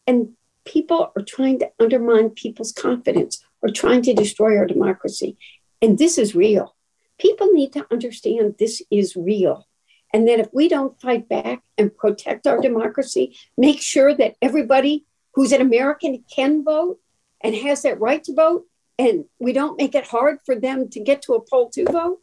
And 0.07 0.35
people 0.65 1.11
are 1.17 1.23
trying 1.23 1.59
to 1.59 1.73
undermine 1.81 2.31
people's 2.31 2.71
confidence 2.71 3.45
or 3.61 3.71
trying 3.71 4.03
to 4.03 4.15
destroy 4.15 4.57
our 4.57 4.67
democracy. 4.67 5.37
And 5.83 5.99
this 5.99 6.17
is 6.17 6.37
real. 6.37 6.77
People 7.19 7.49
need 7.49 7.73
to 7.73 7.89
understand 7.91 8.55
this 8.57 8.81
is 8.89 9.17
real. 9.17 9.67
And 10.13 10.29
that 10.29 10.39
if 10.39 10.47
we 10.53 10.69
don't 10.69 11.01
fight 11.01 11.29
back 11.29 11.65
and 11.77 11.97
protect 11.97 12.47
our 12.47 12.61
democracy, 12.61 13.37
make 13.57 13.83
sure 13.83 14.15
that 14.15 14.37
everybody 14.41 15.07
who's 15.35 15.51
an 15.51 15.61
American 15.61 16.23
can 16.33 16.63
vote 16.63 17.01
and 17.43 17.55
has 17.55 17.83
that 17.83 18.01
right 18.01 18.23
to 18.25 18.35
vote, 18.35 18.67
and 18.99 19.25
we 19.39 19.53
don't 19.53 19.79
make 19.79 19.95
it 19.95 20.07
hard 20.07 20.39
for 20.45 20.55
them 20.55 20.89
to 20.91 21.01
get 21.01 21.23
to 21.23 21.35
a 21.35 21.41
poll 21.41 21.71
to 21.71 21.85
vote, 21.85 22.19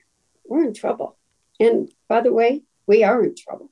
we're 0.47 0.65
in 0.65 0.73
trouble. 0.73 1.17
And 1.59 1.89
by 2.07 2.21
the 2.21 2.33
way, 2.33 2.63
we 2.85 3.03
are 3.03 3.23
in 3.23 3.35
trouble. 3.35 3.71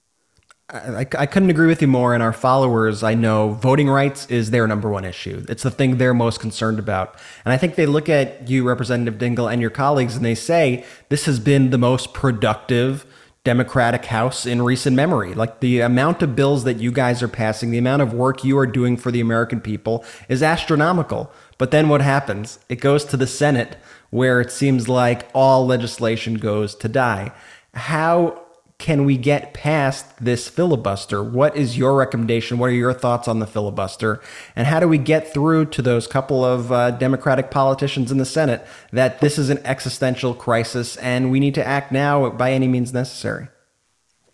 I, 0.70 1.02
I, 1.02 1.26
couldn't 1.26 1.50
agree 1.50 1.68
with 1.68 1.82
you 1.82 1.88
more. 1.88 2.14
And 2.14 2.24
our 2.24 2.34
followers, 2.34 3.04
I 3.04 3.14
know 3.14 3.50
voting 3.50 3.90
rights 3.90 4.26
is 4.28 4.50
their 4.50 4.66
number 4.66 4.90
one 4.90 5.06
issue. 5.06 5.46
It's 5.50 5.62
the 5.62 5.70
thing 5.70 5.98
they're 5.98 6.14
most 6.14 6.40
concerned 6.40 6.80
about. 6.80 7.20
And 7.46 7.54
I 7.54 7.58
think 7.58 7.76
they 7.76 7.86
look 7.86 8.10
at 8.10 8.48
you, 8.50 8.64
Representative 8.68 9.20
Dingell, 9.20 9.52
and 9.52 9.62
your 9.62 9.70
colleagues, 9.70 10.16
and 10.16 10.26
they 10.26 10.36
say 10.36 10.86
this 11.10 11.26
has 11.26 11.40
been 11.40 11.70
the 11.70 11.78
most 11.78 12.14
productive 12.14 13.06
Democratic 13.44 14.06
House 14.06 14.46
in 14.46 14.62
recent 14.62 14.96
memory. 14.96 15.34
Like 15.34 15.60
the 15.60 15.82
amount 15.82 16.22
of 16.22 16.36
bills 16.36 16.64
that 16.64 16.80
you 16.80 16.92
guys 16.92 17.22
are 17.22 17.28
passing, 17.28 17.72
the 17.72 17.78
amount 17.78 18.02
of 18.02 18.14
work 18.14 18.44
you 18.44 18.58
are 18.58 18.66
doing 18.66 18.96
for 18.96 19.12
the 19.12 19.20
American 19.20 19.60
people 19.60 20.06
is 20.30 20.42
astronomical. 20.42 21.30
But 21.58 21.72
then 21.72 21.90
what 21.90 22.02
happens? 22.02 22.60
It 22.70 22.80
goes 22.80 23.04
to 23.06 23.18
the 23.18 23.28
Senate, 23.28 23.78
where 24.12 24.40
it 24.40 24.52
seems 24.52 24.88
like 24.88 25.30
all 25.34 25.66
legislation 25.66 26.36
goes 26.36 26.74
to 26.76 26.88
die. 26.88 27.34
How 27.74 28.43
can 28.84 29.06
we 29.06 29.16
get 29.16 29.54
past 29.54 30.06
this 30.20 30.50
filibuster? 30.50 31.24
What 31.24 31.56
is 31.56 31.78
your 31.78 31.96
recommendation? 31.96 32.58
What 32.58 32.70
are 32.70 32.74
your 32.74 32.92
thoughts 32.92 33.30
on 33.30 33.40
the 33.40 33.48
filibuster? 33.48 34.22
And 34.58 34.68
how 34.68 34.82
do 34.82 34.90
we 34.90 34.98
get 34.98 35.34
through 35.34 35.68
to 35.68 35.82
those 35.82 36.06
couple 36.06 36.44
of 36.44 36.70
uh, 36.70 36.92
Democratic 36.92 37.50
politicians 37.50 38.12
in 38.12 38.18
the 38.18 38.26
Senate 38.26 38.68
that 38.92 39.22
this 39.22 39.38
is 39.40 39.50
an 39.50 39.60
existential 39.60 40.34
crisis 40.34 40.98
and 40.98 41.32
we 41.32 41.40
need 41.40 41.56
to 41.56 41.66
act 41.66 41.94
now 41.94 42.30
by 42.32 42.52
any 42.52 42.68
means 42.68 42.92
necessary? 42.92 43.48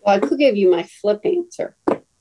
Well, 0.00 0.16
I 0.16 0.18
could 0.18 0.40
give 0.40 0.56
you 0.56 0.68
my 0.68 0.82
flip 0.82 1.20
answer, 1.24 1.76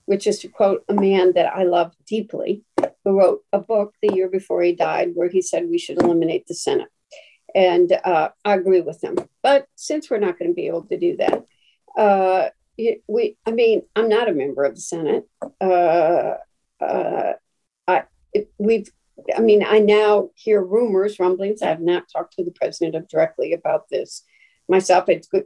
which 0.05 0.27
is 0.27 0.38
to 0.41 0.49
quote 0.49 0.84
a 0.88 0.93
man 0.93 1.34
that 1.34 1.51
I 1.51 1.63
love 1.63 1.95
deeply, 2.05 2.61
who 3.03 3.17
wrote 3.17 3.43
a 3.51 3.57
book 3.57 3.95
the 4.03 4.13
year 4.13 4.30
before 4.30 4.61
he 4.61 4.75
died 4.75 5.13
where 5.15 5.30
he 5.30 5.41
said 5.41 5.67
we 5.67 5.80
should 5.80 5.99
eliminate 5.99 6.45
the 6.45 6.53
Senate. 6.53 6.89
And 7.55 7.91
uh, 8.03 8.30
I 8.45 8.53
agree 8.53 8.82
with 8.82 9.03
him. 9.03 9.17
But 9.41 9.65
since 9.73 10.11
we're 10.11 10.19
not 10.19 10.38
going 10.38 10.51
to 10.51 10.55
be 10.55 10.67
able 10.67 10.84
to 10.84 10.99
do 10.99 11.17
that, 11.17 11.47
uh, 12.00 12.50
we, 13.08 13.38
I 13.45 13.52
mean, 13.52 13.84
I'm 13.95 14.08
not 14.08 14.30
a 14.30 14.34
member 14.34 14.64
of 14.64 14.76
the 14.76 14.82
Senate. 14.82 15.26
Uh, 15.60 16.36
uh, 16.80 17.34
I, 17.88 18.04
we've, 18.58 18.89
I 19.36 19.41
mean, 19.41 19.64
I 19.64 19.80
now 19.80 20.30
hear 20.36 20.64
rumors, 20.64 21.20
rumblings. 21.20 21.62
I 21.62 21.68
have 21.68 21.82
not 21.82 22.06
talked 22.12 22.36
to 22.36 22.45
the 22.45 22.52
president 22.52 23.10
directly 23.10 23.52
about 23.52 23.89
this 23.89 24.24
myself. 24.70 25.10
It's 25.10 25.28
good 25.28 25.45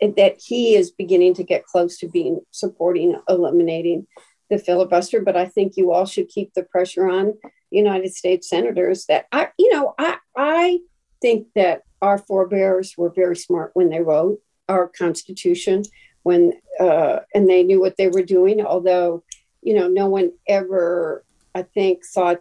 that 0.00 0.40
he 0.44 0.76
is 0.76 0.92
beginning 0.92 1.34
to 1.34 1.42
get 1.42 1.66
close 1.66 1.98
to 1.98 2.08
being 2.08 2.40
supporting 2.52 3.20
eliminating 3.28 4.06
the 4.48 4.58
filibuster. 4.58 5.22
But 5.22 5.36
I 5.36 5.46
think 5.46 5.76
you 5.76 5.90
all 5.90 6.06
should 6.06 6.28
keep 6.28 6.54
the 6.54 6.62
pressure 6.62 7.08
on 7.08 7.34
United 7.70 8.14
States 8.14 8.48
senators. 8.48 9.06
That 9.06 9.26
I, 9.32 9.48
you 9.58 9.72
know, 9.72 9.94
I, 9.98 10.18
I 10.36 10.78
think 11.20 11.48
that 11.56 11.82
our 12.00 12.18
forebears 12.18 12.94
were 12.96 13.10
very 13.10 13.36
smart 13.36 13.72
when 13.74 13.90
they 13.90 14.00
wrote 14.00 14.38
our 14.70 14.88
Constitution 14.88 15.82
when 16.22 16.52
uh, 16.78 17.20
and 17.34 17.48
they 17.48 17.62
knew 17.62 17.80
what 17.80 17.96
they 17.96 18.08
were 18.08 18.22
doing. 18.22 18.64
Although, 18.64 19.24
you 19.62 19.74
know, 19.74 19.88
no 19.88 20.06
one 20.06 20.32
ever, 20.46 21.24
I 21.54 21.62
think, 21.62 22.04
thought 22.14 22.40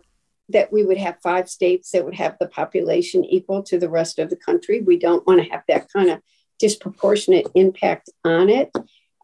that 0.50 0.72
we 0.72 0.84
would 0.84 0.98
have 0.98 1.22
five 1.22 1.50
states 1.50 1.92
that 1.92 2.06
would 2.06 2.16
have 2.16 2.36
the 2.40 2.48
population 2.48 3.24
equal 3.24 3.62
to 3.64 3.78
the 3.78 3.90
rest 3.90 4.20
of 4.20 4.30
the 4.30 4.36
country. 4.36 4.82
We 4.82 4.98
don't 4.98 5.26
want 5.28 5.44
to 5.44 5.50
have 5.50 5.64
that 5.68 5.92
kind 5.92 6.10
of 6.10 6.22
disproportionate 6.60 7.48
impact 7.56 8.10
on 8.24 8.50
it. 8.50 8.72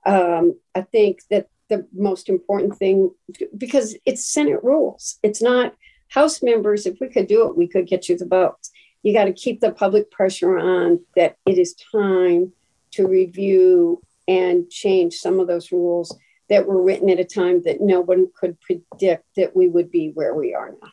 Um, 0.05 0.59
I 0.75 0.81
think 0.81 1.21
that 1.31 1.47
the 1.69 1.87
most 1.93 2.29
important 2.29 2.77
thing, 2.77 3.11
because 3.57 3.97
it's 4.05 4.31
Senate 4.31 4.63
rules, 4.63 5.19
it's 5.23 5.41
not 5.41 5.75
House 6.09 6.43
members. 6.43 6.85
If 6.85 6.99
we 7.01 7.09
could 7.09 7.27
do 7.27 7.47
it, 7.47 7.57
we 7.57 7.67
could 7.67 7.87
get 7.87 8.07
you 8.07 8.17
the 8.17 8.27
votes. 8.27 8.71
You 9.01 9.11
got 9.13 9.25
to 9.25 9.33
keep 9.33 9.59
the 9.59 9.71
public 9.71 10.11
pressure 10.11 10.57
on 10.57 10.99
that 11.15 11.37
it 11.45 11.57
is 11.57 11.75
time 11.91 12.53
to 12.95 13.07
review 13.07 14.01
and 14.27 14.69
change 14.69 15.15
some 15.15 15.39
of 15.39 15.47
those 15.47 15.71
rules 15.71 16.17
that 16.49 16.65
were 16.65 16.81
written 16.81 17.09
at 17.09 17.19
a 17.19 17.25
time 17.25 17.61
that 17.63 17.81
no 17.81 18.01
one 18.01 18.27
could 18.39 18.59
predict 18.61 19.23
that 19.35 19.55
we 19.55 19.67
would 19.67 19.91
be 19.91 20.11
where 20.13 20.33
we 20.33 20.53
are 20.53 20.73
now. 20.81 20.89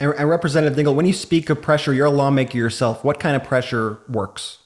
And, 0.00 0.14
and 0.14 0.28
Representative 0.28 0.76
Dingell, 0.76 0.94
when 0.94 1.06
you 1.06 1.12
speak 1.12 1.50
of 1.50 1.62
pressure, 1.62 1.92
you're 1.92 2.06
a 2.06 2.10
lawmaker 2.10 2.58
yourself. 2.58 3.04
What 3.04 3.20
kind 3.20 3.36
of 3.36 3.44
pressure 3.44 4.00
works? 4.08 4.58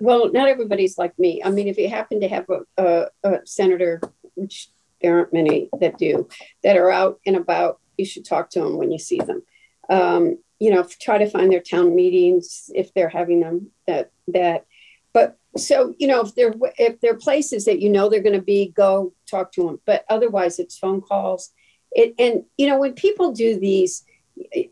Well, 0.00 0.32
not 0.32 0.48
everybody's 0.48 0.98
like 0.98 1.16
me. 1.18 1.42
I 1.44 1.50
mean, 1.50 1.68
if 1.68 1.78
you 1.78 1.88
happen 1.88 2.20
to 2.20 2.28
have 2.28 2.46
a, 2.48 2.82
a, 2.82 3.06
a 3.28 3.46
senator, 3.46 4.00
which 4.34 4.68
there 5.00 5.18
aren't 5.18 5.32
many 5.32 5.68
that 5.80 5.98
do, 5.98 6.28
that 6.62 6.76
are 6.76 6.90
out 6.90 7.20
and 7.26 7.36
about, 7.36 7.80
you 7.96 8.04
should 8.04 8.24
talk 8.24 8.50
to 8.50 8.60
them 8.60 8.76
when 8.76 8.90
you 8.90 8.98
see 8.98 9.18
them. 9.18 9.42
Um, 9.88 10.38
you 10.58 10.70
know, 10.70 10.86
try 11.00 11.18
to 11.18 11.30
find 11.30 11.52
their 11.52 11.60
town 11.60 11.94
meetings 11.94 12.70
if 12.74 12.92
they're 12.94 13.08
having 13.08 13.40
them. 13.40 13.70
That 13.86 14.10
that, 14.28 14.66
but 15.12 15.38
so 15.60 15.94
you 15.98 16.06
know, 16.06 16.22
if 16.22 16.34
they're 16.34 16.54
if 16.78 17.00
they're 17.00 17.16
places 17.16 17.64
that 17.64 17.80
you 17.80 17.90
know 17.90 18.08
they're 18.08 18.22
going 18.22 18.38
to 18.38 18.42
be, 18.42 18.72
go 18.76 19.12
talk 19.28 19.52
to 19.52 19.66
them. 19.66 19.80
But 19.84 20.04
otherwise, 20.08 20.58
it's 20.58 20.78
phone 20.78 21.00
calls. 21.00 21.52
It 21.92 22.14
and 22.18 22.44
you 22.56 22.66
know 22.68 22.78
when 22.78 22.94
people 22.94 23.32
do 23.32 23.58
these, 23.58 24.04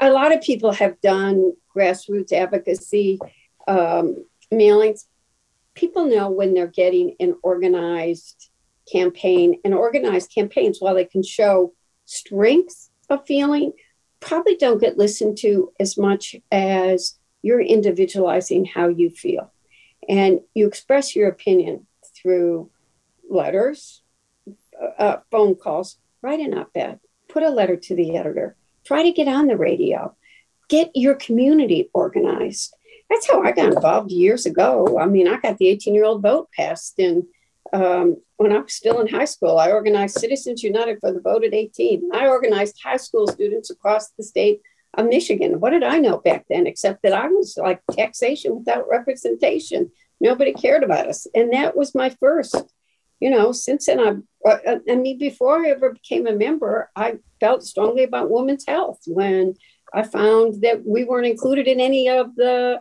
a 0.01 0.11
lot 0.11 0.35
of 0.35 0.43
people 0.43 0.73
have 0.73 1.01
done 1.01 1.53
grassroots 1.75 2.33
advocacy 2.33 3.19
um, 3.69 4.25
mailings. 4.53 5.07
People 5.75 6.07
know 6.07 6.31
when 6.31 6.55
they're 6.55 6.67
getting 6.67 7.17
an 7.19 7.37
organized 7.43 8.51
campaign 8.91 9.61
and 9.65 9.75
organized 9.75 10.33
campaigns 10.33 10.79
while 10.81 10.95
they 10.95 11.05
can 11.05 11.23
show 11.23 11.73
strength 12.05 12.91
of 13.09 13.27
feeling 13.27 13.73
probably 14.21 14.57
don't 14.57 14.81
get 14.81 14.99
listened 14.99 15.37
to 15.39 15.73
as 15.79 15.99
much 15.99 16.37
as 16.51 17.19
you're 17.43 17.61
individualizing 17.61 18.65
how 18.65 18.89
you 18.89 19.11
feel 19.11 19.54
and 20.09 20.41
you 20.55 20.67
express 20.67 21.15
your 21.15 21.29
opinion 21.29 21.87
through 22.15 22.71
letters 23.29 24.03
uh, 24.99 25.19
phone 25.31 25.55
calls 25.55 25.99
write 26.23 26.41
an 26.41 26.57
op-ed 26.57 27.01
put 27.29 27.43
a 27.43 27.51
letter 27.51 27.77
to 27.77 27.95
the 27.95 28.17
editor 28.17 28.57
try 28.85 29.03
to 29.03 29.13
get 29.13 29.29
on 29.29 29.47
the 29.47 29.57
radio 29.57 30.15
get 30.69 30.91
your 30.95 31.15
community 31.15 31.91
organized. 31.93 32.75
That's 33.11 33.31
how 33.31 33.43
i 33.43 33.53
got 33.53 33.75
involved 33.75 34.11
years 34.11 34.47
ago. 34.47 34.99
I 34.99 35.07
mean 35.07 35.29
i 35.29 35.39
got 35.39 35.59
the 35.59 35.69
18 35.69 35.95
year 35.95 36.05
old 36.05 36.23
vote 36.23 36.49
passed 36.57 36.99
in 36.99 37.27
um, 37.73 38.19
when 38.37 38.53
I 38.53 38.59
was 38.59 38.73
still 38.73 39.01
in 39.01 39.09
high 39.09 39.25
school, 39.25 39.59
I 39.59 39.73
organized 39.73 40.19
Citizens 40.19 40.63
United 40.63 40.99
for 41.01 41.13
the 41.13 41.21
Vote 41.21 41.45
at 41.45 41.55
18. 41.55 42.11
I 42.13 42.29
organized 42.29 42.81
high 42.83 42.99
school 42.99 43.27
students 43.27 43.71
across 43.71 44.11
the 44.11 44.23
state 44.23 44.61
of 44.99 45.07
Michigan. 45.07 45.61
What 45.61 45.71
did 45.71 45.83
I 45.83 45.99
know 45.99 46.19
back 46.19 46.47
then, 46.49 46.67
except 46.67 47.03
that 47.03 47.13
I 47.13 47.29
was 47.29 47.57
like 47.57 47.81
taxation 47.91 48.57
without 48.57 48.89
representation? 48.89 49.91
Nobody 50.21 50.53
cared 50.53 50.83
about 50.83 51.09
us. 51.09 51.27
And 51.35 51.53
that 51.53 51.77
was 51.77 51.95
my 51.95 52.11
first, 52.21 52.57
you 53.21 53.31
know, 53.31 53.53
since 53.53 53.87
then, 53.87 54.01
I, 54.01 54.49
uh, 54.49 54.79
I 54.89 54.95
mean, 54.95 55.19
before 55.19 55.65
I 55.65 55.71
ever 55.71 55.93
became 55.93 56.27
a 56.27 56.33
member, 56.33 56.91
I 56.97 57.19
felt 57.41 57.65
strongly 57.65 58.05
about 58.05 58.31
women's 58.31 58.67
health 58.67 59.01
when 59.07 59.55
I 59.93 60.03
found 60.03 60.63
that 60.63 60.87
we 60.87 61.05
weren't 61.05 61.27
included 61.27 61.67
in 61.67 61.81
any 61.81 62.09
of 62.09 62.35
the 62.37 62.81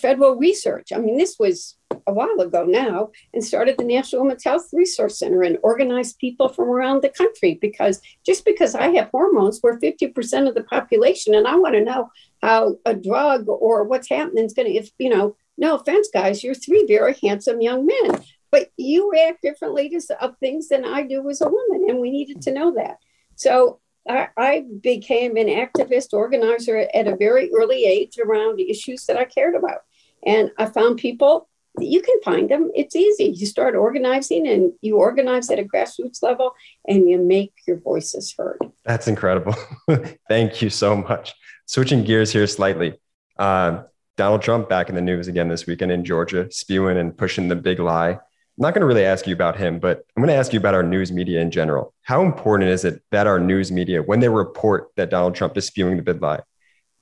federal 0.00 0.36
research. 0.36 0.92
I 0.94 0.98
mean, 0.98 1.16
this 1.16 1.36
was 1.38 1.77
a 2.06 2.12
while 2.12 2.40
ago 2.40 2.64
now, 2.64 3.10
and 3.32 3.44
started 3.44 3.76
the 3.78 3.84
National 3.84 4.22
Women's 4.22 4.44
Health 4.44 4.68
Resource 4.72 5.18
Center 5.18 5.42
and 5.42 5.58
organized 5.62 6.18
people 6.18 6.48
from 6.48 6.68
around 6.68 7.02
the 7.02 7.08
country 7.08 7.58
because 7.60 8.00
just 8.24 8.44
because 8.44 8.74
I 8.74 8.88
have 8.88 9.10
hormones, 9.10 9.60
we're 9.62 9.78
50% 9.78 10.48
of 10.48 10.54
the 10.54 10.64
population, 10.64 11.34
and 11.34 11.46
I 11.46 11.56
want 11.56 11.74
to 11.74 11.84
know 11.84 12.10
how 12.42 12.76
a 12.84 12.94
drug 12.94 13.48
or 13.48 13.84
what's 13.84 14.08
happening 14.08 14.44
is 14.44 14.54
going 14.54 14.68
to, 14.68 14.74
if 14.74 14.90
you 14.98 15.10
know, 15.10 15.36
no 15.56 15.76
offense, 15.76 16.08
guys, 16.12 16.42
you're 16.44 16.54
three 16.54 16.86
very 16.86 17.16
handsome 17.22 17.60
young 17.60 17.86
men, 17.86 18.22
but 18.50 18.70
you 18.76 19.10
react 19.10 19.42
differently 19.42 19.88
to 19.90 20.36
things 20.40 20.68
than 20.68 20.84
I 20.84 21.02
do 21.02 21.28
as 21.28 21.40
a 21.40 21.48
woman, 21.48 21.86
and 21.88 21.98
we 21.98 22.10
needed 22.10 22.42
to 22.42 22.52
know 22.52 22.74
that. 22.74 22.98
So 23.34 23.80
I, 24.08 24.28
I 24.36 24.64
became 24.80 25.36
an 25.36 25.48
activist 25.48 26.12
organizer 26.12 26.88
at 26.94 27.08
a 27.08 27.16
very 27.16 27.50
early 27.54 27.84
age 27.84 28.18
around 28.18 28.60
issues 28.60 29.04
that 29.06 29.16
I 29.16 29.24
cared 29.24 29.54
about. 29.54 29.80
And 30.24 30.50
I 30.58 30.66
found 30.66 30.98
people, 30.98 31.48
you 31.80 32.02
can 32.02 32.20
find 32.22 32.50
them. 32.50 32.70
It's 32.74 32.96
easy. 32.96 33.24
You 33.24 33.46
start 33.46 33.74
organizing 33.74 34.46
and 34.46 34.72
you 34.80 34.96
organize 34.96 35.50
at 35.50 35.58
a 35.58 35.64
grassroots 35.64 36.22
level 36.22 36.54
and 36.86 37.08
you 37.08 37.18
make 37.18 37.52
your 37.66 37.78
voices 37.78 38.34
heard. 38.36 38.58
That's 38.84 39.08
incredible. 39.08 39.54
Thank 40.28 40.62
you 40.62 40.70
so 40.70 40.96
much. 40.96 41.34
Switching 41.66 42.04
gears 42.04 42.32
here 42.32 42.46
slightly. 42.46 42.98
Uh, 43.38 43.82
Donald 44.16 44.42
Trump 44.42 44.68
back 44.68 44.88
in 44.88 44.94
the 44.94 45.00
news 45.00 45.28
again 45.28 45.48
this 45.48 45.66
weekend 45.66 45.92
in 45.92 46.04
Georgia, 46.04 46.50
spewing 46.50 46.96
and 46.96 47.16
pushing 47.16 47.48
the 47.48 47.56
big 47.56 47.78
lie 47.78 48.18
I'm 48.58 48.62
not 48.62 48.74
going 48.74 48.80
to 48.80 48.86
really 48.86 49.04
ask 49.04 49.24
you 49.24 49.32
about 49.32 49.56
him, 49.56 49.78
but 49.78 50.04
I'm 50.16 50.20
going 50.20 50.34
to 50.34 50.38
ask 50.38 50.52
you 50.52 50.58
about 50.58 50.74
our 50.74 50.82
news 50.82 51.12
media 51.12 51.40
in 51.40 51.52
general. 51.52 51.94
How 52.02 52.22
important 52.22 52.70
is 52.70 52.84
it 52.84 53.00
that 53.12 53.28
our 53.28 53.38
news 53.38 53.70
media, 53.70 54.02
when 54.02 54.18
they 54.18 54.28
report 54.28 54.88
that 54.96 55.10
Donald 55.10 55.36
Trump 55.36 55.56
is 55.56 55.66
spewing 55.66 55.96
the 55.96 56.02
big 56.02 56.20
lie, 56.20 56.40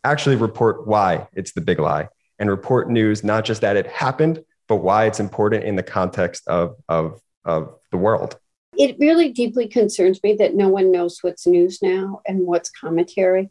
actually 0.05 0.37
report 0.37 0.87
why 0.87 1.29
it's 1.33 1.53
the 1.53 1.63
big 1.63 1.79
lie 1.79 2.11
and 2.39 2.51
report 2.51 2.91
news, 2.91 3.25
not 3.25 3.47
just 3.47 3.63
that 3.63 3.79
it 3.79 3.87
happened, 3.87 4.45
but 4.69 4.77
why 4.77 5.07
it's 5.07 5.21
important 5.21 5.65
in 5.65 5.77
the 5.77 5.83
context 5.83 6.47
of, 6.49 6.77
of, 6.89 7.21
of 7.45 7.75
the 7.91 7.97
world? 7.97 8.39
It 8.77 8.97
really 8.99 9.33
deeply 9.33 9.69
concerns 9.69 10.23
me 10.23 10.35
that 10.35 10.55
no 10.55 10.69
one 10.69 10.91
knows 10.91 11.19
what's 11.23 11.47
news 11.47 11.81
now 11.83 12.21
and 12.27 12.47
what's 12.47 12.71
commentary 12.71 13.51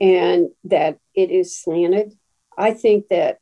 and 0.00 0.48
that 0.64 0.98
it 1.14 1.30
is 1.30 1.56
slanted. 1.56 2.16
I 2.56 2.72
think 2.72 3.08
that 3.08 3.38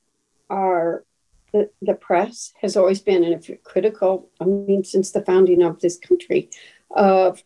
our 0.50 1.04
the, 1.52 1.70
the 1.82 1.94
press 1.94 2.52
has 2.60 2.76
always 2.76 3.00
been 3.00 3.22
in 3.22 3.34
a 3.34 3.56
critical, 3.58 4.30
I 4.40 4.44
mean, 4.46 4.84
since 4.84 5.10
the 5.10 5.24
founding 5.24 5.62
of 5.62 5.80
this 5.80 5.98
country, 5.98 6.50
of 6.90 7.42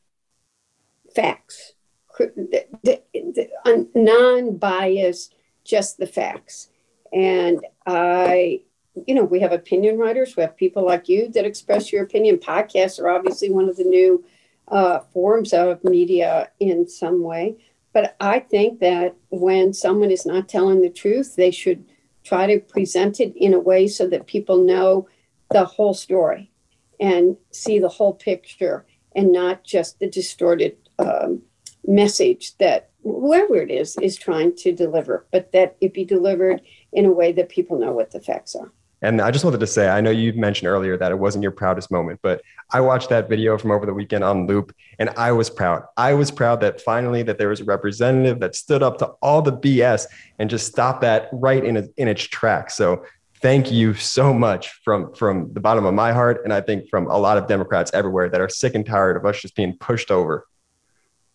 facts, 1.14 1.73
the, 2.19 2.67
the, 2.83 3.03
the 3.12 3.89
non 3.95 4.57
biased, 4.59 5.35
just 5.64 5.99
the 5.99 6.07
facts. 6.07 6.69
And 7.12 7.67
I, 7.85 8.62
you 9.07 9.15
know, 9.15 9.25
we 9.25 9.41
have 9.41 9.53
opinion 9.53 9.99
writers, 9.99 10.37
we 10.37 10.43
have 10.43 10.57
people 10.57 10.85
like 10.85 11.09
you 11.09 11.29
that 11.33 11.45
express 11.45 11.93
your 11.93 12.03
opinion. 12.03 12.39
Podcasts 12.39 13.01
are 13.01 13.09
obviously 13.11 13.51
one 13.51 13.69
of 13.69 13.77
the 13.77 13.85
new 13.85 14.25
uh, 14.69 15.01
forms 15.13 15.53
of 15.53 15.85
media 15.85 16.51
in 16.61 16.89
some 16.89 17.23
way. 17.23 17.57
But 17.93 18.17
I 18.21 18.41
think 18.41 18.81
that 18.81 19.15
when 19.31 19.73
someone 19.73 20.11
is 20.11 20.27
not 20.27 20.49
telling 20.49 20.83
the 20.83 20.91
truth, 20.91 21.37
they 21.37 21.51
should 21.51 21.85
try 22.25 22.47
to 22.47 22.59
present 22.61 23.21
it 23.21 23.35
in 23.37 23.55
a 23.55 23.61
way 23.61 23.87
so 23.87 24.09
that 24.09 24.27
people 24.27 24.65
know 24.65 25.09
the 25.51 25.65
whole 25.65 25.95
story 25.95 26.51
and 26.99 27.37
see 27.53 27.79
the 27.79 27.89
whole 27.89 28.15
picture 28.15 28.85
and 29.15 29.33
not 29.33 29.65
just 29.65 29.99
the 29.99 30.11
distorted 30.11 30.77
um, 30.99 31.43
message 31.87 32.57
that 32.59 32.91
whoever 33.03 33.57
it 33.57 33.71
is 33.71 33.97
is 34.03 34.17
trying 34.17 34.55
to 34.57 34.73
deliver, 34.73 35.27
but 35.31 35.53
that 35.53 35.77
it 35.81 35.95
be 35.95 36.05
delivered 36.05 36.61
in 36.93 37.07
a 37.07 37.13
way 37.13 37.33
that 37.33 37.49
people 37.49 37.79
know 37.79 37.93
what 37.93 38.11
the 38.11 38.21
facts 38.21 38.55
are. 38.57 38.73
And 39.03 39.21
I 39.21 39.31
just 39.31 39.45
wanted 39.45 39.61
to 39.61 39.67
say, 39.67 39.89
I 39.89 40.01
know 40.01 40.11
you 40.11 40.33
mentioned 40.33 40.69
earlier 40.69 40.97
that 40.97 41.13
it 41.13 41.19
wasn't 41.19 41.43
your 41.43 41.53
proudest 41.53 41.91
moment, 41.91 42.21
but 42.23 42.41
I 42.71 42.81
watched 42.81 43.11
that 43.11 43.29
video 43.29 43.59
from 43.59 43.71
over 43.71 43.85
the 43.85 43.93
weekend 43.93 44.25
on 44.25 44.47
loop 44.47 44.75
and 44.99 45.11
I 45.11 45.33
was 45.33 45.51
proud. 45.51 45.83
I 45.97 46.15
was 46.15 46.31
proud 46.31 46.61
that 46.63 46.81
finally 46.81 47.23
that 47.25 47.37
there 47.37 47.49
was 47.49 47.61
a 47.61 47.65
representative 47.65 48.41
that 48.41 48.55
stood 48.55 48.83
up 48.83 48.99
to 48.99 49.07
all 49.21 49.43
the 49.43 49.53
BS 49.53 50.07
and 50.39 50.49
just 50.49 50.67
stopped 50.67 51.03
that 51.03 51.29
right 51.33 51.63
in, 51.63 51.77
in 51.99 52.09
its 52.09 52.23
track. 52.23 52.71
So 52.71 53.05
thank 53.43 53.71
you 53.71 53.93
so 53.93 54.33
much 54.33 54.71
from, 54.83 55.13
from 55.15 55.53
the 55.53 55.61
bottom 55.61 55.85
of 55.85 55.93
my 55.93 56.13
heart. 56.13 56.41
And 56.45 56.53
I 56.53 56.63
think 56.63 56.89
from 56.89 57.07
a 57.07 57.19
lot 57.19 57.37
of 57.37 57.47
Democrats 57.47 57.91
everywhere 57.93 58.31
that 58.31 58.41
are 58.41 58.49
sick 58.49 58.75
and 58.75 58.85
tired 58.85 59.19
of 59.19 59.27
us 59.27 59.41
just 59.43 59.55
being 59.55 59.77
pushed 59.77 60.11
over. 60.11 60.47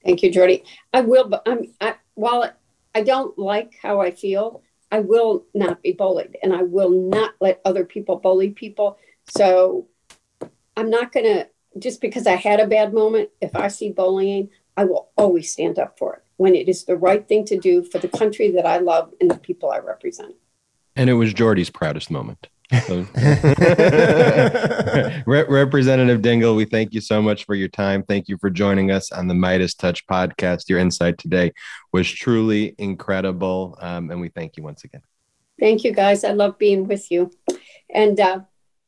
Thank 0.04 0.24
you, 0.24 0.32
Jordy. 0.32 0.64
I 0.94 1.02
will, 1.02 1.30
but 1.30 1.44
I'm, 1.46 1.72
I, 1.80 1.96
while 2.16 2.52
I 2.96 3.04
don't 3.04 3.38
like 3.38 3.76
how 3.82 4.02
I 4.02 4.10
feel, 4.10 4.64
I 4.92 5.00
will 5.00 5.46
not 5.54 5.82
be 5.82 5.94
bullied 5.94 6.38
and 6.44 6.54
I 6.54 6.64
will 6.64 6.90
not 6.90 7.34
let 7.40 7.62
other 7.64 7.86
people 7.86 8.18
bully 8.18 8.50
people. 8.50 8.98
So 9.28 9.88
I'm 10.76 10.90
not 10.90 11.12
going 11.12 11.26
to, 11.26 11.48
just 11.80 12.02
because 12.02 12.28
I 12.28 12.36
had 12.36 12.60
a 12.60 12.68
bad 12.68 12.94
moment, 12.94 13.30
if 13.40 13.56
I 13.56 13.70
see 13.70 13.92
bullying, 13.92 14.50
I 14.76 14.86
will 14.86 15.10
always 15.16 15.52
stand 15.52 15.80
up 15.80 15.98
for 15.98 16.16
it 16.16 16.24
when 16.38 16.56
it 16.56 16.68
is 16.68 16.86
the 16.86 16.98
right 16.98 17.28
thing 17.28 17.46
to 17.46 17.58
do 17.58 17.84
for 17.84 18.00
the 18.00 18.08
country 18.08 18.52
that 18.52 18.66
I 18.66 18.80
love 18.80 19.14
and 19.22 19.30
the 19.32 19.38
people 19.38 19.72
I 19.72 19.80
represent. 19.80 20.36
And 20.96 21.10
it 21.10 21.14
was 21.14 21.34
Jordy's 21.34 21.70
proudest 21.70 22.12
moment. 22.12 22.48
So- 22.88 23.06
Re- 25.26 25.46
Representative 25.48 26.22
Dingell, 26.22 26.56
we 26.56 26.66
thank 26.66 26.94
you 26.94 27.02
so 27.02 27.22
much 27.22 27.46
for 27.46 27.56
your 27.56 27.68
time. 27.68 28.04
Thank 28.04 28.30
you 28.30 28.38
for 28.38 28.50
joining 28.50 28.92
us 28.92 29.12
on 29.12 29.28
the 29.28 29.34
Meidas 29.34 29.78
Touch 29.78 30.06
podcast. 30.08 30.70
Your 30.70 30.80
insight 30.80 31.18
today 31.18 31.52
was 31.92 32.10
truly 32.10 32.76
incredible, 32.78 33.78
um, 33.82 34.10
and 34.12 34.22
we 34.22 34.30
thank 34.30 34.58
you 34.58 34.64
once 34.64 34.84
again. 34.84 35.02
Thank 35.60 35.84
you, 35.84 35.92
guys. 35.92 36.24
I 36.24 36.32
love 36.32 36.58
being 36.58 36.88
with 36.88 37.12
you. 37.12 37.32
And 37.94 38.20
uh, 38.20 38.42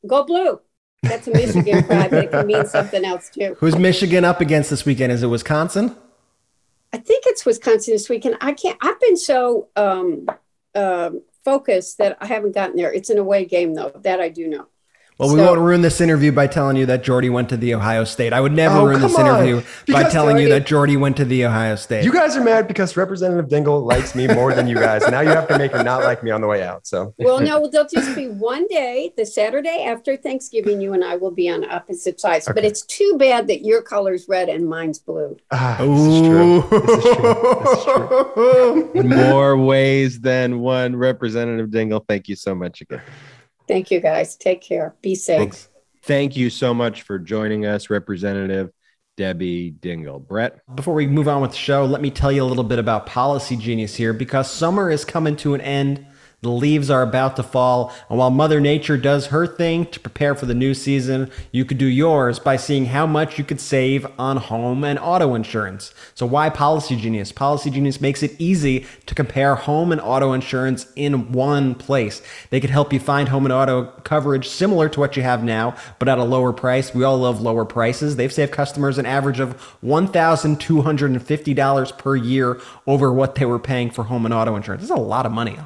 go 0.06 0.24
blue. 0.24 0.60
That's 1.02 1.28
a 1.28 1.30
Michigan 1.32 1.84
pride, 1.86 2.10
but 2.10 2.24
it 2.24 2.30
can 2.30 2.46
mean 2.46 2.66
something 2.66 3.04
else 3.04 3.28
too. 3.30 3.56
Who's 3.60 3.76
Michigan 3.76 4.24
up 4.24 4.40
against 4.40 4.70
this 4.70 4.84
weekend? 4.86 5.12
Is 5.12 5.22
it 5.22 5.26
Wisconsin? 5.28 5.94
I 6.92 6.98
think 6.98 7.24
it's 7.26 7.44
Wisconsin 7.44 7.92
this 7.92 8.08
weekend. 8.08 8.36
I 8.40 8.52
can't. 8.54 8.78
I've 8.80 8.98
been 9.00 9.16
so 9.16 9.68
um, 9.76 10.26
um 10.74 11.22
focused 11.44 11.98
that 11.98 12.16
I 12.20 12.26
haven't 12.26 12.54
gotten 12.54 12.76
there. 12.76 12.92
It's 12.92 13.10
an 13.10 13.18
away 13.18 13.44
game, 13.44 13.74
though. 13.74 13.90
That 14.02 14.20
I 14.20 14.28
do 14.28 14.48
know. 14.48 14.66
Well, 15.16 15.28
we 15.32 15.36
So- 15.38 15.46
won't 15.46 15.60
ruin 15.60 15.80
this 15.82 16.00
interview 16.00 16.32
by 16.32 16.48
telling 16.48 16.76
you 16.76 16.86
that 16.86 17.04
Jordy 17.04 17.30
went 17.30 17.48
to 17.50 17.56
the 17.56 17.72
Ohio 17.74 18.02
State. 18.02 18.32
I 18.32 18.40
would 18.40 18.52
never 18.52 18.78
Oh, 18.78 18.84
ruin 18.86 19.00
this 19.00 19.16
interview 19.16 19.60
by 19.60 19.64
Because 19.86 20.12
telling 20.12 20.38
you 20.38 20.48
that 20.48 20.66
Jordy 20.66 20.96
went 20.96 21.16
to 21.18 21.24
the 21.24 21.44
Ohio 21.46 21.76
State. 21.76 22.04
You 22.04 22.12
guys 22.12 22.36
are 22.36 22.42
mad 22.42 22.66
because 22.66 22.96
Representative 22.96 23.46
Dingell 23.48 23.84
likes 23.84 24.16
me 24.16 24.26
more 24.26 24.52
than 24.54 24.66
you 24.66 24.74
guys. 24.74 25.08
Now 25.08 25.20
you 25.20 25.28
have 25.28 25.46
to 25.48 25.56
make 25.56 25.70
her 25.70 25.84
not 25.84 26.02
like 26.02 26.24
me 26.24 26.32
on 26.32 26.40
the 26.40 26.48
way 26.48 26.64
out. 26.64 26.84
So 26.88 27.14
Well, 27.18 27.38
no, 27.40 27.68
there'll 27.70 27.86
just 27.86 28.16
be 28.16 28.26
one 28.28 28.66
day, 28.66 29.12
the 29.16 29.24
Saturday 29.24 29.84
after 29.86 30.16
Thanksgiving. 30.16 30.80
You 30.80 30.94
and 30.94 31.04
I 31.04 31.14
will 31.14 31.30
be 31.30 31.48
on 31.48 31.64
opposite 31.70 32.18
sides. 32.18 32.48
But 32.52 32.64
it's 32.64 32.82
too 32.82 33.14
bad 33.16 33.46
that 33.46 33.64
your 33.64 33.82
color's 33.82 34.26
red 34.28 34.48
and 34.48 34.68
mine's 34.68 34.98
blue. 34.98 35.36
ah, 35.52 35.76
this 35.78 36.12
is 36.12 36.26
true. 36.26 36.64
This 36.70 37.04
is 37.06 37.14
true. 37.14 37.60
This 37.62 37.78
is 37.78 37.84
true. 37.84 39.02
More 39.04 39.56
ways 39.56 40.18
than 40.20 40.58
one, 40.58 40.96
Representative 40.96 41.68
Dingell, 41.68 42.04
thank 42.08 42.28
you 42.28 42.34
so 42.34 42.52
much 42.54 42.80
again. 42.80 43.00
Thank 43.66 43.90
you, 43.90 44.00
guys. 44.00 44.36
Take 44.36 44.60
care. 44.60 44.94
Be 45.02 45.14
safe. 45.14 45.38
Thanks. 45.38 45.68
Thank 46.02 46.36
you 46.36 46.50
so 46.50 46.74
much 46.74 47.02
for 47.02 47.18
joining 47.18 47.64
us, 47.64 47.88
Representative 47.88 48.70
Debbie 49.16 49.72
Dingell. 49.80 50.26
Brett? 50.26 50.60
Before 50.74 50.94
we 50.94 51.06
move 51.06 51.28
on 51.28 51.40
with 51.40 51.52
the 51.52 51.56
show, 51.56 51.84
let 51.86 52.02
me 52.02 52.10
tell 52.10 52.30
you 52.30 52.42
a 52.42 52.44
little 52.44 52.64
bit 52.64 52.78
about 52.78 53.06
Policy 53.06 53.56
Genius 53.56 53.94
here 53.94 54.12
because 54.12 54.50
summer 54.50 54.90
is 54.90 55.04
coming 55.04 55.36
to 55.36 55.54
an 55.54 55.60
end. 55.60 56.06
The 56.44 56.50
leaves 56.50 56.90
are 56.90 57.00
about 57.00 57.36
to 57.36 57.42
fall, 57.42 57.90
and 58.10 58.18
while 58.18 58.28
Mother 58.28 58.60
Nature 58.60 58.98
does 58.98 59.28
her 59.28 59.46
thing 59.46 59.86
to 59.86 59.98
prepare 59.98 60.34
for 60.34 60.44
the 60.44 60.52
new 60.52 60.74
season, 60.74 61.30
you 61.52 61.64
could 61.64 61.78
do 61.78 61.86
yours 61.86 62.38
by 62.38 62.56
seeing 62.56 62.84
how 62.84 63.06
much 63.06 63.38
you 63.38 63.44
could 63.44 63.62
save 63.62 64.06
on 64.18 64.36
home 64.36 64.84
and 64.84 64.98
auto 64.98 65.34
insurance. 65.34 65.94
So, 66.14 66.26
why 66.26 66.50
Policy 66.50 66.96
Genius? 66.96 67.32
Policy 67.32 67.70
Genius 67.70 67.98
makes 67.98 68.22
it 68.22 68.38
easy 68.38 68.84
to 69.06 69.14
compare 69.14 69.54
home 69.54 69.90
and 69.90 70.02
auto 70.02 70.34
insurance 70.34 70.86
in 70.96 71.32
one 71.32 71.74
place. 71.74 72.20
They 72.50 72.60
could 72.60 72.68
help 72.68 72.92
you 72.92 73.00
find 73.00 73.30
home 73.30 73.46
and 73.46 73.52
auto 73.52 73.86
coverage 74.04 74.46
similar 74.46 74.90
to 74.90 75.00
what 75.00 75.16
you 75.16 75.22
have 75.22 75.42
now, 75.42 75.74
but 75.98 76.10
at 76.10 76.18
a 76.18 76.24
lower 76.24 76.52
price. 76.52 76.94
We 76.94 77.04
all 77.04 77.16
love 77.16 77.40
lower 77.40 77.64
prices. 77.64 78.16
They've 78.16 78.30
saved 78.30 78.52
customers 78.52 78.98
an 78.98 79.06
average 79.06 79.40
of 79.40 79.56
$1,250 79.82 81.98
per 81.98 82.16
year 82.16 82.60
over 82.86 83.10
what 83.10 83.36
they 83.36 83.46
were 83.46 83.58
paying 83.58 83.90
for 83.90 84.04
home 84.04 84.26
and 84.26 84.34
auto 84.34 84.56
insurance. 84.56 84.82
That's 84.82 85.00
a 85.00 85.02
lot 85.02 85.24
of 85.24 85.32
money, 85.32 85.56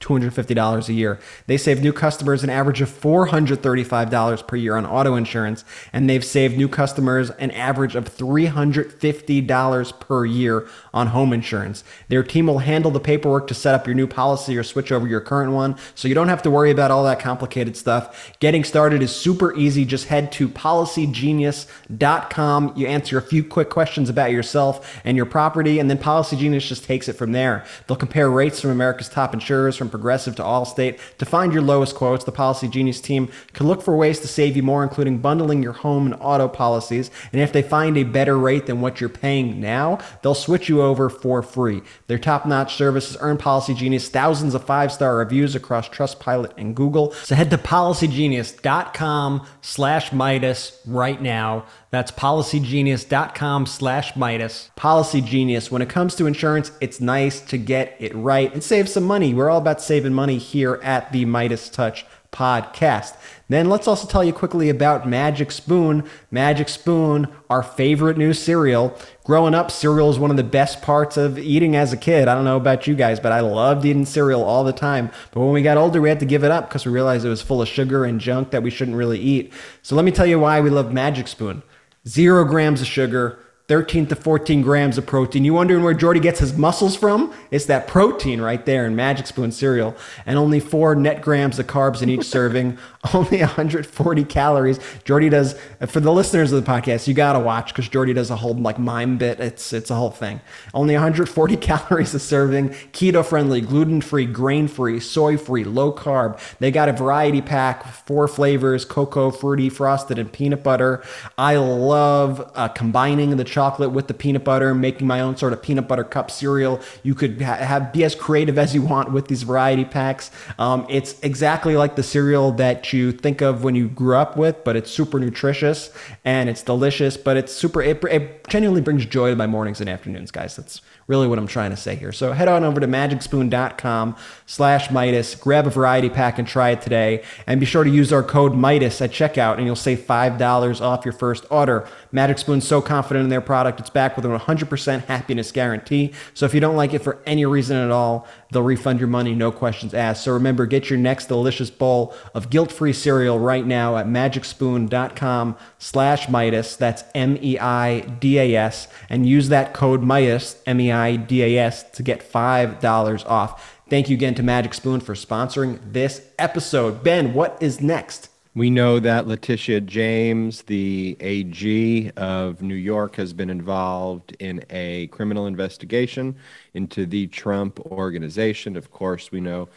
$1,250 0.00 0.88
a 0.88 0.92
year. 0.92 1.18
They 1.46 1.56
save 1.56 1.82
new 1.82 1.92
customers 1.92 2.44
an 2.44 2.50
average 2.50 2.80
of 2.80 2.88
$435 2.88 4.46
per 4.46 4.56
year 4.56 4.76
on 4.76 4.86
auto 4.86 5.14
insurance, 5.14 5.64
and 5.92 6.08
they've 6.08 6.24
saved 6.24 6.56
new 6.56 6.68
customers 6.68 7.30
an 7.30 7.50
average 7.50 7.94
of 7.94 8.04
$350 8.04 10.00
per 10.00 10.24
year 10.24 10.66
on 10.94 11.08
home 11.08 11.32
insurance. 11.32 11.84
Their 12.08 12.22
team 12.22 12.46
will 12.46 12.60
handle 12.60 12.90
the 12.90 13.00
paperwork 13.00 13.46
to 13.48 13.54
set 13.54 13.74
up 13.74 13.86
your 13.86 13.94
new 13.94 14.06
policy 14.06 14.56
or 14.56 14.62
switch 14.62 14.92
over 14.92 15.06
your 15.06 15.20
current 15.20 15.52
one, 15.52 15.76
so 15.94 16.08
you 16.08 16.14
don't 16.14 16.28
have 16.28 16.42
to 16.42 16.50
worry 16.50 16.70
about 16.70 16.90
all 16.90 17.04
that 17.04 17.20
complicated 17.20 17.76
stuff. 17.76 18.32
Getting 18.40 18.64
started 18.64 19.02
is 19.02 19.14
super 19.14 19.54
easy. 19.56 19.84
Just 19.84 20.06
head 20.06 20.32
to 20.32 20.48
policygenius.com. 20.48 22.72
You 22.76 22.86
answer 22.86 23.18
a 23.18 23.22
few 23.22 23.44
quick 23.44 23.68
questions 23.70 24.08
about 24.08 24.32
yourself 24.32 25.00
and 25.04 25.16
your 25.16 25.26
property, 25.26 25.78
and 25.78 25.90
then 25.90 25.98
Policy 25.98 26.36
Genius 26.36 26.68
just 26.68 26.84
takes 26.84 27.08
it 27.08 27.14
from 27.14 27.32
there. 27.32 27.64
They'll 27.86 27.96
compare 27.96 28.30
rates 28.30 28.60
from 28.60 28.70
America's 28.70 29.08
top 29.08 29.34
insurers, 29.34 29.57
from 29.76 29.90
Progressive 29.90 30.36
to 30.36 30.42
Allstate. 30.42 30.98
To 31.18 31.24
find 31.24 31.52
your 31.52 31.62
lowest 31.62 31.94
quotes, 31.94 32.24
the 32.24 32.32
Policy 32.32 32.68
Genius 32.68 33.00
team 33.00 33.28
can 33.52 33.66
look 33.66 33.82
for 33.82 33.96
ways 33.96 34.20
to 34.20 34.28
save 34.28 34.56
you 34.56 34.62
more, 34.62 34.82
including 34.82 35.18
bundling 35.18 35.62
your 35.62 35.72
home 35.72 36.06
and 36.06 36.14
auto 36.20 36.48
policies. 36.48 37.10
And 37.32 37.40
if 37.40 37.52
they 37.52 37.62
find 37.62 37.96
a 37.96 38.04
better 38.04 38.38
rate 38.38 38.66
than 38.66 38.80
what 38.80 39.00
you're 39.00 39.08
paying 39.08 39.60
now, 39.60 39.98
they'll 40.22 40.34
switch 40.34 40.68
you 40.68 40.82
over 40.82 41.08
for 41.08 41.42
free. 41.42 41.82
Their 42.06 42.18
top-notch 42.18 42.76
services 42.76 43.16
earn 43.20 43.38
Policy 43.38 43.74
Genius 43.74 44.08
thousands 44.08 44.54
of 44.54 44.64
five-star 44.64 45.16
reviews 45.16 45.54
across 45.54 45.88
Trustpilot 45.88 46.52
and 46.56 46.76
Google. 46.76 47.12
So 47.12 47.34
head 47.34 47.50
to 47.50 47.58
policygenius.com 47.58 49.46
slash 49.60 50.10
Meidas 50.10 50.78
right 50.86 51.20
now. 51.20 51.66
That's 51.90 52.12
policygenius.com 52.12 53.64
slash 53.66 54.12
Meidas. 54.12 54.68
Policy 54.76 55.22
Genius. 55.22 55.70
When 55.70 55.80
it 55.80 55.88
comes 55.88 56.14
to 56.16 56.26
insurance, 56.26 56.70
it's 56.82 57.00
nice 57.00 57.40
to 57.40 57.56
get 57.56 57.96
it 57.98 58.14
right 58.14 58.52
and 58.52 58.62
save 58.62 58.90
some 58.90 59.04
money. 59.04 59.32
We're 59.38 59.50
all 59.50 59.58
about 59.58 59.80
saving 59.80 60.14
money 60.14 60.36
here 60.36 60.80
at 60.82 61.12
the 61.12 61.24
Meidas 61.24 61.72
Touch 61.72 62.04
podcast. 62.32 63.14
Then 63.48 63.70
let's 63.70 63.86
also 63.86 64.08
tell 64.08 64.24
you 64.24 64.32
quickly 64.32 64.68
about 64.68 65.08
Magic 65.08 65.52
Spoon. 65.52 66.02
Magic 66.32 66.68
Spoon, 66.68 67.28
our 67.48 67.62
favorite 67.62 68.18
new 68.18 68.32
cereal. 68.32 68.98
Growing 69.22 69.54
up, 69.54 69.70
cereal 69.70 70.10
is 70.10 70.18
one 70.18 70.32
of 70.32 70.36
the 70.36 70.42
best 70.42 70.82
parts 70.82 71.16
of 71.16 71.38
eating 71.38 71.76
as 71.76 71.92
a 71.92 71.96
kid. 71.96 72.26
I 72.26 72.34
don't 72.34 72.44
know 72.44 72.56
about 72.56 72.88
you 72.88 72.96
guys, 72.96 73.20
but 73.20 73.30
I 73.30 73.38
loved 73.38 73.84
eating 73.84 74.06
cereal 74.06 74.42
all 74.42 74.64
the 74.64 74.72
time. 74.72 75.08
But 75.30 75.38
when 75.38 75.52
we 75.52 75.62
got 75.62 75.76
older, 75.76 76.00
we 76.00 76.08
had 76.08 76.18
to 76.18 76.26
give 76.26 76.42
it 76.42 76.50
up 76.50 76.68
because 76.68 76.84
we 76.84 76.90
realized 76.90 77.24
it 77.24 77.28
was 77.28 77.40
full 77.40 77.62
of 77.62 77.68
sugar 77.68 78.04
and 78.04 78.20
junk 78.20 78.50
that 78.50 78.64
we 78.64 78.70
shouldn't 78.70 78.96
really 78.96 79.20
eat. 79.20 79.52
So 79.82 79.94
let 79.94 80.04
me 80.04 80.10
tell 80.10 80.26
you 80.26 80.40
why 80.40 80.60
we 80.60 80.68
love 80.68 80.92
Magic 80.92 81.28
Spoon. 81.28 81.62
Zero 82.08 82.44
grams 82.44 82.80
of 82.80 82.88
sugar, 82.88 83.38
13 83.68 84.06
to 84.06 84.16
14 84.16 84.62
grams 84.62 84.96
of 84.96 85.04
protein. 85.04 85.44
You 85.44 85.52
wondering 85.52 85.82
where 85.82 85.92
Jordy 85.92 86.20
gets 86.20 86.40
his 86.40 86.56
muscles 86.56 86.96
from? 86.96 87.34
It's 87.50 87.66
that 87.66 87.86
protein 87.86 88.40
right 88.40 88.64
there 88.64 88.86
in 88.86 88.96
Magic 88.96 89.26
Spoon 89.26 89.52
cereal. 89.52 89.94
And 90.24 90.38
only 90.38 90.58
four 90.58 90.94
net 90.94 91.20
grams 91.20 91.58
of 91.58 91.66
carbs 91.66 92.00
in 92.00 92.08
each 92.08 92.24
serving, 92.38 92.78
only 93.12 93.40
140 93.40 94.24
calories. 94.24 94.80
Jordy 95.04 95.28
does, 95.28 95.54
for 95.86 96.00
the 96.00 96.10
listeners 96.10 96.50
of 96.50 96.64
the 96.64 96.70
podcast, 96.70 97.06
you 97.06 97.12
gotta 97.12 97.38
watch 97.38 97.68
because 97.68 97.90
Jordy 97.90 98.14
does 98.14 98.30
a 98.30 98.36
whole 98.36 98.54
like 98.54 98.78
mime 98.78 99.18
bit. 99.18 99.38
It's 99.38 99.74
it's 99.74 99.90
a 99.90 99.94
whole 99.94 100.10
thing. 100.10 100.40
Only 100.72 100.94
140 100.94 101.56
calories 101.58 102.14
a 102.14 102.18
serving, 102.18 102.70
keto 102.92 103.22
friendly, 103.22 103.60
gluten 103.60 104.00
free, 104.00 104.24
grain 104.24 104.68
free, 104.68 104.98
soy 104.98 105.36
free, 105.36 105.64
low 105.64 105.92
carb. 105.92 106.40
They 106.58 106.70
got 106.70 106.88
a 106.88 106.92
variety 106.94 107.42
pack, 107.42 107.86
four 107.86 108.28
flavors: 108.28 108.86
cocoa, 108.86 109.30
fruity, 109.30 109.68
frosted, 109.68 110.18
and 110.18 110.32
peanut 110.32 110.62
butter. 110.62 111.04
I 111.36 111.56
love 111.56 112.50
uh, 112.54 112.68
combining 112.68 113.36
the 113.36 113.44
chocolate 113.58 113.90
with 113.90 114.06
the 114.06 114.14
peanut 114.14 114.44
butter, 114.44 114.72
making 114.72 115.04
my 115.04 115.20
own 115.20 115.36
sort 115.36 115.52
of 115.52 115.60
peanut 115.60 115.88
butter 115.88 116.04
cup 116.04 116.30
cereal. 116.30 116.80
You 117.02 117.16
could 117.16 117.42
ha- 117.42 117.56
have 117.56 117.92
be 117.92 118.04
as 118.04 118.14
creative 118.14 118.56
as 118.56 118.72
you 118.72 118.82
want 118.82 119.10
with 119.10 119.26
these 119.26 119.42
variety 119.42 119.84
packs. 119.84 120.30
Um, 120.60 120.86
it's 120.88 121.18
exactly 121.24 121.76
like 121.76 121.96
the 121.96 122.04
cereal 122.04 122.52
that 122.52 122.92
you 122.92 123.10
think 123.10 123.40
of 123.40 123.64
when 123.64 123.74
you 123.74 123.88
grew 123.88 124.14
up 124.14 124.36
with, 124.36 124.62
but 124.62 124.76
it's 124.76 124.92
super 124.92 125.18
nutritious 125.18 125.90
and 126.24 126.48
it's 126.48 126.62
delicious. 126.62 127.16
But 127.16 127.36
it's 127.36 127.52
super. 127.52 127.82
It, 127.82 128.04
it 128.04 128.46
genuinely 128.46 128.80
brings 128.80 129.04
joy 129.06 129.30
to 129.30 129.34
my 129.34 129.48
mornings 129.48 129.80
and 129.80 129.90
afternoons, 129.90 130.30
guys. 130.30 130.54
That's 130.54 130.80
really 131.08 131.26
what 131.26 131.38
I'm 131.38 131.46
trying 131.48 131.70
to 131.70 131.76
say 131.76 131.96
here. 131.96 132.12
So 132.12 132.32
head 132.32 132.46
on 132.48 132.62
over 132.62 132.78
to 132.78 132.86
magicspoon.com 132.86 134.14
slash 134.46 134.88
Meidas, 134.88 135.40
grab 135.40 135.66
a 135.66 135.70
variety 135.70 136.10
pack 136.10 136.38
and 136.38 136.46
try 136.46 136.70
it 136.70 136.82
today. 136.82 137.24
And 137.46 137.58
be 137.58 137.66
sure 137.66 137.82
to 137.82 137.90
use 137.90 138.12
our 138.12 138.22
code 138.22 138.52
Meidas 138.52 139.00
at 139.00 139.10
checkout 139.10 139.56
and 139.56 139.66
you'll 139.66 139.74
save 139.74 140.00
$5 140.00 140.80
off 140.80 141.04
your 141.04 141.12
first 141.12 141.46
order. 141.50 141.88
Magic 142.10 142.38
Spoon's 142.38 142.66
so 142.66 142.80
confident 142.80 143.24
in 143.24 143.30
their 143.30 143.40
product, 143.40 143.80
it's 143.80 143.90
backed 143.90 144.16
with 144.16 144.24
a 144.24 144.28
100% 144.28 145.04
happiness 145.04 145.52
guarantee. 145.52 146.12
So 146.34 146.46
if 146.46 146.54
you 146.54 146.60
don't 146.60 146.76
like 146.76 146.94
it 146.94 147.00
for 147.00 147.18
any 147.26 147.44
reason 147.44 147.76
at 147.76 147.90
all, 147.90 148.26
they'll 148.50 148.62
refund 148.62 148.98
your 148.98 149.08
money, 149.08 149.34
no 149.34 149.52
questions 149.52 149.92
asked. 149.94 150.24
So 150.24 150.32
remember, 150.32 150.66
get 150.66 150.88
your 150.90 150.98
next 150.98 151.26
delicious 151.26 151.70
bowl 151.70 152.14
of 152.34 152.50
guilt-free 152.50 152.94
cereal 152.94 153.38
right 153.38 153.66
now 153.66 153.96
at 153.96 154.06
magicspoon.com 154.06 155.56
slash 155.78 156.26
Meidas. 156.26 156.76
That's 156.78 157.04
M-E-I-D-A-S. 157.14 158.88
And 159.10 159.28
use 159.28 159.48
that 159.50 159.74
code 159.74 160.02
Meidas, 160.02 160.56
M-E-I-D-A-S, 160.66 161.90
to 161.90 162.02
get 162.02 162.32
$5 162.32 163.26
off. 163.26 163.74
Thank 163.90 164.08
you 164.10 164.16
again 164.16 164.34
to 164.34 164.42
Magic 164.42 164.74
Spoon 164.74 165.00
for 165.00 165.14
sponsoring 165.14 165.80
this 165.92 166.28
episode. 166.38 167.02
Ben, 167.02 167.32
what 167.32 167.56
is 167.62 167.80
next? 167.80 168.28
We 168.54 168.70
know 168.70 168.98
that 168.98 169.26
Letitia 169.26 169.82
James, 169.82 170.62
the 170.62 171.16
AG 171.20 172.10
of 172.16 172.60
New 172.62 172.74
York, 172.74 173.16
has 173.16 173.32
been 173.32 173.50
involved 173.50 174.34
in 174.40 174.64
a 174.70 175.06
criminal 175.08 175.46
investigation 175.46 176.36
into 176.74 177.06
the 177.06 177.28
Trump 177.28 177.78
organization. 177.86 178.76
Of 178.76 178.90
course, 178.90 179.30
we 179.30 179.40
know 179.40 179.68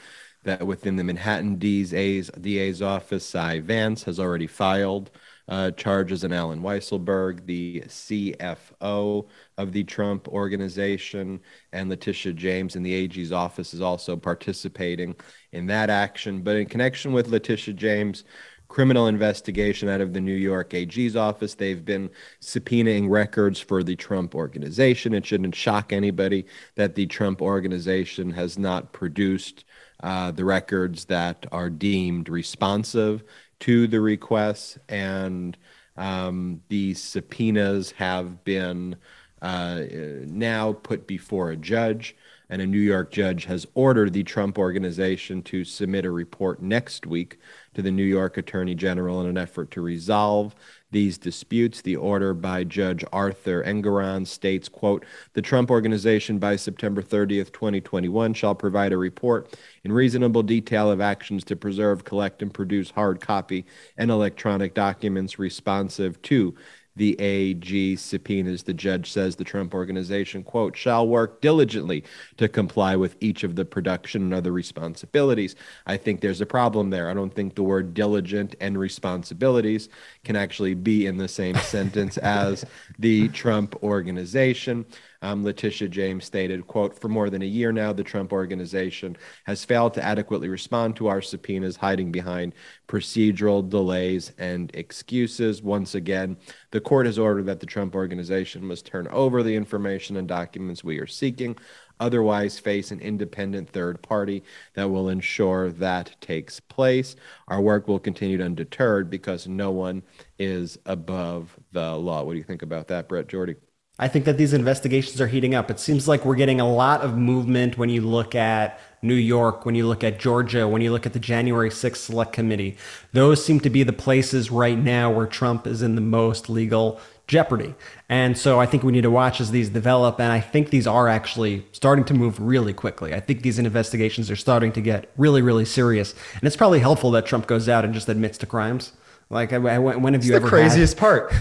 that 0.43 0.65
within 0.65 0.95
the 0.95 1.03
Manhattan 1.03 1.57
DA's, 1.57 2.32
DA's 2.39 2.82
office, 2.82 3.26
Cy 3.28 3.59
Vance 3.59 4.03
has 4.03 4.19
already 4.19 4.47
filed 4.47 5.11
uh, 5.47 5.69
charges 5.72 6.24
in 6.24 6.32
Allen 6.32 6.61
Weisselberg, 6.61 7.45
the 7.45 7.82
CFO 7.82 9.28
of 9.57 9.72
the 9.74 9.84
Trump 9.84 10.28
organization, 10.30 11.41
and 11.74 11.89
Letitia 11.89 12.34
James 12.34 12.76
in 12.76 12.84
the 12.84 12.93
AG's 12.93 13.32
office 13.34 13.74
is 13.74 13.82
also 13.82 14.15
participating 14.15 15.13
in 15.51 15.67
that 15.67 15.89
action. 15.89 16.41
But 16.41 16.55
in 16.55 16.67
connection 16.67 17.11
with 17.11 17.28
Letitia 17.28 17.74
James, 17.74 18.24
criminal 18.72 19.07
investigation 19.07 19.89
out 19.89 19.99
of 19.99 20.13
the 20.13 20.22
New 20.22 20.34
York 20.34 20.74
AG's 20.74 21.17
office. 21.17 21.55
They've 21.55 21.84
been 21.84 22.09
subpoenaing 22.39 23.09
records 23.09 23.59
for 23.59 23.84
the 23.84 23.97
Trump 23.97 24.34
organization. 24.34 25.13
It 25.13 25.26
shouldn't 25.26 25.55
shock 25.55 25.91
anybody 25.91 26.45
that 26.76 26.95
the 26.95 27.05
Trump 27.05 27.41
organization 27.41 28.32
has 28.32 28.57
not 28.57 28.93
produced 28.93 29.65
uh, 30.01 30.32
the 30.32 30.45
records 30.45 31.03
that 31.05 31.45
are 31.51 31.69
deemed 31.69 32.30
responsive 32.30 33.26
to 33.59 33.88
the 33.88 33.99
requests. 33.99 34.78
And 34.88 35.57
um, 35.97 36.61
these 36.69 37.03
subpoenas 37.03 37.91
have 37.91 38.41
been 38.45 38.95
uh, 39.41 39.82
now 40.28 40.72
put 40.72 41.07
before 41.07 41.51
a 41.51 41.57
judge 41.57 42.15
and 42.52 42.62
a 42.62 42.68
New 42.68 42.80
York 42.80 43.12
judge 43.12 43.45
has 43.45 43.66
ordered 43.74 44.12
the 44.12 44.24
Trump 44.24 44.60
organization 44.60 45.41
to 45.43 45.64
submit 45.64 46.06
a 46.06 46.12
report 46.12 46.62
next 46.62 47.08
week 47.08 47.39
to 47.74 47.82
the 47.82 47.89
New 47.89 48.04
York 48.04 48.36
Attorney 48.36 48.76
General 48.76 49.22
in 49.22 49.28
an 49.28 49.38
effort 49.38 49.72
to 49.72 49.82
resolve 49.82 50.54
these 50.91 51.18
disputes. 51.18 51.82
The 51.82 51.95
order 51.95 52.34
by 52.34 52.66
Judge 52.66 53.06
Arthur 53.14 53.64
Engoron 53.64 54.28
states, 54.28 54.68
quote, 54.68 55.06
the 55.32 55.41
Trump 55.41 55.72
organization 55.72 56.38
by 56.38 56.58
September 56.58 57.02
30th, 57.02 57.54
2021 57.54 58.34
shall 58.34 58.54
provide 58.54 58.91
a 58.91 58.97
report 58.97 59.56
in 59.86 59.93
reasonable 59.93 60.43
detail 60.43 60.91
of 60.91 60.99
actions 60.99 61.45
to 61.45 61.56
preserve, 61.56 62.04
collect, 62.04 62.41
and 62.41 62.54
produce 62.54 62.91
hard 62.91 63.22
copy 63.22 63.66
and 63.97 64.12
electronic 64.12 64.74
documents 64.74 65.39
responsive 65.39 66.22
to 66.24 66.54
the 67.02 67.20
AG 67.20 67.95
subpoenas. 67.95 68.62
The 68.62 68.76
judge 68.76 69.12
says 69.12 69.36
the 69.36 69.43
Trump 69.43 69.74
organization, 69.74 70.43
quote, 70.43 70.78
shall 70.78 71.08
work 71.08 71.41
diligently 71.41 72.04
to 72.38 72.47
comply 72.47 72.95
with 72.95 73.16
each 73.22 73.43
of 73.43 73.56
the 73.56 73.66
production 73.66 74.22
and 74.22 74.36
other 74.36 74.52
responsibilities. 74.52 75.56
I 75.88 75.97
think 75.97 76.22
there's 76.22 76.41
a 76.41 76.45
problem 76.45 76.91
there. 76.91 77.10
I 77.10 77.16
don't 77.16 77.34
think 77.34 77.56
the 77.56 77.64
word 77.64 77.95
diligent 77.95 78.54
and 78.62 78.78
responsibilities 78.78 79.89
can 80.24 80.36
actually 80.36 80.76
be 80.76 81.08
in 81.08 81.18
the 81.18 81.28
same 81.28 81.56
sentence 81.76 82.20
as 82.20 82.66
the 82.99 83.30
Trump 83.30 83.82
organization. 83.82 84.86
Um, 85.24 85.43
Letitia 85.43 85.88
James 85.88 86.26
stated, 86.26 86.65
quote, 86.65 86.99
for 86.99 87.07
more 87.07 87.30
than 87.30 87.43
a 87.43 87.45
year 87.45 87.72
now, 87.72 87.93
the 87.93 88.03
Trump 88.03 88.34
organization 88.34 89.15
has 89.45 89.63
failed 89.63 89.93
to 89.93 90.03
adequately 90.03 90.49
respond 90.49 90.95
to 90.95 91.07
our 91.07 91.22
subpoenas, 91.22 91.76
hiding 91.76 92.11
behind 92.11 92.53
procedural 92.88 93.67
delays 93.67 94.32
and 94.39 94.72
excuses. 94.76 95.61
Once 95.61 95.93
again, 95.93 96.38
the 96.72 96.82
court 96.82 97.05
has 97.05 97.19
ordered 97.19 97.45
that 97.45 97.59
the 97.59 97.67
Trump 97.67 97.93
organization 97.93 98.65
must 98.65 98.86
turn 98.88 99.07
over 99.09 99.43
the 99.43 99.55
information 99.55 100.17
and 100.17 100.28
documents 100.28 100.84
we 100.84 100.97
are 100.97 101.05
seeking, 101.05 101.55
otherwise 101.99 102.57
face 102.57 102.89
an 102.89 102.99
independent 102.99 103.69
third 103.69 104.01
party 104.01 104.43
that 104.74 104.89
will 104.89 105.09
ensure 105.09 105.72
that 105.72 106.15
takes 106.19 106.59
place. 106.59 107.15
Our 107.47 107.61
work 107.61 107.88
will 107.88 107.99
continue 107.99 108.41
undeterred 108.43 109.11
because 109.11 109.47
no 109.47 109.69
one 109.69 110.01
is 110.39 110.80
above 110.88 111.55
the 111.72 111.95
law. 111.95 112.24
What 112.24 112.34
do 112.34 112.39
you 112.39 112.43
think 112.43 112.63
about 112.63 112.88
that, 112.88 113.07
Brett 113.07 113.28
Jordy? 113.28 113.55
I 114.02 114.08
think 114.08 114.26
that 114.26 114.36
these 114.36 114.52
investigations 114.52 115.22
are 115.22 115.28
heating 115.28 115.54
up. 115.54 115.70
It 115.70 115.80
seems 115.80 116.08
like 116.08 116.26
we're 116.26 116.36
getting 116.36 116.60
a 116.60 116.68
lot 116.68 117.02
of 117.02 117.16
movement 117.16 117.78
when 117.78 117.89
you 117.89 118.02
look 118.02 118.34
at 118.34 118.80
New 119.04 119.14
York, 119.14 119.64
when 119.64 119.76
you 119.76 119.88
look 119.88 120.04
at 120.04 120.20
Georgia, 120.20 120.68
when 120.68 120.82
you 120.82 120.91
look 120.91 121.06
at 121.06 121.14
the 121.14 121.20
January 121.20 121.70
6th 121.70 121.97
Select 121.97 122.34
Committee. 122.34 122.78
Those 123.14 123.45
seem 123.45 123.60
to 123.60 123.70
be 123.70 123.84
the 123.84 123.93
places 123.93 124.49
right 124.49 124.78
now 124.78 125.12
where 125.12 125.28
Trump 125.28 125.68
is 125.68 125.84
in 125.84 125.93
the 125.93 126.02
most 126.02 126.49
legal 126.49 126.99
jeopardy. 127.28 127.76
And 128.10 128.36
so 128.36 128.60
I 128.60 128.66
think 128.66 128.82
we 128.82 128.91
need 128.91 129.02
to 129.02 129.12
watch 129.12 129.39
as 129.39 129.52
these 129.52 129.70
develop. 129.70 130.20
And 130.20 130.32
I 130.32 130.39
think 130.39 130.72
these 130.72 130.88
are 130.88 131.08
actually 131.08 131.64
starting 131.72 132.04
to 132.06 132.16
move 132.16 132.39
really 132.39 132.74
quickly. 132.74 133.14
I 133.14 133.20
think 133.20 133.43
these 133.43 133.60
investigations 133.60 134.32
are 134.32 134.36
starting 134.36 134.72
to 134.72 134.82
get 134.82 135.12
really, 135.16 135.43
really 135.43 135.66
serious. 135.66 136.16
And 136.34 136.43
it's 136.43 136.58
probably 136.58 136.80
helpful 136.80 137.12
that 137.12 137.28
Trump 137.28 137.45
goes 137.45 137.70
out 137.70 137.86
and 137.86 137.93
just 137.93 138.10
admits 138.10 138.39
to 138.39 138.47
crimes. 138.47 138.93
Like, 139.32 139.52
when 139.52 140.14
have 140.14 140.26
you 140.26 140.36
it's 140.36 140.36
ever 140.36 140.46
the 140.46 140.50
craziest 140.50 141.00
had, 141.00 141.00
part? 141.00 141.34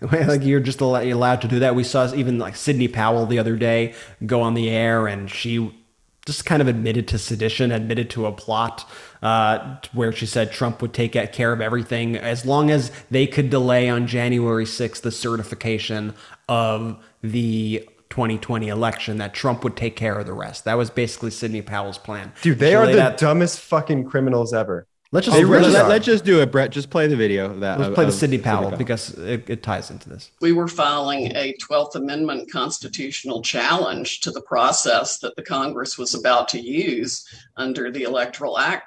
like 0.28 0.42
you're 0.42 0.60
just 0.60 0.82
allowed 0.82 1.40
to 1.40 1.48
do 1.48 1.60
that. 1.60 1.74
We 1.74 1.82
saw 1.82 2.14
even 2.14 2.38
like 2.38 2.56
Sidney 2.56 2.88
Powell 2.88 3.24
the 3.24 3.38
other 3.38 3.56
day 3.56 3.94
go 4.26 4.42
on 4.42 4.52
the 4.52 4.68
air, 4.68 5.06
and 5.06 5.30
she 5.30 5.74
just 6.26 6.44
kind 6.44 6.60
of 6.60 6.68
admitted 6.68 7.08
to 7.08 7.18
sedition, 7.18 7.72
admitted 7.72 8.10
to 8.10 8.26
a 8.26 8.32
plot 8.32 8.86
uh, 9.22 9.76
where 9.94 10.12
she 10.12 10.26
said 10.26 10.52
Trump 10.52 10.82
would 10.82 10.92
take 10.92 11.12
care 11.32 11.52
of 11.52 11.62
everything 11.62 12.16
as 12.16 12.44
long 12.44 12.70
as 12.70 12.92
they 13.10 13.26
could 13.26 13.48
delay 13.48 13.88
on 13.88 14.06
January 14.06 14.66
6th 14.66 15.00
the 15.00 15.10
certification 15.10 16.12
of 16.50 17.02
the 17.22 17.88
2020 18.10 18.68
election 18.68 19.16
that 19.18 19.32
Trump 19.32 19.64
would 19.64 19.76
take 19.76 19.96
care 19.96 20.18
of 20.18 20.26
the 20.26 20.34
rest. 20.34 20.64
That 20.66 20.74
was 20.74 20.90
basically 20.90 21.30
Sidney 21.30 21.62
Powell's 21.62 21.96
plan. 21.96 22.32
Dude, 22.42 22.58
they 22.58 22.70
she 22.70 22.74
are 22.74 22.86
the 22.86 23.02
out- 23.02 23.16
dumbest 23.16 23.60
fucking 23.60 24.04
criminals 24.04 24.52
ever. 24.52 24.86
Let's 25.12 25.26
just, 25.26 25.40
really 25.40 25.70
let, 25.70 25.86
us 25.86 26.04
just 26.04 26.24
do 26.24 26.42
it, 26.42 26.50
Brett. 26.50 26.72
Just 26.72 26.90
play 26.90 27.06
the 27.06 27.16
video 27.16 27.46
of 27.46 27.60
that. 27.60 27.78
Let's 27.78 27.88
of, 27.90 27.94
play 27.94 28.04
the 28.06 28.12
Sidney 28.12 28.38
Powell, 28.38 28.70
Powell, 28.70 28.76
because 28.76 29.10
it, 29.10 29.48
it 29.48 29.62
ties 29.62 29.90
into 29.90 30.08
this. 30.08 30.32
We 30.40 30.52
were 30.52 30.66
filing 30.66 31.26
a 31.36 31.54
12th 31.62 31.94
Amendment 31.94 32.50
constitutional 32.50 33.40
challenge 33.40 34.20
to 34.22 34.32
the 34.32 34.40
process 34.42 35.18
that 35.18 35.36
the 35.36 35.42
Congress 35.42 35.96
was 35.96 36.14
about 36.14 36.48
to 36.48 36.60
use 36.60 37.24
under 37.56 37.90
the 37.90 38.02
Electoral 38.02 38.58
Act 38.58 38.84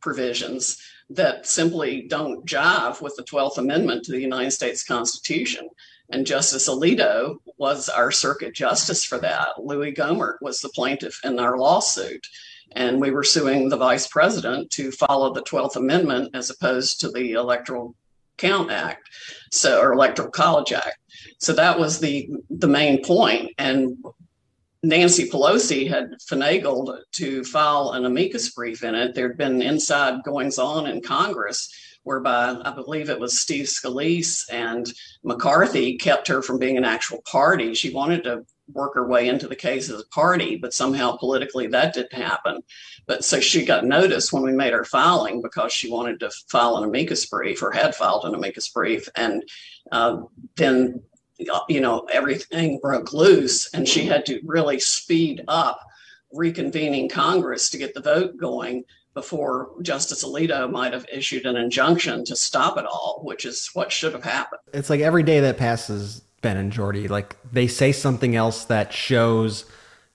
provisions 0.00 0.80
that 1.10 1.46
simply 1.46 2.02
don't 2.02 2.46
jive 2.46 3.02
with 3.02 3.14
the 3.16 3.22
12th 3.22 3.58
Amendment 3.58 4.04
to 4.04 4.12
the 4.12 4.20
United 4.20 4.50
States 4.50 4.82
Constitution. 4.82 5.68
And 6.10 6.26
Justice 6.26 6.68
Alito 6.68 7.36
was 7.58 7.88
our 7.88 8.10
circuit 8.10 8.54
justice 8.54 9.04
for 9.04 9.18
that. 9.18 9.62
Louis 9.62 9.92
Gohmert 9.92 10.36
was 10.40 10.60
the 10.60 10.68
plaintiff 10.70 11.20
in 11.24 11.38
our 11.38 11.58
lawsuit. 11.58 12.26
And 12.72 13.00
we 13.00 13.10
were 13.10 13.24
suing 13.24 13.68
the 13.68 13.76
vice 13.76 14.06
president 14.06 14.70
to 14.72 14.90
follow 14.90 15.32
the 15.32 15.42
12th 15.42 15.76
Amendment 15.76 16.30
as 16.34 16.50
opposed 16.50 17.00
to 17.00 17.10
the 17.10 17.32
Electoral 17.32 17.94
Count 18.36 18.70
Act, 18.70 19.08
so 19.50 19.80
or 19.80 19.92
Electoral 19.92 20.30
College 20.30 20.72
Act. 20.72 20.98
So 21.38 21.52
that 21.54 21.78
was 21.78 22.00
the 22.00 22.28
the 22.50 22.68
main 22.68 23.02
point. 23.02 23.52
And 23.58 23.96
Nancy 24.82 25.28
Pelosi 25.28 25.88
had 25.88 26.12
finagled 26.30 26.98
to 27.12 27.44
file 27.44 27.92
an 27.92 28.04
amicus 28.04 28.50
brief 28.50 28.84
in 28.84 28.94
it. 28.94 29.14
There'd 29.14 29.38
been 29.38 29.62
inside 29.62 30.22
goings 30.22 30.58
on 30.58 30.86
in 30.86 31.00
Congress 31.00 31.72
whereby 32.04 32.56
I 32.64 32.70
believe 32.70 33.10
it 33.10 33.18
was 33.18 33.36
Steve 33.36 33.66
Scalise 33.66 34.44
and 34.52 34.92
McCarthy 35.24 35.98
kept 35.98 36.28
her 36.28 36.40
from 36.40 36.58
being 36.58 36.76
an 36.76 36.84
actual 36.84 37.20
party. 37.22 37.74
She 37.74 37.92
wanted 37.92 38.22
to 38.24 38.46
work 38.72 38.94
her 38.94 39.06
way 39.06 39.28
into 39.28 39.48
the 39.48 39.56
case 39.56 39.90
as 39.90 40.00
a 40.00 40.06
party, 40.06 40.56
but 40.56 40.74
somehow 40.74 41.16
politically 41.16 41.66
that 41.68 41.94
didn't 41.94 42.12
happen. 42.12 42.62
But 43.06 43.24
so 43.24 43.40
she 43.40 43.64
got 43.64 43.84
notice 43.84 44.32
when 44.32 44.42
we 44.42 44.52
made 44.52 44.72
our 44.72 44.84
filing 44.84 45.40
because 45.40 45.72
she 45.72 45.90
wanted 45.90 46.20
to 46.20 46.30
file 46.48 46.76
an 46.76 46.84
amicus 46.84 47.26
brief 47.26 47.62
or 47.62 47.70
had 47.70 47.94
filed 47.94 48.24
an 48.24 48.34
amicus 48.34 48.68
brief. 48.68 49.08
And 49.16 49.44
uh, 49.92 50.22
then, 50.56 51.02
you 51.68 51.80
know, 51.80 52.06
everything 52.12 52.80
broke 52.80 53.12
loose 53.12 53.72
and 53.72 53.88
she 53.88 54.06
had 54.06 54.26
to 54.26 54.40
really 54.44 54.80
speed 54.80 55.44
up 55.48 55.80
reconvening 56.34 57.10
Congress 57.10 57.70
to 57.70 57.78
get 57.78 57.94
the 57.94 58.00
vote 58.00 58.36
going 58.36 58.84
before 59.14 59.70
Justice 59.80 60.24
Alito 60.24 60.70
might 60.70 60.92
have 60.92 61.06
issued 61.10 61.46
an 61.46 61.56
injunction 61.56 62.24
to 62.26 62.36
stop 62.36 62.76
it 62.76 62.84
all, 62.84 63.22
which 63.24 63.46
is 63.46 63.70
what 63.72 63.90
should 63.90 64.12
have 64.12 64.24
happened. 64.24 64.60
It's 64.74 64.90
like 64.90 65.00
every 65.00 65.22
day 65.22 65.40
that 65.40 65.56
passes 65.56 66.22
Ben 66.46 66.56
and 66.56 66.70
Jordy. 66.70 67.08
Like 67.08 67.34
they 67.50 67.66
say 67.66 67.90
something 67.90 68.36
else 68.36 68.66
that 68.66 68.92
shows 68.92 69.64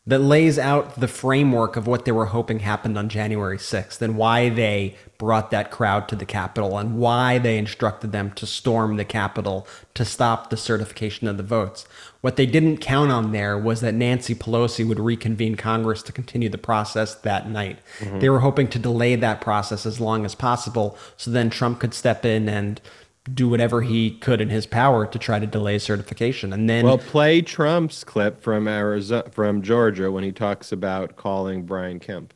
that 0.08 0.20
lays 0.20 0.58
out 0.58 0.98
the 0.98 1.08
framework 1.10 1.76
of 1.76 1.88
what 1.88 2.06
they 2.06 2.12
were 2.14 2.28
hoping 2.28 2.60
happened 2.60 2.98
on 2.98 3.10
January 3.10 3.58
6th 3.58 4.02
and 4.02 4.16
why 4.16 4.48
they 4.48 4.96
brought 5.18 5.52
that 5.52 5.72
crowd 5.72 6.08
to 6.08 6.16
the 6.16 6.26
Capitol 6.26 6.78
and 6.78 6.98
why 6.98 7.38
they 7.38 7.58
instructed 7.58 8.14
them 8.14 8.32
to 8.32 8.46
storm 8.46 8.96
the 8.96 9.04
Capitol 9.04 9.68
to 9.94 10.06
stop 10.06 10.50
the 10.50 10.56
certification 10.56 11.28
of 11.28 11.36
the 11.36 11.44
votes. 11.44 11.86
What 12.22 12.38
they 12.38 12.46
didn't 12.46 12.78
count 12.78 13.12
on 13.12 13.34
there 13.34 13.58
was 13.58 13.82
that 13.82 13.94
Nancy 13.94 14.34
Pelosi 14.34 14.88
would 14.88 15.02
reconvene 15.02 15.56
Congress 15.56 16.02
to 16.04 16.14
continue 16.14 16.48
the 16.48 16.58
process 16.58 17.14
that 17.14 17.50
night. 17.50 17.80
Mm-hmm. 18.00 18.20
They 18.20 18.30
were 18.30 18.40
hoping 18.40 18.70
to 18.70 18.80
delay 18.80 19.18
that 19.18 19.42
process 19.42 19.86
as 19.86 20.00
long 20.00 20.24
as 20.24 20.34
possible 20.34 20.98
so 21.18 21.30
then 21.30 21.50
Trump 21.50 21.82
could 21.82 21.94
step 21.94 22.24
in 22.24 22.48
and 22.48 22.80
do 23.34 23.48
whatever 23.50 23.82
he 23.82 24.12
could 24.12 24.42
in 24.42 24.50
his 24.50 24.66
power 24.66 25.06
to 25.06 25.20
try 25.20 25.40
to 25.40 25.48
delay 25.48 25.80
certification. 25.80 26.54
And 26.54 26.70
then 26.70 26.86
Well, 26.86 26.98
play 26.98 27.42
Trump's 27.42 28.04
clip 28.04 28.42
from 28.42 28.68
Arizona 28.68 29.30
from 29.32 29.62
Georgia 29.62 30.12
when 30.12 30.24
he 30.24 30.32
talks 30.32 30.72
about 30.72 31.16
calling 31.16 31.64
Brian 31.64 32.00
Kemp. 32.00 32.34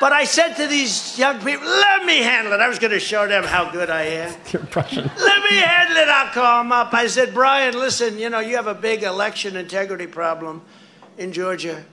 But 0.00 0.12
I 0.12 0.24
said 0.24 0.54
to 0.54 0.66
these 0.66 1.18
young 1.18 1.38
people, 1.38 1.66
let 1.66 2.04
me 2.04 2.18
handle 2.18 2.52
it. 2.52 2.60
I 2.60 2.68
was 2.68 2.78
going 2.78 2.90
to 2.90 3.00
show 3.00 3.28
them 3.28 3.44
how 3.44 3.70
good 3.70 3.90
I 3.90 4.02
am. 4.02 4.34
Your 4.52 4.62
impression. 4.62 5.04
Let 5.04 5.50
me 5.50 5.56
handle 5.56 5.96
it. 5.96 6.08
I'll 6.08 6.32
call 6.32 6.62
them 6.62 6.72
up. 6.72 6.92
I 6.92 7.06
said, 7.06 7.32
Brian, 7.32 7.74
listen, 7.74 8.18
you 8.18 8.28
know, 8.28 8.40
you 8.40 8.56
have 8.56 8.66
a 8.66 8.74
big 8.74 9.02
election 9.02 9.56
integrity 9.56 10.06
problem 10.06 10.62
in 11.16 11.32
Georgia. 11.32 11.84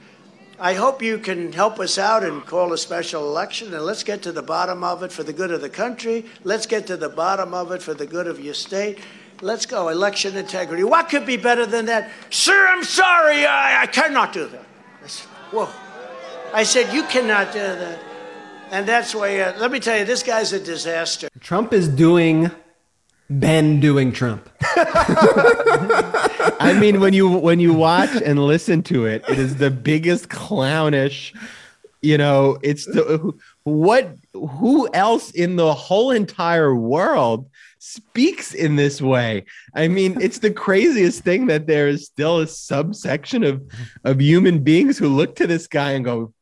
I 0.61 0.75
hope 0.75 1.01
you 1.01 1.17
can 1.17 1.51
help 1.53 1.79
us 1.79 1.97
out 1.97 2.23
and 2.23 2.45
call 2.45 2.71
a 2.71 2.77
special 2.77 3.27
election 3.27 3.73
and 3.73 3.83
let's 3.83 4.03
get 4.03 4.21
to 4.21 4.31
the 4.31 4.43
bottom 4.43 4.83
of 4.83 5.01
it 5.01 5.11
for 5.11 5.23
the 5.23 5.33
good 5.33 5.49
of 5.49 5.59
the 5.59 5.71
country. 5.71 6.23
Let's 6.43 6.67
get 6.67 6.85
to 6.85 6.97
the 6.97 7.09
bottom 7.09 7.55
of 7.55 7.71
it 7.71 7.81
for 7.81 7.95
the 7.95 8.05
good 8.05 8.27
of 8.27 8.39
your 8.39 8.53
state. 8.53 8.99
Let's 9.41 9.65
go. 9.65 9.89
Election 9.89 10.37
integrity. 10.37 10.83
What 10.83 11.09
could 11.09 11.25
be 11.25 11.35
better 11.35 11.65
than 11.65 11.87
that? 11.87 12.11
Sir, 12.29 12.67
I'm 12.67 12.83
sorry. 12.83 13.43
I, 13.43 13.81
I 13.81 13.85
cannot 13.87 14.33
do 14.33 14.45
that. 14.49 14.65
I 15.03 15.07
said, 15.07 15.27
Whoa. 15.49 15.67
I 16.53 16.61
said, 16.61 16.93
You 16.93 17.05
cannot 17.05 17.51
do 17.51 17.59
that. 17.59 17.99
And 18.69 18.87
that's 18.87 19.15
why, 19.15 19.39
uh, 19.39 19.57
let 19.57 19.71
me 19.71 19.79
tell 19.79 19.97
you, 19.97 20.05
this 20.05 20.21
guy's 20.21 20.53
a 20.53 20.59
disaster. 20.59 21.27
Trump 21.39 21.73
is 21.73 21.87
doing 21.87 22.51
Ben 23.39 23.79
doing 23.79 24.11
Trump. 24.11 24.49
I 26.59 26.77
mean, 26.79 26.99
when 26.99 27.13
you 27.13 27.29
when 27.29 27.61
you 27.61 27.73
watch 27.73 28.09
and 28.23 28.45
listen 28.45 28.83
to 28.83 29.05
it, 29.05 29.23
it 29.29 29.39
is 29.39 29.55
the 29.55 29.71
biggest 29.71 30.29
clownish. 30.29 31.33
You 32.01 32.17
know, 32.17 32.57
it's 32.61 32.85
the 32.85 33.31
what? 33.63 34.15
Who 34.33 34.89
else 34.93 35.31
in 35.31 35.55
the 35.55 35.73
whole 35.73 36.11
entire 36.11 36.75
world 36.75 37.49
speaks 37.79 38.53
in 38.53 38.75
this 38.75 39.01
way? 39.01 39.45
I 39.75 39.87
mean, 39.87 40.19
it's 40.19 40.39
the 40.39 40.51
craziest 40.51 41.23
thing 41.23 41.47
that 41.47 41.67
there 41.67 41.87
is 41.87 42.05
still 42.05 42.39
a 42.39 42.47
subsection 42.47 43.43
of 43.45 43.63
of 44.03 44.19
human 44.19 44.59
beings 44.59 44.97
who 44.97 45.07
look 45.07 45.37
to 45.37 45.47
this 45.47 45.67
guy 45.67 45.91
and 45.91 46.03
go, 46.03 46.33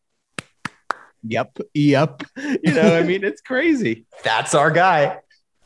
"Yep, 1.24 1.60
yep." 1.76 2.24
You 2.36 2.74
know, 2.74 2.98
I 2.98 3.04
mean, 3.04 3.24
it's 3.24 3.42
crazy. 3.42 4.06
That's 4.24 4.56
our 4.56 4.72
guy. 4.72 5.20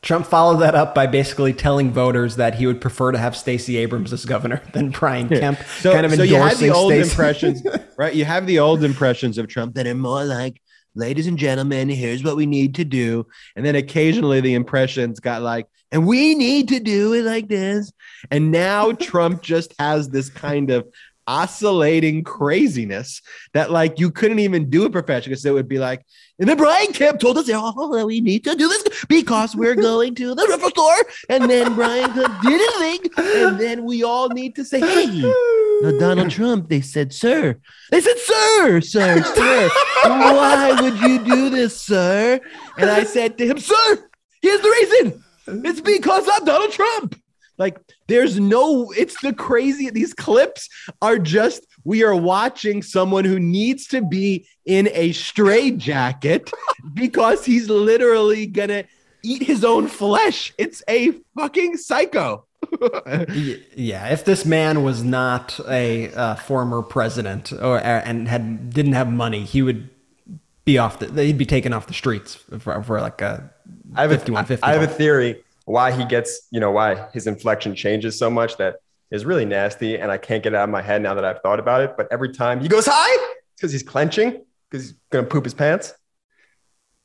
Trump 0.03 0.27
followed 0.27 0.57
that 0.57 0.75
up 0.75 0.93
by 0.93 1.07
basically 1.07 1.53
telling 1.53 1.91
voters 1.91 2.35
that 2.35 2.55
he 2.55 2.67
would 2.67 2.81
prefer 2.81 3.13
to 3.13 3.17
have 3.17 3.35
Stacey 3.35 3.77
Abrams 3.77 4.11
as 4.11 4.25
governor 4.25 4.61
than 4.73 4.89
Brian 4.89 5.29
Kemp. 5.29 5.59
So, 5.79 5.93
kind 5.93 6.05
of 6.05 6.13
so 6.13 6.23
you 6.23 6.35
have 6.35 6.59
the 6.59 6.67
endorsing 6.67 6.71
old 6.71 6.91
Stacey. 6.91 7.09
impressions, 7.09 7.63
right? 7.97 8.13
You 8.13 8.25
have 8.25 8.45
the 8.45 8.59
old 8.59 8.83
impressions 8.83 9.37
of 9.37 9.47
Trump 9.47 9.75
that 9.75 9.87
are 9.87 9.95
more 9.95 10.25
like, 10.25 10.61
ladies 10.93 11.25
and 11.25 11.37
gentlemen, 11.37 11.89
here's 11.89 12.23
what 12.23 12.35
we 12.35 12.45
need 12.45 12.75
to 12.75 12.85
do. 12.85 13.25
And 13.55 13.65
then 13.65 13.75
occasionally 13.75 14.41
the 14.41 14.53
impressions 14.53 15.19
got 15.19 15.41
like, 15.41 15.67
and 15.91 16.05
we 16.05 16.35
need 16.35 16.67
to 16.69 16.79
do 16.79 17.13
it 17.13 17.23
like 17.23 17.47
this. 17.47 17.91
And 18.29 18.51
now 18.51 18.91
Trump 18.99 19.41
just 19.41 19.73
has 19.79 20.09
this 20.09 20.29
kind 20.29 20.69
of 20.69 20.85
oscillating 21.27 22.23
craziness 22.23 23.21
that 23.53 23.71
like 23.71 23.99
you 23.99 24.11
couldn't 24.11 24.39
even 24.39 24.69
do 24.69 24.85
it 24.85 24.91
professionally 24.91 25.31
because 25.31 25.45
it 25.45 25.53
would 25.53 25.67
be 25.67 25.79
like, 25.79 26.05
and 26.39 26.49
then 26.49 26.57
Brian 26.57 26.91
Kemp 26.93 27.19
told 27.19 27.37
us, 27.37 27.49
oh, 27.53 28.05
we 28.05 28.19
need 28.19 28.43
to 28.45 28.55
do 28.55 28.67
this 28.67 29.05
because 29.07 29.55
we're 29.55 29.75
going 29.89 30.15
to 30.15 30.33
the 30.33 30.35
liquor 30.35 30.69
store. 30.69 30.95
And 31.29 31.49
then 31.49 31.75
Brian 31.75 32.11
Kemp 32.11 32.41
did 32.41 32.61
a 32.61 32.71
thing. 32.79 32.99
And 33.17 33.59
then 33.59 33.85
we 33.85 34.03
all 34.03 34.29
need 34.29 34.55
to 34.55 34.65
say, 34.65 34.79
hey, 34.79 35.21
now, 35.81 35.91
Donald 35.99 36.31
Trump, 36.31 36.69
they 36.69 36.81
said, 36.81 37.13
sir. 37.13 37.59
They 37.91 38.01
said, 38.01 38.17
sir, 38.17 38.81
sir, 38.81 39.23
sir. 39.23 39.69
Why 40.03 40.77
would 40.81 40.99
you 40.99 41.23
do 41.23 41.49
this, 41.49 41.79
sir? 41.79 42.39
And 42.77 42.89
I 42.89 43.03
said 43.03 43.37
to 43.37 43.45
him, 43.45 43.57
sir, 43.57 44.09
here's 44.41 44.61
the 44.61 44.69
reason. 44.69 45.23
It's 45.65 45.81
because 45.81 46.27
I'm 46.31 46.45
Donald 46.45 46.71
Trump. 46.71 47.19
Like, 47.57 47.77
there's 48.13 48.39
no, 48.39 48.91
it's 48.91 49.19
the 49.21 49.33
crazy. 49.33 49.89
These 49.89 50.13
clips 50.13 50.69
are 51.01 51.17
just, 51.17 51.65
we 51.83 52.03
are 52.03 52.15
watching 52.15 52.83
someone 52.83 53.25
who 53.25 53.39
needs 53.39 53.87
to 53.87 54.03
be 54.03 54.47
in 54.65 54.87
a 54.93 55.13
straight 55.13 55.79
jacket 55.79 56.51
because 56.93 57.43
he's 57.43 57.69
literally 57.69 58.45
gonna 58.45 58.83
eat 59.23 59.41
his 59.41 59.65
own 59.65 59.87
flesh. 59.87 60.53
It's 60.59 60.83
a 60.87 61.13
fucking 61.35 61.77
psycho. 61.77 62.45
Yeah, 63.75 64.07
if 64.07 64.23
this 64.23 64.45
man 64.45 64.83
was 64.83 65.03
not 65.03 65.59
a 65.67 66.13
uh, 66.13 66.35
former 66.35 66.81
president 66.81 67.51
or 67.51 67.79
and 67.79 68.27
had 68.27 68.69
didn't 68.69 68.93
have 68.93 69.11
money, 69.11 69.43
he 69.43 69.61
would 69.61 69.89
be 70.63 70.77
off 70.77 70.99
the 70.99 71.23
he'd 71.23 71.37
be 71.37 71.45
taken 71.45 71.73
off 71.73 71.87
the 71.87 71.93
streets 71.93 72.35
for, 72.59 72.81
for 72.83 73.01
like 73.01 73.21
a 73.21 73.51
I 73.95 74.03
have 74.03 74.11
a, 74.11 74.17
5150 74.17 74.63
I 74.63 74.71
have 74.71 74.81
a 74.81 74.87
theory 74.87 75.43
why 75.65 75.91
he 75.91 76.05
gets, 76.05 76.47
you 76.51 76.59
know, 76.59 76.71
why 76.71 77.07
his 77.13 77.27
inflection 77.27 77.75
changes 77.75 78.17
so 78.17 78.29
much 78.29 78.57
that 78.57 78.75
is 79.11 79.25
really 79.25 79.45
nasty. 79.45 79.97
And 79.97 80.11
I 80.11 80.17
can't 80.17 80.43
get 80.43 80.53
it 80.53 80.55
out 80.55 80.65
of 80.65 80.69
my 80.69 80.81
head 80.81 81.01
now 81.01 81.13
that 81.13 81.23
I've 81.25 81.41
thought 81.41 81.59
about 81.59 81.81
it. 81.81 81.93
But 81.97 82.07
every 82.11 82.33
time 82.33 82.59
he 82.59 82.67
goes 82.67 82.85
high, 82.87 83.13
it's 83.13 83.33
because 83.61 83.71
he's 83.71 83.83
clenching, 83.83 84.43
because 84.69 84.85
he's 84.87 84.95
going 85.11 85.23
to 85.25 85.29
poop 85.31 85.43
his 85.43 85.53
pants. 85.53 85.93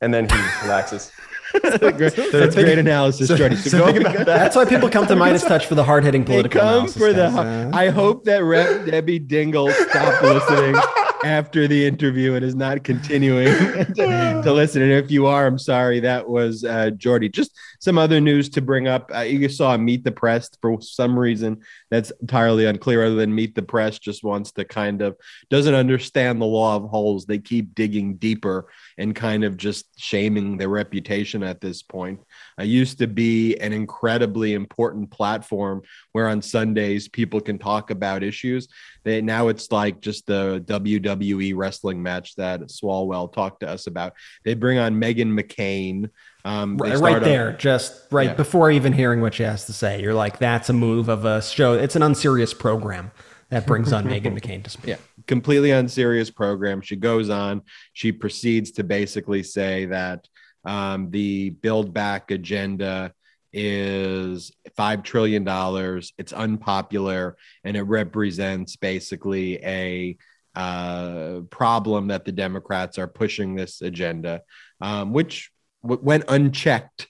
And 0.01 0.13
then 0.15 0.29
he 0.29 0.37
relaxes. 0.63 1.11
Great- 1.53 1.71
That's 1.99 2.15
think- 2.15 2.55
great 2.55 2.79
analysis, 2.79 3.29
So, 3.29 3.37
Jordy. 3.37 3.57
so 3.57 3.79
go- 3.79 3.87
think 3.87 4.01
about 4.01 4.17
that. 4.19 4.25
That's 4.27 4.55
why 4.57 4.65
people 4.65 4.89
come 4.91 5.07
to 5.07 5.15
Meidas 5.15 5.47
Touch 5.47 5.67
for 5.67 5.75
the 5.75 5.83
hard 5.85 6.05
hitting 6.05 6.23
They 6.25 6.33
political 6.35 6.61
come 6.61 6.69
analysis. 6.69 6.97
for 7.03 7.13
the. 7.13 7.29
guys. 7.31 7.71
I 7.75 7.89
hope 7.89 8.25
that 8.25 8.45
Rep 8.45 8.87
Debbie 8.87 9.19
Dingell 9.21 9.73
stopped 9.89 10.23
listening 10.23 10.75
after 11.25 11.67
the 11.67 11.87
interview 11.87 12.35
and 12.35 12.45
is 12.45 12.55
not 12.55 12.85
continuing 12.85 13.47
to, 13.95 14.41
to 14.45 14.53
listen. 14.53 14.83
And 14.83 14.93
if 14.93 15.11
you 15.11 15.27
are, 15.27 15.47
I'm 15.47 15.59
sorry. 15.59 16.01
That 16.01 16.29
was 16.29 16.65
uh, 16.65 16.91
Jordy. 16.91 17.29
Just 17.29 17.57
some 17.81 17.99
other 17.99 18.21
news 18.21 18.49
to 18.51 18.63
bring 18.63 18.89
up. 18.89 19.11
Uh, 19.15 19.21
you 19.21 19.49
saw 19.49 19.77
Meet 19.77 20.05
the 20.05 20.13
Press 20.13 20.51
for 20.61 20.81
some 20.81 21.19
reason 21.19 21.63
that's 21.91 22.11
entirely 22.21 22.67
unclear. 22.67 23.05
Other 23.05 23.17
than 23.17 23.35
Meet 23.35 23.55
the 23.55 23.63
Press 23.63 23.99
just 23.99 24.23
wants 24.23 24.53
to 24.53 24.65
kind 24.65 25.03
of 25.03 25.17
doesn't 25.51 25.75
understand 25.75 26.41
the 26.41 26.47
law 26.47 26.77
of 26.77 26.89
holes. 26.89 27.27
They 27.27 27.39
keep 27.39 27.75
digging 27.75 28.17
deeper 28.17 28.69
and 28.97 29.15
kind 29.15 29.45
of 29.45 29.57
just 29.57 29.87
shaming 29.99 30.57
their 30.57 30.69
reputation 30.69 31.43
at 31.43 31.61
this 31.61 31.83
point. 31.83 32.21
I 32.59 32.65
used 32.65 32.99
to 32.99 33.07
be 33.07 33.57
an 33.59 33.73
incredibly 33.73 34.55
important 34.55 35.11
platform 35.11 35.83
where 36.13 36.29
on 36.29 36.43
Sundays 36.43 37.07
people 37.09 37.41
can 37.41 37.57
talk 37.59 37.91
about 37.91 38.23
issues. 38.25 38.69
They 39.05 39.23
now 39.23 39.49
it's 39.49 39.71
like 39.71 40.01
just 40.01 40.27
the 40.27 40.63
WWE 40.67 41.55
wrestling 41.57 42.03
match 42.03 42.35
that 42.37 42.61
Swalwell 42.63 43.33
talked 43.33 43.61
to 43.61 43.69
us 43.69 43.87
about. 43.87 44.15
They 44.45 44.55
bring 44.55 44.79
on 44.79 45.01
Meghan 45.01 45.39
McCain. 45.39 46.11
Um, 46.45 46.77
right, 46.79 46.97
right 46.99 47.23
there, 47.23 47.53
just 47.53 48.11
right 48.11 48.29
Yeah. 48.31 48.35
before 48.35 48.71
even 48.71 48.93
hearing 48.93 49.21
what 49.21 49.35
she 49.35 49.43
has 49.45 49.67
to 49.67 49.73
say, 49.73 50.01
you're 50.01 50.15
like, 50.15 50.39
that's 50.39 50.69
a 50.69 50.73
move 50.73 51.09
of 51.09 51.25
a 51.25 51.43
show. 51.43 51.75
It's 51.75 51.95
an 51.97 52.03
unserious 52.03 52.55
program 52.55 53.11
that 53.51 53.67
brings 53.67 53.93
on 53.93 54.05
Meghan 54.05 54.39
McCain 54.39 54.63
to 54.65 54.71
speak. 54.71 54.87
Yeah, 54.87 54.97
completely 55.27 55.71
unserious 55.73 56.31
program. 56.31 56.81
She 56.81 56.97
goes 56.97 57.29
on. 57.29 57.63
She 57.93 58.13
proceeds 58.13 58.71
to 58.73 58.85
basically 58.85 59.43
say 59.43 59.87
that 59.87 60.27
um, 60.65 61.11
the 61.11 61.51
Build 61.51 61.93
Back 61.93 62.31
agenda 62.31 63.13
is 63.53 64.53
five 64.77 65.03
trillion 65.03 65.45
dollars. 65.45 66.13
It's 66.19 66.33
unpopular, 66.33 67.37
and 67.65 67.77
it 67.77 67.83
represents 67.83 68.77
basically 68.77 69.57
a 69.65 70.17
uh, 70.55 71.41
problem 71.51 72.09
that 72.09 72.25
the 72.25 72.33
Democrats 72.33 72.99
are 72.99 73.07
pushing 73.07 73.55
this 73.55 73.81
agenda, 73.81 74.43
um, 74.81 75.13
which 75.13 75.51
w- 75.83 76.03
went 76.03 76.25
unchecked 76.29 77.09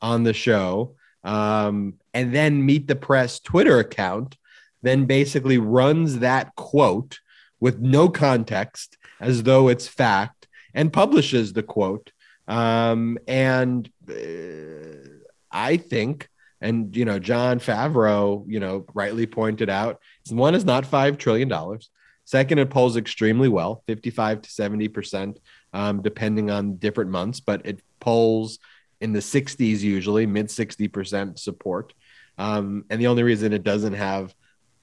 on 0.00 0.24
the 0.24 0.34
show. 0.34 0.96
Um, 1.24 1.94
and 2.12 2.34
then 2.34 2.66
Meet 2.66 2.88
the 2.88 2.96
Press 2.96 3.40
Twitter 3.40 3.78
account 3.78 4.36
then 4.82 5.06
basically 5.06 5.58
runs 5.58 6.18
that 6.18 6.54
quote 6.56 7.20
with 7.60 7.78
no 7.78 8.08
context 8.08 8.98
as 9.20 9.44
though 9.44 9.68
it's 9.68 9.86
fact 9.86 10.48
and 10.74 10.92
publishes 10.92 11.52
the 11.52 11.62
quote. 11.62 12.10
Um, 12.48 13.18
and 13.26 13.90
uh, 14.08 15.08
I 15.50 15.76
think, 15.76 16.28
and 16.60 16.96
you 16.96 17.04
know, 17.04 17.18
Jon 17.18 17.60
Favreau, 17.60 18.44
you 18.46 18.60
know, 18.60 18.84
rightly 18.94 19.26
pointed 19.26 19.70
out, 19.70 20.00
one 20.30 20.54
is 20.54 20.64
not 20.64 20.86
five 20.86 21.18
trillion 21.18 21.48
dollars. 21.48 21.90
Second, 22.24 22.58
it 22.58 22.70
polls 22.70 22.96
extremely 22.96 23.48
well, 23.48 23.82
55 23.86 24.42
to 24.42 24.50
70 24.50 24.88
percent, 24.88 25.40
um, 25.72 26.02
depending 26.02 26.50
on 26.50 26.76
different 26.76 27.10
months, 27.10 27.40
but 27.40 27.66
it 27.66 27.80
polls 28.00 28.58
in 29.00 29.12
the 29.12 29.18
60s 29.18 29.80
usually, 29.80 30.26
mid 30.26 30.50
60 30.50 30.88
percent 30.88 31.38
support. 31.38 31.92
Um, 32.38 32.84
and 32.90 33.00
the 33.00 33.08
only 33.08 33.22
reason 33.22 33.52
it 33.52 33.64
doesn't 33.64 33.94
have 33.94 34.34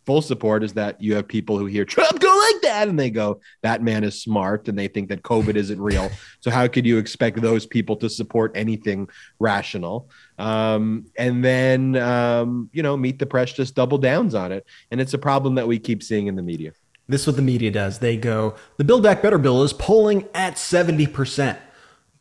full 0.05 0.21
support 0.21 0.63
is 0.63 0.73
that 0.73 1.01
you 1.01 1.15
have 1.15 1.27
people 1.27 1.57
who 1.57 1.65
hear 1.65 1.85
Trump 1.85 2.19
that 2.63 2.87
and 2.87 2.99
they 2.99 3.09
go, 3.09 3.41
that 3.61 3.81
man 3.81 4.03
is 4.03 4.21
smart 4.21 4.67
and 4.67 4.77
they 4.77 4.87
think 4.87 5.09
that 5.09 5.21
COVID 5.23 5.55
isn't 5.55 5.79
real. 5.81 6.09
So 6.39 6.51
how 6.51 6.67
could 6.67 6.85
you 6.85 6.97
expect 6.97 7.41
those 7.41 7.65
people 7.65 7.95
to 7.97 8.09
support 8.09 8.51
anything 8.55 9.09
rational? 9.39 10.09
Um, 10.37 11.05
and 11.17 11.43
then, 11.43 11.95
um, 11.97 12.69
you 12.73 12.83
know, 12.83 12.95
Meet 12.97 13.19
the 13.19 13.25
Press 13.25 13.53
just 13.53 13.75
double 13.75 13.97
downs 13.97 14.35
on 14.35 14.51
it. 14.51 14.65
And 14.91 15.01
it's 15.01 15.13
a 15.13 15.19
problem 15.19 15.55
that 15.55 15.67
we 15.67 15.79
keep 15.79 16.03
seeing 16.03 16.27
in 16.27 16.35
the 16.35 16.43
media. 16.43 16.71
This 17.07 17.21
is 17.21 17.27
what 17.27 17.35
the 17.37 17.41
media 17.41 17.71
does. 17.71 17.99
They 17.99 18.17
go, 18.17 18.55
the 18.77 18.83
Build 18.83 19.01
Back 19.01 19.23
Better 19.23 19.39
bill 19.39 19.63
is 19.63 19.73
polling 19.73 20.27
at 20.35 20.55
70%. 20.55 21.57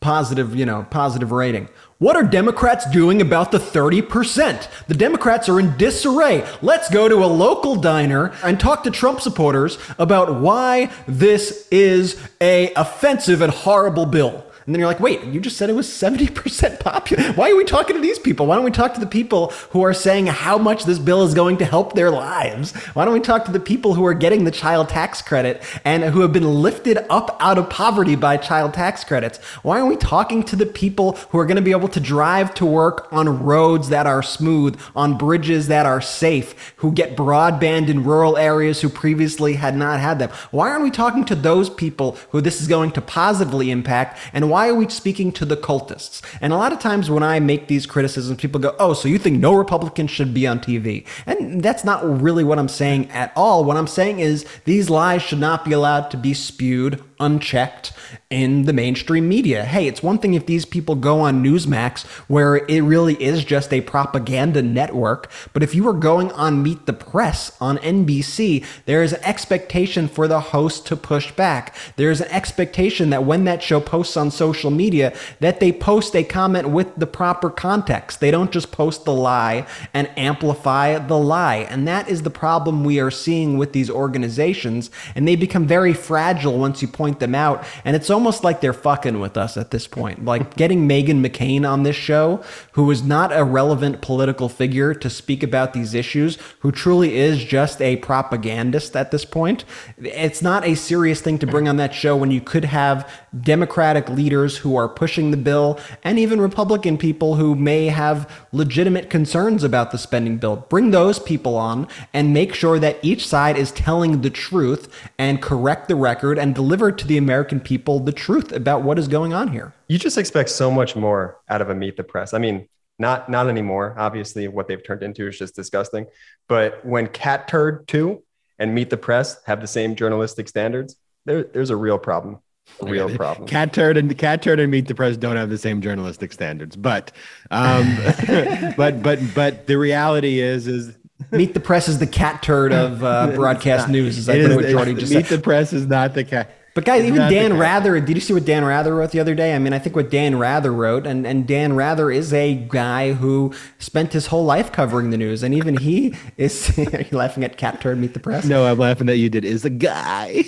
Positive, 0.00 0.54
you 0.54 0.64
know, 0.64 0.86
positive 0.90 1.32
rating. 1.32 1.68
What 1.98 2.14
are 2.14 2.22
Democrats 2.22 2.88
doing 2.90 3.20
about 3.20 3.50
the 3.50 3.58
30%? 3.58 4.68
The 4.86 4.94
Democrats 4.94 5.48
are 5.48 5.58
in 5.58 5.76
disarray. 5.76 6.46
Let's 6.62 6.88
go 6.88 7.08
to 7.08 7.24
a 7.24 7.26
local 7.26 7.74
diner 7.74 8.32
and 8.44 8.60
talk 8.60 8.84
to 8.84 8.92
Trump 8.92 9.20
supporters 9.20 9.76
about 9.98 10.40
why 10.40 10.92
this 11.08 11.66
is 11.72 12.16
a 12.40 12.72
offensive 12.74 13.42
and 13.42 13.52
horrible 13.52 14.06
bill. 14.06 14.44
And 14.68 14.74
then 14.74 14.80
you're 14.80 14.88
like, 14.88 15.00
wait, 15.00 15.24
you 15.24 15.40
just 15.40 15.56
said 15.56 15.70
it 15.70 15.72
was 15.72 15.88
70% 15.88 16.78
popular. 16.80 17.32
Why 17.32 17.50
are 17.50 17.56
we 17.56 17.64
talking 17.64 17.96
to 17.96 18.02
these 18.02 18.18
people? 18.18 18.44
Why 18.44 18.54
don't 18.54 18.66
we 18.66 18.70
talk 18.70 18.92
to 18.92 19.00
the 19.00 19.06
people 19.06 19.48
who 19.70 19.80
are 19.80 19.94
saying 19.94 20.26
how 20.26 20.58
much 20.58 20.84
this 20.84 20.98
bill 20.98 21.22
is 21.22 21.32
going 21.32 21.56
to 21.56 21.64
help 21.64 21.94
their 21.94 22.10
lives? 22.10 22.76
Why 22.92 23.06
don't 23.06 23.14
we 23.14 23.20
talk 23.20 23.46
to 23.46 23.50
the 23.50 23.60
people 23.60 23.94
who 23.94 24.04
are 24.04 24.12
getting 24.12 24.44
the 24.44 24.50
child 24.50 24.90
tax 24.90 25.22
credit 25.22 25.62
and 25.86 26.04
who 26.04 26.20
have 26.20 26.34
been 26.34 26.60
lifted 26.60 26.98
up 27.08 27.34
out 27.40 27.56
of 27.56 27.70
poverty 27.70 28.14
by 28.14 28.36
child 28.36 28.74
tax 28.74 29.04
credits? 29.04 29.38
Why 29.62 29.78
aren't 29.78 29.88
we 29.88 29.96
talking 29.96 30.42
to 30.42 30.54
the 30.54 30.66
people 30.66 31.12
who 31.30 31.38
are 31.38 31.46
going 31.46 31.56
to 31.56 31.62
be 31.62 31.70
able 31.70 31.88
to 31.88 31.98
drive 31.98 32.52
to 32.56 32.66
work 32.66 33.10
on 33.10 33.42
roads 33.42 33.88
that 33.88 34.06
are 34.06 34.22
smooth, 34.22 34.78
on 34.94 35.16
bridges 35.16 35.68
that 35.68 35.86
are 35.86 36.02
safe, 36.02 36.74
who 36.76 36.92
get 36.92 37.16
broadband 37.16 37.88
in 37.88 38.04
rural 38.04 38.36
areas 38.36 38.82
who 38.82 38.90
previously 38.90 39.54
had 39.54 39.74
not 39.74 39.98
had 39.98 40.18
them? 40.18 40.28
Why 40.50 40.68
aren't 40.68 40.84
we 40.84 40.90
talking 40.90 41.24
to 41.24 41.34
those 41.34 41.70
people 41.70 42.18
who 42.32 42.42
this 42.42 42.60
is 42.60 42.68
going 42.68 42.90
to 42.90 43.00
positively 43.00 43.70
impact? 43.70 44.18
And 44.34 44.50
why 44.57 44.57
are 44.66 44.74
we 44.74 44.88
speaking 44.88 45.30
to 45.32 45.44
the 45.44 45.56
cultists? 45.56 46.22
And 46.40 46.52
a 46.52 46.56
lot 46.56 46.72
of 46.72 46.80
times 46.80 47.10
when 47.10 47.22
I 47.22 47.38
make 47.38 47.68
these 47.68 47.86
criticisms, 47.86 48.40
people 48.40 48.60
go, 48.60 48.74
oh, 48.78 48.92
so 48.92 49.08
you 49.08 49.18
think 49.18 49.38
no 49.38 49.54
Republican 49.54 50.08
should 50.08 50.34
be 50.34 50.46
on 50.46 50.58
TV? 50.58 51.06
And 51.26 51.62
that's 51.62 51.84
not 51.84 52.02
really 52.20 52.42
what 52.42 52.58
I'm 52.58 52.68
saying 52.68 53.10
at 53.10 53.32
all. 53.36 53.64
What 53.64 53.76
I'm 53.76 53.86
saying 53.86 54.18
is 54.20 54.44
these 54.64 54.90
lies 54.90 55.22
should 55.22 55.38
not 55.38 55.64
be 55.64 55.72
allowed 55.72 56.10
to 56.10 56.16
be 56.16 56.34
spewed 56.34 57.02
unchecked 57.20 57.92
in 58.30 58.64
the 58.64 58.72
mainstream 58.72 59.28
media. 59.28 59.64
Hey, 59.64 59.86
it's 59.86 60.02
one 60.02 60.18
thing 60.18 60.34
if 60.34 60.46
these 60.46 60.64
people 60.64 60.94
go 60.94 61.20
on 61.20 61.42
Newsmax 61.42 62.04
where 62.28 62.56
it 62.56 62.80
really 62.80 63.14
is 63.22 63.44
just 63.44 63.72
a 63.72 63.80
propaganda 63.80 64.60
network, 64.60 65.30
but 65.52 65.62
if 65.62 65.74
you 65.74 65.88
are 65.88 65.94
going 65.94 66.30
on 66.32 66.62
Meet 66.62 66.86
the 66.86 66.92
Press 66.92 67.56
on 67.60 67.78
NBC, 67.78 68.64
there 68.84 69.02
is 69.02 69.12
an 69.12 69.24
expectation 69.24 70.08
for 70.08 70.28
the 70.28 70.40
host 70.40 70.86
to 70.88 70.96
push 70.96 71.32
back. 71.32 71.74
There 71.96 72.10
is 72.10 72.20
an 72.20 72.28
expectation 72.28 73.10
that 73.10 73.24
when 73.24 73.44
that 73.44 73.62
show 73.62 73.80
posts 73.80 74.16
on 74.16 74.30
social 74.30 74.70
media 74.70 75.16
that 75.40 75.60
they 75.60 75.72
post 75.72 76.14
a 76.14 76.22
comment 76.22 76.68
with 76.68 76.94
the 76.96 77.06
proper 77.06 77.48
context. 77.48 78.20
They 78.20 78.30
don't 78.30 78.52
just 78.52 78.72
post 78.72 79.04
the 79.04 79.14
lie 79.14 79.66
and 79.94 80.10
amplify 80.18 80.98
the 80.98 81.18
lie. 81.18 81.66
And 81.70 81.88
that 81.88 82.08
is 82.08 82.22
the 82.22 82.30
problem 82.30 82.84
we 82.84 83.00
are 83.00 83.10
seeing 83.10 83.56
with 83.56 83.72
these 83.72 83.88
organizations 83.88 84.90
and 85.14 85.26
they 85.26 85.36
become 85.36 85.66
very 85.66 85.94
fragile 85.94 86.58
once 86.58 86.82
you 86.82 86.88
point 86.88 87.07
point 87.08 87.20
them 87.20 87.34
out. 87.34 87.64
And 87.84 87.96
it's 87.96 88.10
almost 88.10 88.44
like 88.44 88.60
they're 88.60 88.72
fucking 88.72 89.18
with 89.20 89.36
us 89.36 89.56
at 89.56 89.70
this 89.70 89.86
point. 89.86 90.24
Like 90.24 90.56
getting 90.56 90.88
Meghan 90.88 91.24
McCain 91.26 91.68
on 91.68 91.82
this 91.82 91.96
show, 91.96 92.42
who 92.72 92.90
is 92.90 93.02
not 93.02 93.36
a 93.36 93.44
relevant 93.44 94.02
political 94.02 94.48
figure 94.48 94.94
to 94.94 95.08
speak 95.08 95.42
about 95.42 95.72
these 95.72 95.94
issues, 95.94 96.38
who 96.60 96.70
truly 96.70 97.16
is 97.16 97.42
just 97.42 97.80
a 97.80 97.96
propagandist 97.96 98.94
at 98.94 99.10
this 99.10 99.24
point. 99.24 99.64
It's 99.98 100.42
not 100.42 100.66
a 100.66 100.74
serious 100.74 101.20
thing 101.20 101.38
to 101.38 101.46
bring 101.46 101.68
on 101.68 101.76
that 101.76 101.94
show 101.94 102.16
when 102.16 102.30
you 102.30 102.40
could 102.40 102.64
have 102.66 103.10
Democratic 103.40 104.08
leaders 104.08 104.58
who 104.58 104.76
are 104.76 104.88
pushing 104.88 105.30
the 105.30 105.36
bill 105.36 105.78
and 106.02 106.18
even 106.18 106.40
Republican 106.40 106.98
people 106.98 107.36
who 107.36 107.54
may 107.54 107.86
have 107.86 108.30
legitimate 108.52 109.10
concerns 109.10 109.62
about 109.62 109.90
the 109.90 109.98
spending 109.98 110.38
bill. 110.38 110.66
Bring 110.68 110.90
those 110.90 111.18
people 111.18 111.56
on 111.56 111.88
and 112.12 112.32
make 112.34 112.54
sure 112.54 112.78
that 112.78 112.98
each 113.02 113.26
side 113.26 113.56
is 113.56 113.72
telling 113.72 114.20
the 114.20 114.30
truth 114.30 114.88
and 115.18 115.42
correct 115.42 115.88
the 115.88 115.96
record 115.96 116.38
and 116.38 116.54
deliver 116.54 116.90
to 116.92 117.06
the 117.06 117.18
American 117.18 117.60
people 117.60 118.00
the 118.00 118.12
truth 118.12 118.52
about 118.52 118.82
what 118.82 118.98
is 118.98 119.08
going 119.08 119.32
on 119.32 119.48
here. 119.48 119.74
You 119.88 119.98
just 119.98 120.18
expect 120.18 120.50
so 120.50 120.70
much 120.70 120.96
more 120.96 121.40
out 121.48 121.60
of 121.60 121.70
a 121.70 121.74
meet 121.74 121.96
the 121.96 122.04
press. 122.04 122.34
I 122.34 122.38
mean, 122.38 122.68
not 122.98 123.28
not 123.28 123.48
anymore. 123.48 123.94
Obviously, 123.96 124.48
what 124.48 124.68
they've 124.68 124.82
turned 124.82 125.02
into 125.02 125.28
is 125.28 125.38
just 125.38 125.54
disgusting. 125.54 126.06
But 126.48 126.84
when 126.84 127.06
Cat 127.06 127.48
Turd 127.48 127.86
2 127.88 128.22
and 128.58 128.74
Meet 128.74 128.90
the 128.90 128.96
Press 128.96 129.40
have 129.44 129.60
the 129.60 129.66
same 129.66 129.94
journalistic 129.94 130.48
standards, 130.48 130.96
there, 131.24 131.44
there's 131.44 131.70
a 131.70 131.76
real 131.76 131.98
problem. 131.98 132.40
Real 132.80 133.14
problem. 133.16 133.48
Cat 133.48 133.72
turd 133.72 133.96
and 133.96 134.16
Cat 134.16 134.42
turd 134.42 134.60
and 134.60 134.70
Meet 134.70 134.86
the 134.88 134.94
Press 134.94 135.16
don't 135.16 135.36
have 135.36 135.50
the 135.50 135.58
same 135.58 135.80
journalistic 135.80 136.32
standards, 136.32 136.76
but 136.76 137.10
um, 137.50 137.96
but 138.76 139.02
but 139.02 139.18
but 139.34 139.66
the 139.66 139.76
reality 139.76 140.38
is 140.40 140.66
is 140.68 140.96
Meet 141.32 141.54
the 141.54 141.60
Press 141.60 141.88
is 141.88 141.98
the 141.98 142.06
cat 142.06 142.42
turd 142.42 142.72
of 142.72 143.02
uh, 143.02 143.32
broadcast 143.34 143.88
news. 143.88 144.16
Is 144.18 144.26
that 144.26 144.38
is- 144.38 144.54
what 144.54 144.66
Jordy 144.66 144.94
just 144.94 145.12
Meet 145.12 145.26
said? 145.26 145.38
the 145.38 145.42
Press 145.42 145.72
is 145.72 145.86
not 145.86 146.14
the 146.14 146.24
cat. 146.24 146.50
But 146.74 146.84
guys, 146.84 147.00
It's 147.02 147.08
even 147.08 147.28
Dan. 147.28 147.58
Rather, 147.58 147.98
did 147.98 148.14
you 148.16 148.20
see 148.20 148.32
what 148.32 148.44
Dan 148.44 148.64
Rather 148.64 148.94
wrote 148.94 149.10
the 149.10 149.18
other 149.18 149.34
day? 149.34 149.52
I 149.56 149.58
mean, 149.58 149.72
I 149.72 149.80
think 149.80 149.96
what 149.96 150.10
Dan 150.12 150.38
Rather 150.38 150.72
wrote, 150.72 151.08
and, 151.08 151.26
and 151.26 151.44
Dan 151.44 151.72
Rather 151.74 152.08
is 152.08 152.32
a 152.32 152.54
guy 152.54 153.14
who 153.14 153.52
spent 153.80 154.12
his 154.12 154.28
whole 154.28 154.44
life 154.44 154.70
covering 154.70 155.10
the 155.10 155.16
news, 155.16 155.42
and 155.42 155.52
even 155.52 155.76
he 155.76 156.14
is. 156.36 156.78
are 156.78 157.00
you 157.02 157.16
laughing 157.18 157.42
at 157.42 157.56
Cat 157.56 157.80
Turd 157.80 157.98
Meet 157.98 158.14
the 158.14 158.20
Press? 158.20 158.44
No, 158.44 158.64
I'm 158.64 158.78
laughing 158.78 159.08
that 159.08 159.16
you 159.16 159.28
did. 159.28 159.44
Is 159.44 159.64
a 159.64 159.70
guy. 159.70 160.44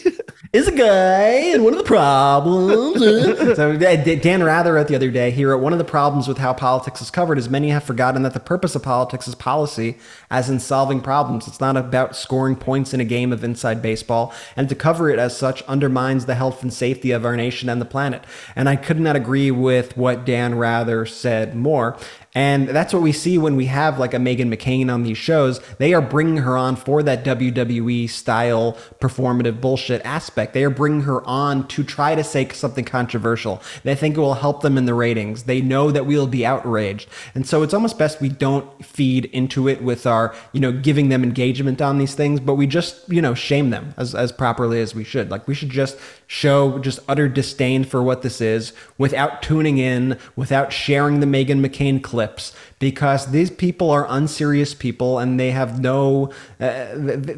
Is 0.53 0.67
a 0.67 0.73
guy, 0.73 1.53
and 1.53 1.63
one 1.63 1.73
of 1.73 1.79
the 1.79 1.85
problems. 1.85 2.99
so 3.57 3.77
Dan 3.77 4.43
Rather 4.43 4.75
wrote 4.75 4.89
the 4.89 4.97
other 4.97 5.13
day. 5.13 5.31
He 5.31 5.45
wrote 5.45 5.63
one 5.63 5.73
of 5.73 5.79
the 5.79 5.85
problems 5.85 6.27
with 6.27 6.39
how 6.39 6.53
politics 6.53 7.01
is 7.01 7.09
covered 7.09 7.39
is 7.39 7.49
many 7.49 7.69
have 7.69 7.85
forgotten 7.85 8.23
that 8.25 8.35
the 8.35 8.41
purpose 8.41 8.75
of 8.75 8.83
politics 8.83 9.29
is 9.29 9.37
policy, 9.37 9.97
as 10.29 10.51
in 10.51 10.59
solving 10.59 11.01
problems. 11.01 11.47
It's 11.47 11.61
not 11.61 11.77
about 11.77 12.17
scoring 12.17 12.57
points 12.57 12.93
in 12.93 12.99
a 12.99 13.05
game 13.05 13.33
of 13.33 13.45
inside 13.45 13.81
baseball, 13.81 14.35
and 14.57 14.69
to 14.69 14.75
cover 14.75 15.09
it 15.09 15.21
as 15.21 15.37
such 15.37 15.63
undermines 15.63 16.27
the 16.27 16.35
health 16.35 16.65
and 16.65 16.73
safety 16.73 17.13
of 17.13 17.25
our 17.25 17.37
nation 17.37 17.69
and 17.69 17.81
the 17.81 17.85
planet. 17.85 18.25
And 18.57 18.69
I 18.69 18.75
could 18.75 18.99
not 18.99 19.15
agree 19.15 19.53
with 19.53 19.97
what 19.97 20.27
Dan 20.27 20.57
Rather 20.57 21.07
said 21.07 21.55
more. 21.55 21.97
And 22.35 22.69
that's 22.69 22.93
what 22.93 23.03
we 23.03 23.11
see 23.11 23.39
when 23.39 23.57
we 23.57 23.67
have 23.67 23.99
like 23.99 24.15
a 24.15 24.19
Meghan 24.19 24.55
McCain 24.55 24.93
on 24.93 25.03
these 25.03 25.19
shows. 25.19 25.61
They 25.79 25.93
are 25.93 26.01
bringing 26.01 26.39
her 26.39 26.57
on 26.57 26.77
for 26.77 27.03
that 27.03 27.25
WWE 27.25 28.09
style 28.09 28.79
performative 29.01 29.61
bullshit 29.61 30.01
aspect. 30.05 30.55
They 30.55 30.63
are 30.63 30.71
bringing 30.71 31.03
her 31.03 31.27
on 31.27 31.67
to 31.69 31.83
try 31.83 32.15
to 32.15 32.23
say 32.23 32.49
something 32.51 32.85
controversial. 32.85 33.61
They 33.83 33.97
think 33.97 34.17
it 34.17 34.21
will 34.21 34.35
help 34.35 34.63
them 34.63 34.79
in 34.79 34.85
the 34.85 34.95
ratings. 34.95 35.45
They 35.45 35.61
know 35.61 35.91
that 35.91 36.07
we'll 36.07 36.29
be 36.29 36.47
outraged. 36.47 37.09
And 37.35 37.47
so 37.47 37.63
it's 37.63 37.75
almost 37.75 37.99
best 37.99 38.21
we 38.21 38.29
don't 38.29 38.85
feed 38.85 39.25
into 39.27 39.69
it 39.69 39.83
with 39.83 40.07
our, 40.07 40.33
you 40.53 40.61
know, 40.61 40.71
giving 40.71 41.09
them 41.09 41.25
engagement 41.25 41.83
on 41.83 41.99
these 41.99 42.15
things, 42.15 42.39
but 42.39 42.55
we 42.55 42.69
just, 42.69 43.09
you 43.09 43.21
know, 43.21 43.35
shame 43.35 43.71
them 43.71 43.93
as, 43.97 44.15
as 44.15 44.31
properly 44.31 44.81
as 44.81 44.95
we 44.95 45.03
should. 45.03 45.33
Like 45.33 45.49
we 45.49 45.55
should 45.55 45.71
just 45.71 45.99
show 46.29 46.79
just 46.79 47.01
utter 47.09 47.29
disdain 47.29 47.83
for 47.83 48.05
what 48.05 48.23
this 48.23 48.41
is 48.41 48.73
without 48.99 49.43
tuning 49.43 49.79
in, 49.79 50.17
without 50.37 50.73
sharing 50.73 51.19
the 51.19 51.27
Meghan 51.27 51.67
McCain 51.67 52.01
clips, 52.21 52.53
because 52.79 53.31
these 53.31 53.51
people 53.51 53.91
are 53.91 54.07
unserious 54.11 54.75
people 54.75 55.19
and 55.19 55.41
they 55.41 55.53
have 55.53 55.81
no 55.81 56.31
uh, 56.61 56.87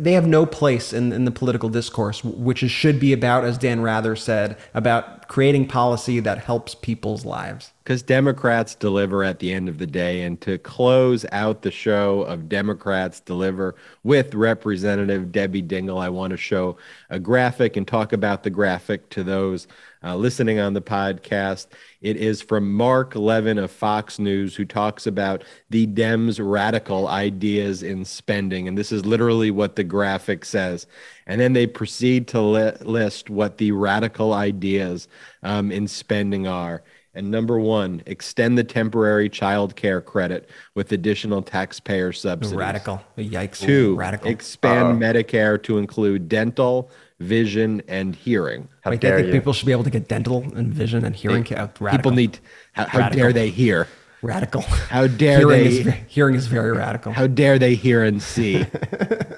they 0.06 0.14
have 0.14 0.26
no 0.26 0.44
place 0.44 0.92
in, 0.92 1.12
in 1.12 1.24
the 1.24 1.30
political 1.30 1.68
discourse, 1.68 2.24
which 2.24 2.62
is, 2.64 2.70
should 2.72 2.98
be 2.98 3.12
about, 3.12 3.44
as 3.44 3.58
Dan 3.58 3.80
Rather 3.80 4.16
said, 4.16 4.56
about 4.74 5.28
creating 5.28 5.68
policy 5.68 6.20
that 6.20 6.38
helps 6.38 6.74
people's 6.74 7.24
lives. 7.24 7.72
because 7.82 8.02
Democrats 8.02 8.74
deliver 8.74 9.24
at 9.24 9.40
the 9.40 9.52
end 9.52 9.68
of 9.68 9.78
the 9.78 9.86
day. 9.86 10.22
And 10.22 10.40
to 10.42 10.58
close 10.58 11.26
out 11.32 11.62
the 11.62 11.70
show 11.70 12.22
of 12.22 12.48
Democrats 12.48 13.20
deliver 13.20 13.74
with 14.04 14.34
Representative 14.34 15.32
Debbie 15.32 15.62
Dingell, 15.62 16.00
I 16.00 16.08
want 16.08 16.30
to 16.30 16.36
show 16.36 16.76
a 17.10 17.18
graphic 17.18 17.76
and 17.76 17.86
talk 17.86 18.12
about 18.12 18.44
the 18.44 18.50
graphic 18.50 19.10
to 19.10 19.24
those 19.24 19.66
uh, 20.04 20.16
listening 20.16 20.58
on 20.58 20.74
the 20.74 20.82
podcast. 20.82 21.68
It 22.00 22.16
is 22.16 22.42
from 22.42 22.72
Mark 22.72 23.14
Levin 23.14 23.58
of 23.58 23.70
Fox 23.70 24.18
News, 24.18 24.56
who 24.56 24.64
talks 24.64 25.06
about 25.06 25.44
the 25.70 25.86
Dems' 25.86 26.40
radical 26.40 27.08
ideas 27.08 27.82
in 27.82 28.04
spending. 28.04 28.68
And 28.68 28.76
this 28.76 28.92
is 28.92 29.06
literally 29.06 29.50
what 29.50 29.76
the 29.76 29.84
graphic 29.84 30.44
says. 30.44 30.86
And 31.26 31.40
then 31.40 31.52
they 31.52 31.66
proceed 31.66 32.28
to 32.28 32.40
li- 32.40 32.72
list 32.80 33.30
what 33.30 33.58
the 33.58 33.72
radical 33.72 34.32
ideas 34.32 35.08
um, 35.42 35.70
in 35.70 35.86
spending 35.86 36.46
are. 36.46 36.82
And 37.14 37.30
number 37.30 37.60
one, 37.60 38.02
extend 38.06 38.56
the 38.56 38.64
temporary 38.64 39.28
child 39.28 39.76
care 39.76 40.00
credit 40.00 40.48
with 40.74 40.92
additional 40.92 41.42
taxpayer 41.42 42.10
subsidies. 42.10 42.56
Radical. 42.56 43.02
Yikes. 43.18 43.60
Two, 43.60 43.96
Radical. 43.96 44.30
expand 44.30 45.00
Medicare 45.00 45.62
to 45.64 45.76
include 45.76 46.28
dental, 46.28 46.90
vision, 47.22 47.82
and 47.88 48.14
hearing. 48.14 48.68
How 48.82 48.90
they 48.90 48.98
dare 48.98 49.16
think 49.16 49.28
you? 49.28 49.32
people 49.32 49.52
should 49.52 49.66
be 49.66 49.72
able 49.72 49.84
to 49.84 49.90
get 49.90 50.08
dental 50.08 50.42
and 50.54 50.72
vision 50.74 51.04
and 51.04 51.14
hearing 51.14 51.44
care. 51.44 51.58
Radical. 51.58 51.88
People 51.90 52.10
need, 52.12 52.38
how, 52.72 52.86
how 52.86 53.08
dare 53.08 53.32
they 53.32 53.48
hear? 53.48 53.88
radical. 54.22 54.62
How 54.62 55.06
dare 55.06 55.38
hearing 55.38 55.64
they? 55.64 55.66
Is, 55.66 55.94
hearing 56.06 56.34
is 56.34 56.46
very 56.46 56.72
radical. 56.72 57.12
How 57.12 57.26
dare 57.26 57.58
they 57.58 57.74
hear 57.74 58.02
and 58.02 58.22
see? 58.22 58.64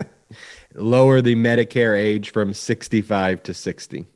Lower 0.74 1.20
the 1.20 1.35
Medicare 1.35 1.97
age 1.97 2.30
from 2.30 2.53
65 2.53 3.43
to 3.45 3.55
60. 3.55 4.07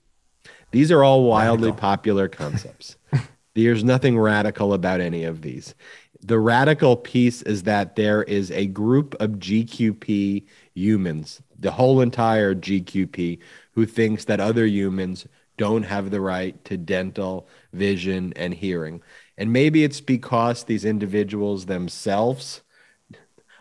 These 0.71 0.93
are 0.93 1.03
all 1.03 1.25
wildly 1.25 1.73
popular 1.73 2.29
concepts. 2.29 2.97
There's 3.55 3.83
nothing 3.83 4.19
radical 4.19 4.73
about 4.73 5.01
any 5.01 5.25
of 5.25 5.43
these. 5.43 5.75
The 6.21 6.39
radical 6.39 6.97
piece 6.97 7.43
is 7.43 7.63
that 7.63 7.97
there 7.97 8.23
is 8.25 8.51
a 8.51 8.67
group 8.67 9.15
of 9.21 9.33
GQP 9.33 10.45
humans, 10.75 11.41
the 11.59 11.73
whole 11.73 12.01
entire 12.01 12.55
GQP, 12.55 13.39
who 13.73 13.87
thinks 13.87 14.25
that 14.27 14.41
other 14.41 14.67
humans 14.67 15.27
don't 15.57 15.83
have 15.83 16.11
the 16.11 16.21
right 16.21 16.65
to 16.65 16.77
dental, 16.77 17.49
vision, 17.73 18.33
and 18.37 18.55
hearing. 18.55 19.03
And 19.37 19.53
maybe 19.53 19.85
it's 19.85 20.01
because 20.01 20.65
these 20.65 20.85
individuals 20.85 21.67
themselves 21.67 22.63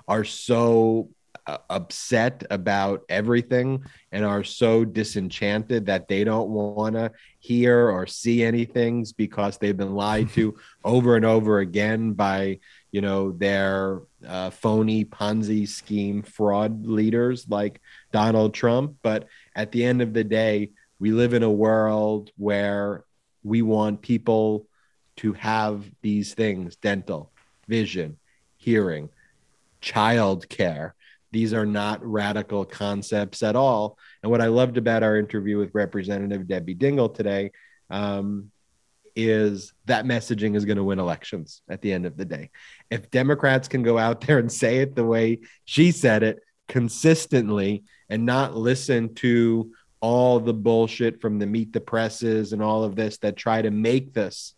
are 0.07 0.24
so 0.24 1.10
uh, 1.48 1.57
upset 1.69 2.44
about 2.49 3.03
everything 3.10 3.84
and 4.11 4.26
are 4.26 4.44
so 4.44 4.84
disenchanted 4.84 5.86
that 5.86 6.07
they 6.07 6.24
don't 6.24 6.49
want 6.49 6.95
to 6.95 7.11
hear 7.40 7.90
or 7.90 8.06
see 8.06 8.44
anything 8.44 9.06
because 9.15 9.57
they've 9.57 9.78
been 9.78 9.95
lied 9.95 10.30
to 10.30 10.56
over 10.84 11.15
and 11.15 11.26
over 11.26 11.60
again 11.60 12.14
by 12.14 12.60
you 12.91 13.02
know 13.02 13.32
their 13.32 14.02
uh, 14.26 14.49
phony 14.49 15.06
ponzi 15.06 15.68
scheme 15.68 16.23
fraud 16.23 16.85
leaders 16.85 17.48
like 17.49 17.81
donald 18.11 18.53
trump 18.53 18.95
but 19.03 19.27
at 19.56 19.72
the 19.72 19.84
end 19.84 20.02
of 20.02 20.14
the 20.14 20.23
day 20.23 20.72
we 20.99 21.11
live 21.11 21.34
in 21.34 21.44
a 21.44 21.52
world 21.52 22.31
where 22.38 23.03
we 23.44 23.61
want 23.61 24.02
people 24.02 24.65
to 25.15 25.34
have 25.34 25.85
these 26.02 26.34
things 26.34 26.76
dental 26.77 27.31
vision 27.68 28.18
hearing 28.57 29.10
child 29.81 30.49
care 30.49 30.95
these 31.31 31.53
are 31.53 31.65
not 31.65 32.03
radical 32.06 32.65
concepts 32.65 33.44
at 33.44 33.56
all. 33.56 33.98
And 34.23 34.31
what 34.31 34.41
I 34.41 34.48
loved 34.48 34.77
about 34.77 35.03
our 35.03 35.18
interview 35.18 35.57
with 35.57 35.76
Representative 35.76 36.48
Debbie 36.48 36.76
Dingell 36.76 37.14
today 37.14 37.52
um, 37.89 38.52
is 39.18 39.73
that 39.85 40.06
messaging 40.06 40.56
is 40.56 40.64
going 40.64 40.77
to 40.77 40.84
win 40.84 40.99
elections 40.99 41.64
at 41.68 41.81
the 41.81 41.91
end 41.91 42.06
of 42.06 42.15
the 42.15 42.23
day. 42.23 42.52
If 42.91 43.10
Democrats 43.10 43.68
can 43.68 43.81
go 43.81 43.98
out 43.98 44.22
there 44.22 44.38
and 44.38 44.52
say 44.52 44.77
it 44.77 44.95
the 44.95 45.03
way 45.03 45.39
she 45.65 45.91
said 45.91 46.22
it 46.22 46.39
consistently 46.68 47.84
and 48.10 48.27
not 48.27 48.56
listen 48.56 49.15
to 49.15 49.72
all 50.02 50.39
the 50.39 50.53
bullshit 50.53 51.19
from 51.19 51.39
the 51.39 51.48
meet 51.48 51.73
the 51.73 51.81
presses 51.81 52.53
and 52.53 52.61
all 52.61 52.84
of 52.84 52.95
this 52.95 53.18
that 53.18 53.35
try 53.35 53.60
to 53.60 53.72
make 53.72 54.14
this 54.14 54.53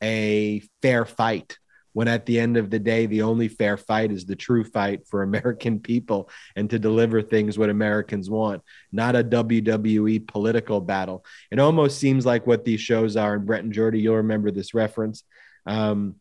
a 0.00 0.62
fair 0.80 1.04
fight 1.04 1.58
when 1.92 2.08
at 2.08 2.26
the 2.26 2.38
end 2.38 2.56
of 2.56 2.70
the 2.70 2.78
day, 2.78 3.06
the 3.06 3.22
only 3.22 3.48
fair 3.48 3.76
fight 3.76 4.12
is 4.12 4.24
the 4.24 4.36
true 4.36 4.64
fight 4.64 5.06
for 5.06 5.22
American 5.22 5.80
people 5.80 6.30
and 6.56 6.70
to 6.70 6.78
deliver 6.78 7.22
things 7.22 7.58
what 7.58 7.70
Americans 7.70 8.30
want, 8.30 8.62
not 8.92 9.16
a 9.16 9.24
WWE 9.24 10.26
political 10.26 10.80
battle. 10.80 11.24
It 11.50 11.58
almost 11.58 11.98
seems 11.98 12.24
like 12.24 12.46
what 12.46 12.64
these 12.64 12.80
shows 12.80 13.16
are. 13.16 13.34
And 13.34 13.46
Brett 13.46 13.64
and 13.64 13.72
Jordy, 13.72 14.00
you'll 14.00 14.16
remember 14.16 14.50
this 14.50 14.74
reference. 14.74 15.24
Um, 15.66 16.16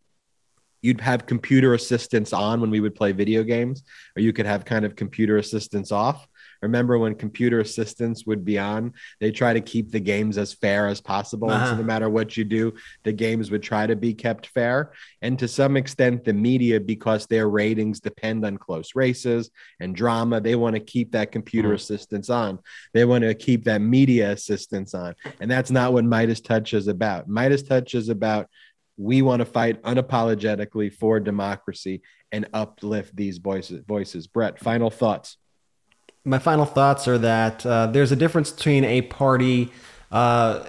you'd 0.81 1.01
have 1.01 1.25
computer 1.25 1.73
assistance 1.73 2.33
on 2.33 2.61
when 2.61 2.71
we 2.71 2.79
would 2.79 2.95
play 2.95 3.11
video 3.11 3.43
games, 3.43 3.83
or 4.15 4.21
you 4.21 4.33
could 4.33 4.45
have 4.45 4.65
kind 4.65 4.85
of 4.85 4.95
computer 4.95 5.37
assistance 5.37 5.91
off. 5.91 6.27
Remember 6.61 6.97
when 6.97 7.15
computer 7.15 7.59
assistants 7.59 8.25
would 8.25 8.43
be 8.43 8.59
on, 8.59 8.93
they 9.19 9.31
try 9.31 9.53
to 9.53 9.61
keep 9.61 9.91
the 9.91 9.99
games 9.99 10.37
as 10.37 10.53
fair 10.53 10.87
as 10.87 11.01
possible. 11.01 11.49
Uh-huh. 11.49 11.71
So 11.71 11.75
no 11.77 11.83
matter 11.83 12.09
what 12.09 12.35
you 12.35 12.43
do, 12.43 12.73
the 13.03 13.13
games 13.13 13.51
would 13.51 13.63
try 13.63 13.87
to 13.87 13.95
be 13.95 14.13
kept 14.13 14.47
fair. 14.47 14.93
And 15.21 15.37
to 15.39 15.47
some 15.47 15.77
extent, 15.77 16.23
the 16.23 16.33
media, 16.33 16.79
because 16.79 17.25
their 17.25 17.49
ratings 17.49 17.99
depend 17.99 18.45
on 18.45 18.57
close 18.57 18.95
races 18.95 19.49
and 19.79 19.95
drama, 19.95 20.41
they 20.41 20.55
want 20.55 20.75
to 20.75 20.79
keep 20.81 21.11
that 21.13 21.31
computer 21.31 21.69
mm. 21.69 21.75
assistance 21.75 22.29
on. 22.29 22.59
They 22.93 23.05
want 23.05 23.23
to 23.23 23.33
keep 23.33 23.63
that 23.65 23.81
media 23.81 24.31
assistance 24.31 24.93
on. 24.93 25.15
And 25.39 25.49
that's 25.49 25.71
not 25.71 25.93
what 25.93 26.05
Meidas 26.05 26.43
Touch 26.43 26.73
is 26.73 26.87
about. 26.87 27.29
Meidas 27.29 27.67
Touch 27.67 27.95
is 27.95 28.09
about 28.09 28.47
we 28.97 29.21
want 29.21 29.39
to 29.39 29.45
fight 29.45 29.81
unapologetically 29.83 30.93
for 30.93 31.21
democracy 31.21 32.01
and 32.31 32.49
uplift 32.53 33.15
these 33.15 33.37
voices. 33.37 33.81
Voices. 33.87 34.27
Brett, 34.27 34.59
final 34.59 34.89
thoughts 34.89 35.37
my 36.29 36.37
final 36.37 36.65
thoughts 36.65 37.07
are 37.07 37.17
that 37.17 37.65
uh, 37.65 37.87
there's 37.87 38.11
a 38.11 38.15
difference 38.15 38.51
between 38.51 38.85
a 38.85 39.01
party 39.01 39.71
uh, 40.11 40.63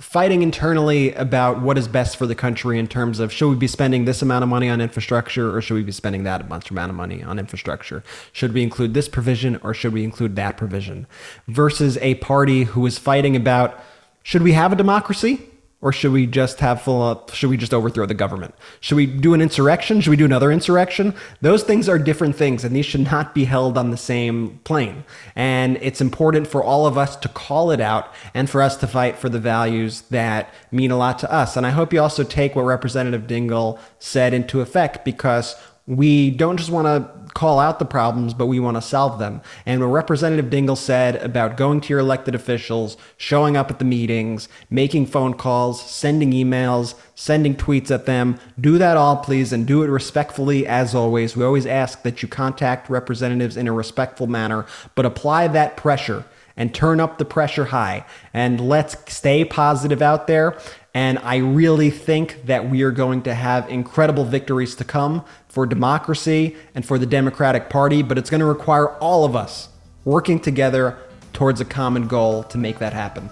fighting 0.00 0.42
internally 0.42 1.14
about 1.14 1.60
what 1.60 1.78
is 1.78 1.86
best 1.86 2.16
for 2.16 2.26
the 2.26 2.34
country 2.34 2.80
in 2.80 2.88
terms 2.88 3.20
of 3.20 3.32
should 3.32 3.48
we 3.48 3.54
be 3.54 3.68
spending 3.68 4.06
this 4.06 4.22
amount 4.22 4.42
of 4.42 4.48
money 4.48 4.68
on 4.68 4.80
infrastructure 4.80 5.54
or 5.56 5.62
should 5.62 5.74
we 5.74 5.84
be 5.84 5.92
spending 5.92 6.24
that 6.24 6.40
amount 6.42 6.90
of 6.90 6.96
money 6.96 7.22
on 7.22 7.38
infrastructure? 7.38 8.02
Should 8.32 8.52
we 8.52 8.62
include 8.64 8.92
this 8.92 9.08
provision 9.08 9.60
or 9.62 9.72
should 9.72 9.92
we 9.92 10.02
include 10.02 10.34
that 10.34 10.56
provision? 10.56 11.06
Versus 11.46 11.96
a 11.98 12.16
party 12.16 12.64
who 12.64 12.84
is 12.84 12.98
fighting 12.98 13.36
about 13.36 13.80
should 14.24 14.42
we 14.42 14.52
have 14.52 14.72
a 14.72 14.76
democracy 14.76 15.42
or 15.84 15.92
should 15.92 16.12
we 16.12 16.26
just 16.26 16.60
have 16.60 16.80
full 16.80 17.02
up, 17.02 17.34
should 17.34 17.50
we 17.50 17.58
just 17.58 17.74
overthrow 17.74 18.06
the 18.06 18.14
government? 18.14 18.54
Should 18.80 18.96
we 18.96 19.04
do 19.04 19.34
an 19.34 19.42
insurrection? 19.42 20.00
Should 20.00 20.08
we 20.08 20.16
do 20.16 20.24
another 20.24 20.50
insurrection? 20.50 21.14
Those 21.42 21.62
things 21.62 21.90
are 21.90 21.98
different 21.98 22.36
things 22.36 22.64
and 22.64 22.74
these 22.74 22.86
should 22.86 23.02
not 23.02 23.34
be 23.34 23.44
held 23.44 23.76
on 23.76 23.90
the 23.90 23.98
same 23.98 24.60
plane. 24.64 25.04
And 25.36 25.76
it's 25.82 26.00
important 26.00 26.46
for 26.46 26.64
all 26.64 26.86
of 26.86 26.96
us 26.96 27.16
to 27.16 27.28
call 27.28 27.70
it 27.70 27.82
out 27.82 28.10
and 28.32 28.48
for 28.48 28.62
us 28.62 28.78
to 28.78 28.86
fight 28.86 29.18
for 29.18 29.28
the 29.28 29.38
values 29.38 30.00
that 30.08 30.54
mean 30.72 30.90
a 30.90 30.96
lot 30.96 31.18
to 31.18 31.30
us. 31.30 31.54
And 31.54 31.66
I 31.66 31.70
hope 31.70 31.92
you 31.92 32.00
also 32.00 32.24
take 32.24 32.56
what 32.56 32.62
Representative 32.62 33.26
Dingell 33.26 33.78
said 33.98 34.32
into 34.32 34.62
effect 34.62 35.04
because 35.04 35.54
we 35.86 36.30
don't 36.30 36.56
just 36.56 36.70
want 36.70 36.86
to 36.86 37.32
call 37.34 37.58
out 37.58 37.78
the 37.78 37.84
problems, 37.84 38.32
but 38.32 38.46
we 38.46 38.60
want 38.60 38.76
to 38.76 38.80
solve 38.80 39.18
them. 39.18 39.42
And 39.66 39.80
what 39.80 39.88
Representative 39.88 40.46
Dingell 40.46 40.78
said 40.78 41.16
about 41.16 41.56
going 41.56 41.80
to 41.82 41.88
your 41.90 41.98
elected 41.98 42.34
officials, 42.34 42.96
showing 43.16 43.56
up 43.56 43.70
at 43.70 43.78
the 43.78 43.84
meetings, 43.84 44.48
making 44.70 45.06
phone 45.06 45.34
calls, 45.34 45.82
sending 45.82 46.30
emails, 46.30 46.94
sending 47.14 47.54
tweets 47.54 47.90
at 47.90 48.06
them, 48.06 48.38
do 48.58 48.78
that 48.78 48.96
all, 48.96 49.16
please, 49.16 49.52
and 49.52 49.66
do 49.66 49.82
it 49.82 49.88
respectfully 49.88 50.66
as 50.66 50.94
always. 50.94 51.36
We 51.36 51.44
always 51.44 51.66
ask 51.66 52.02
that 52.02 52.22
you 52.22 52.28
contact 52.28 52.88
representatives 52.88 53.56
in 53.56 53.68
a 53.68 53.72
respectful 53.72 54.26
manner, 54.26 54.64
but 54.94 55.04
apply 55.04 55.48
that 55.48 55.76
pressure 55.76 56.24
and 56.56 56.72
turn 56.72 57.00
up 57.00 57.18
the 57.18 57.24
pressure 57.24 57.66
high. 57.66 58.06
And 58.32 58.60
let's 58.68 58.96
stay 59.12 59.44
positive 59.44 60.00
out 60.00 60.28
there. 60.28 60.56
And 60.96 61.18
I 61.18 61.38
really 61.38 61.90
think 61.90 62.46
that 62.46 62.70
we 62.70 62.82
are 62.82 62.92
going 62.92 63.22
to 63.22 63.34
have 63.34 63.68
incredible 63.68 64.24
victories 64.24 64.76
to 64.76 64.84
come 64.84 65.24
for 65.54 65.66
democracy 65.66 66.56
and 66.74 66.84
for 66.84 66.98
the 66.98 67.06
Democratic 67.06 67.70
Party, 67.70 68.02
but 68.02 68.18
it's 68.18 68.28
going 68.28 68.40
to 68.40 68.46
require 68.46 68.88
all 68.98 69.24
of 69.24 69.36
us 69.36 69.68
working 70.04 70.40
together 70.40 70.98
towards 71.32 71.60
a 71.60 71.64
common 71.64 72.08
goal 72.08 72.42
to 72.42 72.58
make 72.58 72.78
that 72.80 72.92
happen. 72.92 73.30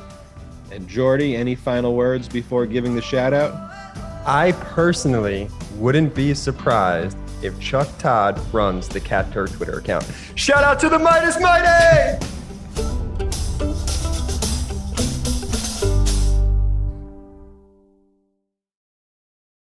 And 0.70 0.86
Jordy, 0.89 1.36
any 1.36 1.57
final 1.57 1.97
words 1.97 2.28
before 2.28 2.65
giving 2.65 2.94
the 2.94 3.03
shout 3.03 3.35
out? 3.35 3.53
I 4.24 4.53
personally 4.53 5.49
wouldn't 5.77 6.15
be 6.15 6.32
surprised 6.32 7.19
if 7.43 7.59
Chuck 7.59 7.89
Todd 7.99 8.40
runs 8.55 8.89
the 8.89 9.01
Cat 9.01 9.32
Turd 9.32 9.51
Twitter 9.51 9.78
account. 9.78 10.09
Shout 10.36 10.62
out 10.62 10.78
to 10.81 10.89
the 10.89 10.99
Meidas 10.99 11.40
Mighty! 11.40 12.41